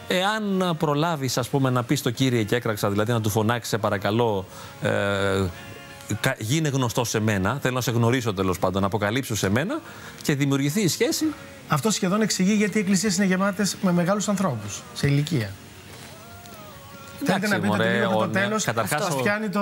Εάν 0.09 0.75
προλάβεις, 0.79 1.39
ας 1.39 1.49
πούμε, 1.49 1.71
να 1.71 1.83
πεις 1.83 1.99
στο 1.99 2.11
κύριε 2.11 2.43
και 2.43 2.57
έκραξα, 2.57 2.91
δηλαδή 2.91 3.13
να 3.13 3.21
του 3.21 3.31
φωνάξεις, 3.31 3.69
σε 3.69 3.79
παρακαλώ, 3.79 4.47
ε, 4.83 4.89
κα- 6.21 6.37
γίνε 6.39 6.69
γνωστό 6.69 7.05
σε 7.05 7.21
μένα, 7.21 7.59
θέλω 7.63 7.75
να 7.75 7.81
σε 7.81 7.91
γνωρίσω 7.91 8.35
τέλος 8.35 8.59
πάντων, 8.59 8.81
να 8.81 8.87
αποκαλύψω 8.87 9.37
σε 9.37 9.49
μένα 9.51 9.81
και 10.23 10.35
δημιουργηθεί 10.35 10.81
η 10.81 10.89
σχέση, 10.89 11.25
Αυτό 11.69 11.91
σχεδόν 11.91 12.23
εξηγεί 12.23 12.53
γιατί 12.53 12.77
οι 12.79 12.81
εκκλησίες 12.81 13.17
είναι 13.17 13.27
γεμάτες 13.27 13.77
με 13.83 13.93
μεγάλους 13.93 14.29
ανθρώπους 14.29 14.83
σε 14.95 15.07
ηλικία. 15.07 15.51
Θέλετε 17.25 17.47
να 17.49 17.55
πείτε 17.55 17.69
ότι 17.69 17.77
μωρέ, 17.77 17.99
λίγο 17.99 18.17
ο- 18.17 18.19
το 18.21 18.27
ναι, 18.27 18.33
τέλος 18.41 18.65
καταρχάς 18.65 19.01
αυτό 19.03 19.15
ο- 19.15 19.19
φτιάνει 19.19 19.49
το. 19.49 19.61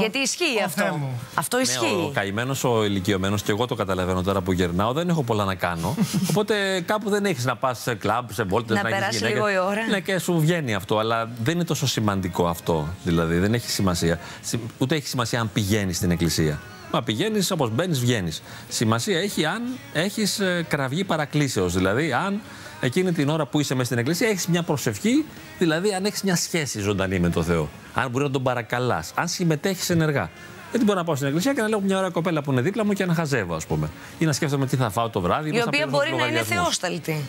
Γιατί 0.00 0.18
ισχύει 0.18 0.58
ο 0.60 0.64
αυτό. 0.64 0.82
Θεέ 0.82 0.90
μου. 0.90 1.20
Αυτό 1.34 1.56
Ναι, 1.56 1.62
ισχύει. 1.62 1.84
ο 2.06 2.10
καημένος, 2.14 2.64
ο 2.64 2.84
ηλικιωμένος, 2.84 3.42
και 3.42 3.50
εγώ 3.50 3.66
το 3.66 3.74
καταλαβαίνω 3.74 4.22
τώρα 4.22 4.40
που 4.40 4.52
γερνάω, 4.52 4.92
δεν 4.92 5.08
έχω 5.08 5.22
πολλά 5.22 5.44
να 5.44 5.54
κάνω. 5.54 5.94
Οπότε 6.30 6.80
κάπου 6.80 7.10
δεν 7.10 7.24
έχεις 7.24 7.44
να 7.44 7.56
πας 7.56 7.78
σε 7.78 7.94
κλαμπ, 7.94 8.30
σε 8.32 8.42
βόλτες, 8.42 8.76
Να 8.76 8.82
να, 8.82 8.88
έχεις 8.88 9.00
περάσει 9.00 9.18
γυναίκες. 9.18 9.38
λίγο 9.38 9.50
η 9.50 9.58
ώρα. 9.68 9.86
Ναι, 9.90 10.00
και 10.00 10.18
σου 10.18 10.40
βγαίνει 10.40 10.74
αυτό. 10.74 10.98
Αλλά 10.98 11.28
δεν 11.42 11.54
είναι 11.54 11.64
τόσο 11.64 11.86
σημαντικό 11.86 12.46
αυτό. 12.46 12.88
Δηλαδή, 13.04 13.38
δεν 13.38 13.54
έχει 13.54 13.70
σημασία. 13.70 14.18
Συ- 14.42 14.60
Ούτε 14.78 14.94
έχει 14.94 15.06
σημασία 15.06 15.40
αν 15.40 15.50
πηγαίνει 15.52 15.92
στην 15.92 16.10
εκκλησία. 16.10 16.60
Μα 16.96 17.02
πηγαίνεις 17.02 17.50
όπως 17.50 17.70
μπαίνεις, 17.70 18.00
βγαίνεις. 18.00 18.42
Σημασία 18.68 19.18
έχει 19.20 19.44
αν 19.44 19.62
έχεις 19.92 20.40
κραυγή 20.68 21.04
παρακλήσεως. 21.04 21.74
Δηλαδή, 21.74 22.12
αν 22.12 22.40
εκείνη 22.80 23.12
την 23.12 23.28
ώρα 23.28 23.46
που 23.46 23.60
είσαι 23.60 23.74
μέσα 23.74 23.86
στην 23.86 23.98
εκκλησία 23.98 24.28
έχεις 24.28 24.46
μια 24.46 24.62
προσευχή, 24.62 25.24
δηλαδή 25.58 25.92
αν 25.94 26.04
έχεις 26.04 26.22
μια 26.22 26.36
σχέση 26.36 26.80
ζωντανή 26.80 27.18
με 27.18 27.28
τον 27.30 27.44
Θεό. 27.44 27.68
Αν 27.94 28.10
μπορεί 28.10 28.24
να 28.24 28.30
τον 28.30 28.42
παρακαλάς, 28.42 29.12
αν 29.14 29.28
συμμετέχεις 29.28 29.90
ενεργά. 29.90 30.30
Γιατί 30.70 30.84
μπορώ 30.84 30.98
να 30.98 31.04
πάω 31.04 31.14
στην 31.14 31.26
εκκλησία 31.26 31.54
και 31.54 31.60
να 31.60 31.68
λέω 31.68 31.80
μια 31.80 31.96
ωραία 31.96 32.10
κοπέλα 32.10 32.42
που 32.42 32.52
είναι 32.52 32.60
δίπλα 32.60 32.84
μου 32.84 32.92
και 32.92 33.04
να 33.06 33.14
χαζεύω, 33.14 33.54
ας 33.54 33.66
πούμε. 33.66 33.88
Ή 34.18 34.24
να 34.24 34.32
σκέφτομαι 34.32 34.66
τι 34.66 34.76
θα 34.76 34.90
φάω 34.90 35.08
το 35.08 35.20
βράδυ. 35.20 35.48
η 35.48 35.52
πώς 35.52 35.60
θα 35.60 35.64
οποία 35.68 35.86
πληρώσω 35.86 35.96
μπορεί 35.96 36.10
τους 36.10 36.18
να 36.20 36.26
είναι 36.26 36.38
λογαριασμούς. 36.38 36.76
θεόσταλτη. 36.76 37.24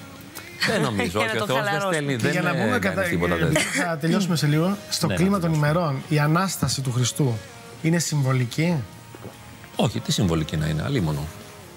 Δεν 0.71 0.81
νομίζω. 0.81 1.19
Για 1.23 1.27
να 1.27 1.31
όχι, 1.31 1.37
ο 1.37 1.39
το 1.39 1.45
Θεός 1.45 1.57
δεν 1.57 1.65
χαλαρώσουμε. 1.65 1.93
στέλνει. 1.93 2.15
Και 2.15 2.21
Δεν 2.21 2.31
για 2.31 2.41
να 2.41 2.53
μπούμε 2.53 2.75
ε, 2.75 2.79
κατά. 2.79 2.95
κάνει 3.01 3.09
τίποτα 3.09 3.33
ε, 3.35 3.37
τέτοιο. 3.37 3.59
Θα 3.85 3.97
τελειώσουμε 3.97 4.35
σε 4.35 4.47
λίγο. 4.47 4.77
Στο 4.89 5.07
Ναι, 5.07 5.15
κλίμα 5.15 5.37
ναι, 5.37 5.43
των 5.43 5.53
ημερών, 5.53 6.01
η 6.09 6.19
ανάσταση 6.19 6.81
του 6.81 6.91
Χριστού 6.91 7.37
είναι 7.81 7.99
συμβολική; 7.99 8.75
Όχι, 9.79 9.99
τι 9.99 10.11
συμβολική 10.11 10.57
να 10.57 10.67
είναι, 10.67 10.83
αλλήμωνο. 10.83 11.19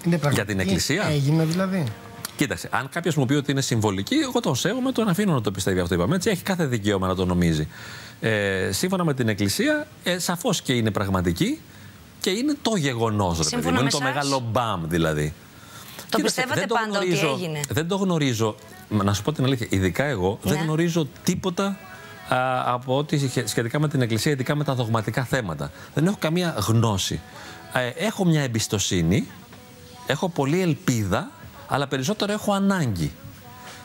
Είναι 0.05 0.17
πραγματική. 0.17 0.47
την 0.51 0.59
Εκκλησία; 0.59 1.03
Έγινε 1.11 1.43
δηλαδή. 1.45 1.83
Κοίταξε, 2.37 2.69
αν 2.71 2.89
κάποιος 2.89 3.15
μου 3.15 3.25
πει 3.25 3.33
ότι 3.33 3.51
είναι 3.51 3.61
συμβολική, 3.61 4.15
εγώ 4.15 4.39
τον 4.39 4.55
σέβομαι, 4.55 4.91
τον 4.91 5.07
αφήνω 5.07 5.33
να 5.33 5.41
το 5.41 5.51
πιστεύει 5.51 5.79
αυτό. 5.79 5.95
Είπαμε 5.95 6.15
έτσι, 6.15 6.29
έχει 6.29 6.43
κάθε 6.43 6.65
δικαίωμα 6.65 7.07
να 7.07 7.15
το 7.15 7.25
νομίζει. 7.25 7.67
Ε, 8.21 8.69
σύμφωνα 8.71 9.03
με 9.03 9.13
την 9.13 9.27
Εκκλησία, 9.27 9.87
ε, 10.03 10.19
σαφώς 10.19 10.61
και 10.61 10.73
είναι 10.73 10.91
πραγματική 10.91 11.59
και 12.19 12.29
είναι 12.29 12.55
το 12.61 12.75
γεγονός. 12.75 13.37
Σύμφωνα 13.41 13.69
Είναι 13.75 13.83
με 13.83 13.89
το 13.89 13.97
εσάς; 14.01 14.13
μεγάλο 14.13 14.43
μπαμ 14.51 14.81
δηλαδή. 14.87 15.33
Το 15.95 16.17
Κοίταξε, 16.17 16.23
πιστεύατε 16.23 16.59
δεν 16.59 16.67
το 16.67 16.75
πάντα 16.75 16.97
ότι 16.97 17.05
γνωρίζω- 17.07 17.37
έγινε; 17.37 17.59
Δεν 17.69 17.87
το 17.87 17.95
γνωρίζω. 17.95 18.55
Να 18.89 19.13
σου 19.13 19.21
πω 19.23 19.31
την 19.31 19.43
αλήθεια, 19.43 19.67
ειδικά 19.69 20.03
εγώ 20.03 20.39
δεν 20.43 20.57
Ναι. 20.57 20.63
γνωρίζω 20.63 21.07
τίποτα 21.23 21.77
α, 22.29 22.63
από 22.73 22.97
ό,τι 22.97 23.17
σχε- 23.27 23.47
σχετικά 23.47 23.79
με 23.79 23.87
την 23.87 24.01
Εκκλησία, 24.01 24.31
ειδικά 24.31 24.55
με 24.55 24.63
τα 24.63 24.73
δογματικά 24.73 25.23
θέματα. 25.23 25.71
Δεν 25.93 26.05
έχω 26.07 26.15
καμία 26.19 26.55
γνώση. 26.67 27.19
Ε, 27.73 27.87
έχω 27.87 28.25
μια 28.25 28.41
εμπιστοσύνη, 28.41 29.27
έχω 30.07 30.29
πολλή 30.29 30.61
ελπίδα, 30.61 31.31
αλλά 31.67 31.87
περισσότερο 31.87 32.31
έχω 32.31 32.53
ανάγκη. 32.53 33.11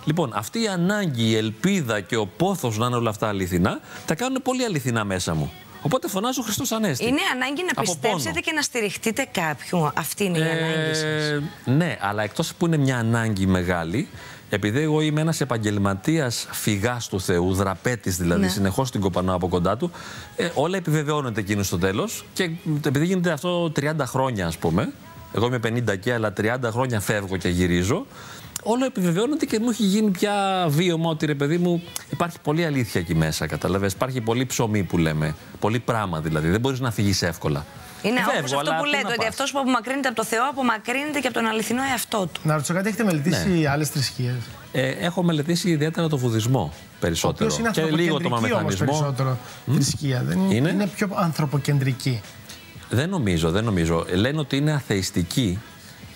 Λοιπόν, 0.05 0.33
αυτή 0.35 0.62
η 0.62 0.68
ανάγκη, 0.68 1.25
η 1.25 1.37
ελπίδα 1.37 2.01
και 2.01 2.16
ο 2.16 2.27
πόθος 2.27 2.79
να 2.79 2.87
είναι 2.87 2.96
όλα 2.96 3.11
αυτά 3.11 3.29
αληθινά, 3.29 3.81
τα 4.07 4.14
κάνουν 4.14 4.42
πολύ 4.42 4.64
αληθινά 4.64 5.05
μέσα 5.05 5.35
μου. 5.35 5.53
Οπότε 5.83 6.09
φωνάζω 6.09 6.42
Χριστός 6.42 6.72
Ανέστη. 6.72 7.05
Είναι 7.07 7.20
ανάγκη 7.35 7.62
να 7.62 7.70
Από 7.70 7.81
πιστέψετε 7.81 8.29
πόνο. 8.31 8.40
και 8.40 8.53
να 8.53 8.62
στηριχτείτε 8.62 9.27
κάποιου. 9.33 9.90
Αυτή 9.94 10.25
είναι 10.25 10.38
η 10.38 10.42
ανάγκη 10.42 10.94
σας. 10.94 11.03
Ε, 11.05 11.42
ναι, 11.64 11.96
αλλά 12.01 12.22
εκτός 12.22 12.55
που 12.55 12.66
είναι 12.66 12.77
μια 12.77 12.99
ανάγκη 12.99 13.46
μεγάλη, 13.46 14.09
επειδή 14.51 14.81
εγώ 14.81 15.01
είμαι 15.01 15.21
ένας 15.21 15.41
επαγγελματίας 15.41 16.47
φυγάς 16.51 17.09
του 17.09 17.21
Θεού, 17.21 17.55
δραπέτης 17.55 18.17
δηλαδή, 18.17 18.41
Ναι. 18.41 18.49
συνεχώς 18.49 18.91
την 18.91 19.01
κοπανάω 19.01 19.37
από 19.37 19.49
κοντά 19.49 19.77
του, 19.77 19.91
ε, 20.37 20.49
όλα 20.55 20.77
επιβεβαιώνεται 20.77 21.41
εκείνο 21.41 21.63
στο 21.63 21.79
τέλος 21.79 22.25
και 22.33 22.51
επειδή 22.87 23.07
γίνεται 23.07 23.31
αυτό 23.31 23.71
30 23.71 24.07
χρόνια 24.07 24.47
ας 24.47 24.57
πούμε, 24.57 24.93
εγώ 25.33 25.47
είμαι 25.47 25.59
50 25.59 25.97
και 25.97 26.13
αλλά 26.13 26.33
30 26.33 26.71
χρόνια 26.71 27.01
φεύγω 27.01 27.37
και 27.37 27.49
γυρίζω, 27.49 28.07
όλο 28.63 28.85
επιβεβαιώνεται 28.85 29.45
και 29.47 29.59
μου 29.61 29.71
έχει 29.71 29.83
γίνει 29.83 30.11
πια 30.11 30.67
βίωμα 30.69 31.11
ότι 31.11 31.27
ρε 31.27 31.35
παιδί 31.35 31.59
μου 31.59 31.83
υπάρχει 32.11 32.37
πολλή 32.43 32.65
αλήθεια 32.65 33.01
εκεί 33.01 33.15
μέσα, 33.15 33.47
καταλαβες. 33.47 33.93
Υπάρχει 33.93 34.21
πολύ 34.21 34.47
ψωμί 34.47 34.83
που 34.83 34.99
λέμε, 34.99 35.35
πολύ 35.61 35.79
πράγμα 35.79 36.21
δηλαδή, 36.21 36.49
δεν 36.49 36.61
μπορείς 36.61 36.81
να 36.81 36.91
φύγεις 36.91 37.23
εύκολα. 37.23 37.65
Είναι 38.09 38.21
Φεύγω, 38.21 38.38
όπως 38.38 38.53
αυτό 38.53 38.59
αλλά 38.59 38.77
που 38.77 38.83
πού 38.83 38.88
λέτε, 38.88 39.03
να 39.03 39.09
ότι 39.09 39.16
πας. 39.16 39.27
αυτός 39.29 39.51
που 39.53 39.59
απομακρύνεται 39.59 40.09
από 40.09 40.16
το 40.16 40.25
Θεό 40.25 40.42
απομακρύνεται 40.51 41.19
και 41.21 41.27
από 41.27 41.37
τον 41.37 41.47
αληθινό 41.47 41.83
εαυτό 41.90 42.27
του. 42.33 42.40
Να 42.45 42.55
ρωτήσω 42.55 42.75
κάτι, 42.75 42.88
έχετε 42.88 43.05
μελετήσει 43.05 43.49
Ναι. 43.49 43.69
άλλες 43.69 43.88
θρησκείες; 43.88 44.35
Ε, 44.73 44.88
έχω 44.88 45.23
μελετήσει 45.23 45.71
ιδιαίτερα 45.71 46.09
το 46.09 46.16
βουδισμό 46.19 46.73
Ο 46.75 46.77
περισσότερο. 47.01 47.45
οποίος 47.55 47.59
είναι 47.59 47.71
και 47.71 47.97
λίγο 47.97 48.19
το 48.21 48.29
ανθρωποκεντρική 48.35 48.53
όμως 48.55 48.81
μαμεθανισμό. 48.81 48.87
περισσότερο 48.87 49.38
θρησκεία. 49.73 50.23
Δεν 50.27 50.38
είναι, 50.38 50.55
Είναι; 50.55 50.69
είναι 50.71 50.87
πιο 50.87 51.09
ανθρωποκεντρική. 51.14 52.21
Δεν 52.90 53.09
νομίζω, 53.09 53.51
δεν 53.51 53.64
νομίζω. 53.64 54.07
Λένε 54.14 54.38
ότι 54.38 54.57
είναι 54.57 54.73
αθεϊστικοί. 54.73 55.59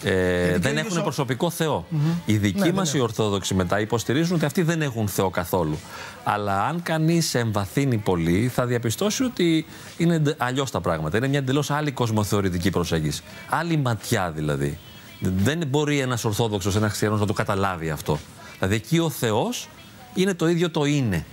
Ε, 0.03 0.11
και 0.53 0.59
δεν 0.59 0.65
ο 0.65 0.75
έχουν 0.75 0.79
ίδιος 0.79 0.97
ο- 0.97 1.03
προσωπικό 1.03 1.51
Θεό. 1.51 1.87
Οι 2.25 2.37
δικοί 2.37 2.59
Ναι, 2.59 2.73
μας 2.73 2.87
ναι, 2.87 2.93
ναι. 2.93 2.99
οι 2.99 3.01
Ορθόδοξοι 3.03 3.55
μετά 3.55 3.81
υποστηρίζουν 3.81 4.37
ότι 4.37 4.45
αυτοί 4.45 4.63
δεν 4.63 4.83
έχουν 4.83 5.09
Θεό 5.09 5.31
καθόλου. 5.31 5.79
Αλλά 6.25 6.65
αν 6.67 6.83
κανείς 6.83 7.35
εμβαθύνει 7.35 7.97
πολύ, 7.97 8.51
θα 8.55 8.67
διαπιστώσει 8.67 9.23
ότι 9.23 9.67
είναι 9.97 10.23
αλλιώς 10.39 10.71
τα 10.71 10.81
πράγματα. 10.81 11.17
Είναι 11.17 11.29
μια 11.29 11.39
εντελώς 11.39 11.71
άλλη 11.71 11.91
κοσμοθεωρητική 11.93 12.71
προσέγγιση. 12.71 13.23
Άλλη 13.51 13.77
ματιά 13.77 14.31
δηλαδή. 14.31 14.79
Δεν 15.21 15.63
μπορεί 15.69 15.99
ένας 16.01 16.25
Ορθόδοξος, 16.25 16.77
ένας 16.77 16.89
Χριστιανός 16.89 17.21
να 17.21 17.27
το 17.27 17.33
καταλάβει 17.33 17.91
αυτό. 17.91 18.19
Δηλαδή 18.59 18.75
εκεί 18.75 18.99
ο 18.99 19.11
Θεός 19.11 19.69
είναι 20.15 20.35
το 20.35 20.49
ίδιο 20.49 20.71
το 20.71 20.85
είναι. 20.85 21.25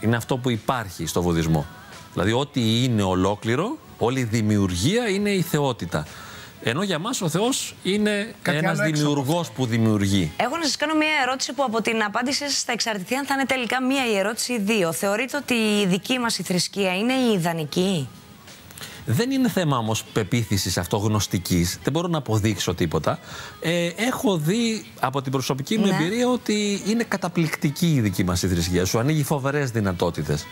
Είναι 0.00 0.16
αυτό 0.16 0.36
που 0.36 0.50
υπάρχει 0.50 1.06
στο 1.06 1.22
βουδισμό. 1.22 1.66
Δηλαδή 2.12 2.32
ό,τι 2.32 2.84
είναι 2.84 3.02
ολόκληρο, 3.02 3.78
όλη 3.98 4.20
η 4.20 4.24
δημιουργία 4.24 5.08
είναι 5.08 5.30
η 5.30 5.40
θεότητα. 5.42 6.06
Ενώ 6.68 6.82
για 6.82 6.98
μας 6.98 7.20
ο 7.22 7.28
Θεός 7.28 7.74
είναι 7.82 8.34
Κάτι 8.42 8.56
ένας 8.58 8.78
άλλο 8.78 8.88
έξω 8.88 9.02
από 9.02 9.14
δημιουργός 9.14 9.50
που 9.50 9.66
δημιουργεί. 9.66 10.32
Έχω 10.36 10.56
να 10.56 10.62
σας 10.64 10.76
κάνω 10.76 10.94
μια 10.94 11.08
ερώτηση 11.26 11.52
που 11.52 11.62
από 11.64 11.82
την 11.82 12.02
απάντησή 12.02 12.38
σας 12.38 12.62
θα 12.62 12.72
εξαρτηθεί 12.72 13.14
αν 13.14 13.24
θα 13.26 13.34
είναι 13.34 13.44
τελικά 13.44 13.82
μία 13.82 14.06
η 14.12 14.16
ερώτηση 14.16 14.52
ή 14.52 14.58
δύο. 14.58 14.92
Θεωρείτε 14.92 15.36
ότι 15.36 15.54
η 15.54 15.86
δική 15.86 16.18
μας 16.18 16.38
η 16.38 16.42
θρησκεία 16.42 16.96
είναι 16.96 17.12
η 17.12 17.32
ιδανική; 17.32 18.08
Δεν 19.06 19.30
είναι 19.30 19.48
θέμα 19.48 19.78
όμως 19.78 20.04
πεποίθησης 20.04 20.78
αυτογνωστικής, 20.78 21.78
δεν 21.82 21.92
μπορώ 21.92 22.08
να 22.08 22.18
αποδείξω 22.18 22.74
τίποτα. 22.74 23.18
Ε, 23.60 23.86
έχω 23.96 24.36
δει 24.36 24.84
από 25.00 25.22
την 25.22 25.32
προσωπική 25.32 25.78
μου 25.78 25.86
Ναι. 25.86 25.94
εμπειρία 25.94 26.28
ότι 26.28 26.82
είναι 26.86 27.04
καταπληκτική 27.04 27.94
η 27.94 28.00
δική 28.00 28.24
μας 28.24 28.42
η 28.42 28.48
θρησκεία. 28.48 28.84
Σου 28.84 28.98
ανοίγει 28.98 29.22
φοβερές 29.22 29.70
δυνατότητες. 29.70 30.46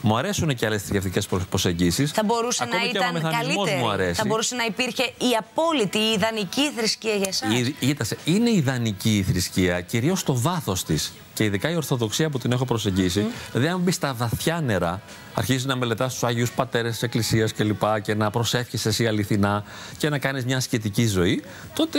Μου 0.00 0.16
αρέσουν 0.16 0.54
και 0.54 0.66
άλλες 0.66 0.82
θρησκευτικές 0.82 1.26
προσεγγίσεις. 1.50 2.10
Θα 2.10 2.24
μπορούσε 2.24 2.62
Ακόμη 2.62 2.82
να 2.84 2.90
και 2.90 2.98
ο 2.98 3.00
ήταν 3.00 3.12
μαμεθανισμός 3.12 3.54
καλύτερη. 3.56 3.80
μου 3.80 3.90
αρέσει. 3.90 4.14
Θα 4.14 4.24
μπορούσε 4.26 4.54
να 4.54 4.64
υπήρχε 4.64 5.02
η 5.02 5.36
απόλυτη, 5.38 5.98
η 5.98 6.12
ιδανική 6.16 6.70
θρησκεία 6.76 7.14
για 7.14 7.26
εσάς. 7.28 7.52
Η- 7.58 7.74
κοίτασε, 7.78 8.16
είναι 8.24 8.50
ιδανική 8.50 9.16
η 9.16 9.22
θρησκεία, 9.22 9.80
κυρίως 9.80 10.20
στο 10.20 10.40
βάθος 10.40 10.84
της. 10.84 11.12
Και 11.34 11.44
ειδικά 11.44 11.70
η 11.70 11.76
Ορθοδοξία 11.76 12.30
που 12.30 12.38
την 12.38 12.52
έχω 12.52 12.64
προσεγγίσει. 12.64 13.26
Δηλαδή, 13.52 13.68
αν 13.70 13.80
μπεις 13.80 13.94
στα 13.94 14.14
βαθιά 14.14 14.60
νερά, 14.60 15.02
αρχίζεις 15.34 15.64
να 15.64 15.76
μελετάς 15.76 16.12
τους 16.12 16.22
Άγιους 16.24 16.50
Πατέρες 16.52 16.92
της 16.92 17.02
Εκκλησίας 17.02 17.52
και 17.52 17.64
λοιπά 17.64 18.00
και 18.00 18.14
να 18.14 18.30
προσεύχεσαι 18.30 18.88
εσύ 18.88 19.06
αληθινά 19.06 19.64
και 19.98 20.08
να 20.08 20.18
κάνεις 20.18 20.44
μια 20.44 20.56
ασκητική 20.56 21.06
ζωή, 21.06 21.42
τότε 21.74 21.98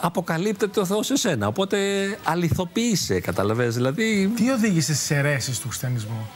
αποκαλύπτεται 0.00 0.80
ο 0.80 0.84
Θεός 0.84 1.06
σε 1.06 1.16
σένα. 1.16 1.46
Οπότε 1.46 1.78
αληθοποιείσαι, 2.24 3.20
καταλαβες. 3.20 3.74
Δηλαδή, 3.74 4.32
Τι 4.36 4.50
οδήγησε 4.50 4.94
στις 4.94 5.10
αιρέσεις 5.10 5.58
του 5.58 5.68
χριστιανισμού; 5.68 6.28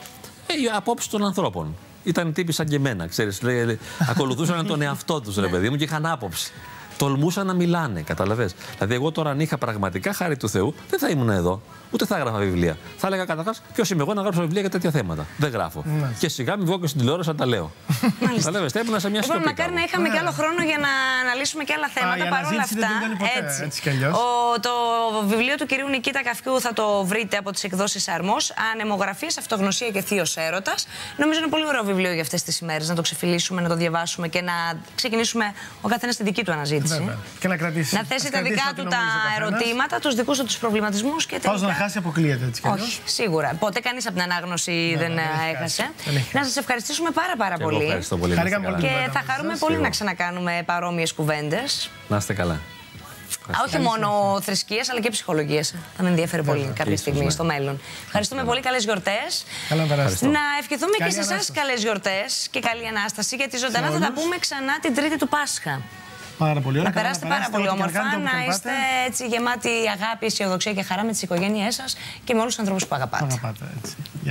Οι 0.60 0.68
απόψεις 0.74 1.10
των 1.10 1.24
ανθρώπων. 1.24 1.74
Ήταν 2.04 2.32
τύποι 2.32 2.52
σαν 2.52 2.66
και 2.66 2.76
εμένα, 2.76 3.06
ξέρεις. 3.06 3.42
Λέει, 3.42 3.64
λέει, 3.64 3.78
ακολουθούσαν 4.10 4.66
τον 4.66 4.82
εαυτό 4.82 5.20
τους, 5.20 5.36
ρε 5.36 5.48
παιδί 5.48 5.70
μου, 5.70 5.76
και 5.76 5.84
είχαν 5.84 6.06
άποψη. 6.06 6.52
Τολμούσαν 6.96 7.46
να 7.46 7.52
μιλάνε, 7.52 8.02
καταλαβέ. 8.02 8.50
Δηλαδή, 8.74 8.94
εγώ 8.94 9.12
τώρα 9.12 9.30
αν 9.30 9.40
είχα 9.40 9.58
πραγματικά 9.58 10.12
χάρη 10.12 10.36
του 10.36 10.48
Θεού, 10.48 10.74
δεν 10.90 10.98
θα 10.98 11.08
ήμουν 11.08 11.30
εδώ. 11.30 11.62
Ούτε 11.92 12.06
θα 12.06 12.16
έγραφα 12.16 12.38
βιβλία. 12.38 12.76
Θα 12.96 13.06
έλεγα 13.06 13.24
καταρχάς 13.24 13.62
ποιος 13.74 13.90
είμαι 13.90 14.02
εγώ 14.02 14.14
να 14.14 14.22
γράψω 14.22 14.40
βιβλία 14.40 14.60
για 14.60 14.70
τέτοια 14.70 14.90
θέματα. 14.90 15.26
Δεν 15.36 15.50
γράφω. 15.50 15.84
Και 16.18 16.28
σιγά 16.28 16.56
μην 16.56 16.66
βγω 16.66 16.78
και 16.80 16.86
στην 16.86 17.00
τηλεόραση 17.00 17.28
να 17.28 17.34
τα 17.34 17.46
λέω. 17.46 17.70
Καταλαβαίνετε, 18.36 18.80
ήμουν 18.86 19.00
σε 19.00 19.10
μια 19.10 19.20
Λοιπόν, 19.20 19.36
σιωπή. 19.36 19.44
μακάρι 19.48 19.68
κάπου. 19.68 19.74
να 19.74 19.82
είχαμε 19.82 20.08
Ναι. 20.08 20.14
και 20.14 20.20
άλλο 20.20 20.30
χρόνο 20.30 20.62
για 20.70 20.78
να 20.78 20.88
αναλύσουμε 21.22 21.64
και 21.64 21.72
άλλα 21.76 21.88
θέματα. 21.88 22.16
η 22.16 22.28
Παρ' 22.28 22.44
όλα 22.44 22.48
αναζήτηση 22.48 22.74
δεν 22.74 22.84
αυτά, 22.84 22.98
τελειώνει 22.98 23.16
ποτέ, 23.22 23.46
έτσι. 23.46 23.62
έτσι 23.66 23.80
κι 23.80 23.88
αλλιώς. 23.88 24.12
Ο, 24.18 24.24
το 24.66 24.72
βιβλίο 25.32 25.54
του 25.60 25.66
κυρίου 25.66 25.88
Νικήτα 25.88 26.22
Καυκιού 26.22 26.60
θα 26.60 26.72
το 26.72 27.04
βρείτε 27.04 27.36
από 27.36 27.50
τις 27.54 27.64
εκδόσεις 27.64 28.08
Αρμός. 28.08 28.52
Ανεμογραφίε, 28.72 29.28
Αυτογνωσία 29.38 29.88
και 29.94 30.00
Θείος 30.02 30.36
Έρωτας. 30.36 30.86
Νομίζω 31.16 31.38
είναι 31.40 31.48
πολύ 31.54 31.66
ωραίο 31.66 31.82
βιβλίο 31.90 32.12
για 32.12 32.22
αυτές 32.22 32.42
τις 32.42 32.58
ημέρες. 32.60 32.88
Να 32.88 32.94
το 32.94 33.02
ξεφυλίσουμε, 33.02 33.60
να 33.60 33.68
το 33.68 33.76
διαβάσουμε 33.76 34.28
και 34.28 34.40
να 34.40 34.52
ξεκινήσουμε 34.94 35.44
ο 35.80 35.88
καθένας 35.88 36.16
τη 36.16 36.22
δική 36.22 36.42
του 36.44 36.52
αναζήτηση. 36.52 36.98
Βέβαια. 36.98 37.18
Και 37.40 37.48
να 37.48 37.56
κρατήσει. 37.56 37.94
Να 37.94 38.02
θέσει 38.04 38.14
Ας 38.14 38.22
τα 38.22 38.28
κρατήσει 38.30 38.54
δικά 38.54 38.64
ό,τι 38.70 38.82
του 38.82 38.88
τα 38.88 38.96
νομίζει 38.96 39.16
ο 39.16 39.22
καθένας. 39.28 39.50
ερωτήματα, 39.60 39.98
τους 39.98 40.14
δικούς 40.14 40.38
του 40.38 40.44
τους 40.44 40.58
προβληματισμούς 40.58 41.26
και 41.26 41.38
Πάω 41.42 41.54
τελικά. 41.54 41.66
Να 41.82 41.88
χάσει, 41.88 41.98
αποκλείεται 41.98 42.44
έτσι 42.46 42.60
κι 42.60 42.68
αλλιώς. 42.68 42.86
Όχι, 42.86 43.00
σίγουρα. 43.04 43.56
Ποτέ 43.58 43.80
κανείς 43.80 44.04
από 44.06 44.14
την 44.14 44.22
ανάγνωση 44.22 44.94
δεν 44.98 44.98
δεν 44.98 45.18
ε, 45.18 45.20
έχει 45.20 45.50
έχασε. 45.54 45.82
χάσει. 45.82 45.94
Δεν 46.04 46.16
έχει 46.16 46.36
Να 46.36 46.44
σας 46.44 46.56
ευχαριστήσουμε 46.56 47.10
πάρα 47.10 47.34
πάρα 47.36 47.54
Και 47.56 47.62
εγώ 47.62 47.70
πολύ. 47.70 47.84
ευχαριστώ 47.84 48.16
πολύ. 48.16 48.34
να 48.34 48.42
είστε 48.42 48.50
Χαρήκαμε 48.50 48.64
καλά. 48.66 48.76
πολύ. 48.76 48.88
Και 48.88 48.94
Κουβέντα 48.94 49.12
θα 49.12 49.18
μαζί 49.18 49.30
χαρούμε 49.32 49.50
σας. 49.52 49.60
πολύ 49.60 49.74
Εγώ. 49.74 49.82
να 49.82 49.90
ξανακάνουμε 49.90 50.62
παρόμοιες 50.66 51.12
κουβέντες. 51.12 51.90
Να 52.08 52.16
είστε 52.16 52.32
καλά. 52.34 52.60
Όχι 53.66 53.78
μόνο 53.78 54.38
θρησκείες, 54.42 54.90
αλλά 54.90 55.00
και 55.00 55.10
ψυχολογίες. 55.10 55.74
Θα 55.96 56.02
με 56.02 56.08
ενδιαφέρει 56.08 56.42
πολύ 56.42 56.64
κάποια 56.64 56.84
Ίσως, 56.92 57.00
στιγμή 57.00 57.24
ναι. 57.24 57.30
στο 57.30 57.44
μέλλον. 57.44 57.80
Ευχαριστούμε 58.06 58.44
πολύ. 58.44 58.60
Καλές 58.60 58.84
γιορτές. 58.84 59.44
Καλά 59.68 59.82
να 59.82 59.88
περάσετε. 59.88 60.26
Να 60.26 60.40
ευχηθούμε 60.60 60.90
και 60.96 60.98
Καλή 60.98 61.12
σε 61.12 61.18
εσάς 61.18 61.30
Ανάσταση. 61.30 61.58
καλές 61.60 61.80
γιορτές 61.82 62.46
και 62.50 62.60
καλή 62.60 62.86
ανάσταση. 62.88 63.36
Γιατί 63.36 63.56
ζωντανά 63.56 63.86
Σε 63.86 63.92
θα 63.92 63.98
τα 63.98 64.06
όλους. 64.06 64.22
πούμε 64.22 64.36
ξανά 64.38 64.78
την 64.80 64.94
Τρίτη 64.94 65.16
του 65.18 65.28
Πάσχα. 65.28 65.80
Πάρα 66.38 66.60
πολύ 66.60 66.78
ωραία. 66.78 66.90
Να 66.90 66.90
Καλά 66.90 67.02
περάσετε 67.02 67.26
πάρα 67.34 67.48
πολύ 67.50 67.68
ό,τι 67.68 67.76
και 67.76 67.82
αν 67.82 67.88
όμορφα, 67.88 67.98
κάνετε, 67.98 68.16
όπου 68.16 68.26
και 68.26 68.36
να 68.36 68.42
αν 68.42 68.50
είστε 68.50 68.68
πάτε, 68.68 69.06
έτσι 69.08 69.22
γεμάτοι 69.26 69.72
αγάπη, 69.96 70.26
αισιοδοξία 70.26 70.72
και 70.72 70.82
χαρά 70.82 71.02
με 71.04 71.12
τις 71.14 71.22
οικογένειές 71.22 71.74
σας 71.74 71.96
και 72.24 72.32
με 72.34 72.40
όλους 72.40 72.50
τους 72.52 72.60
ανθρώπους 72.62 72.86
που 72.86 72.94
αγαπάτε. 72.94 73.24
Αγαπάτε 73.24 73.64
έτσι. 73.76 73.94
Γεια 74.22 74.30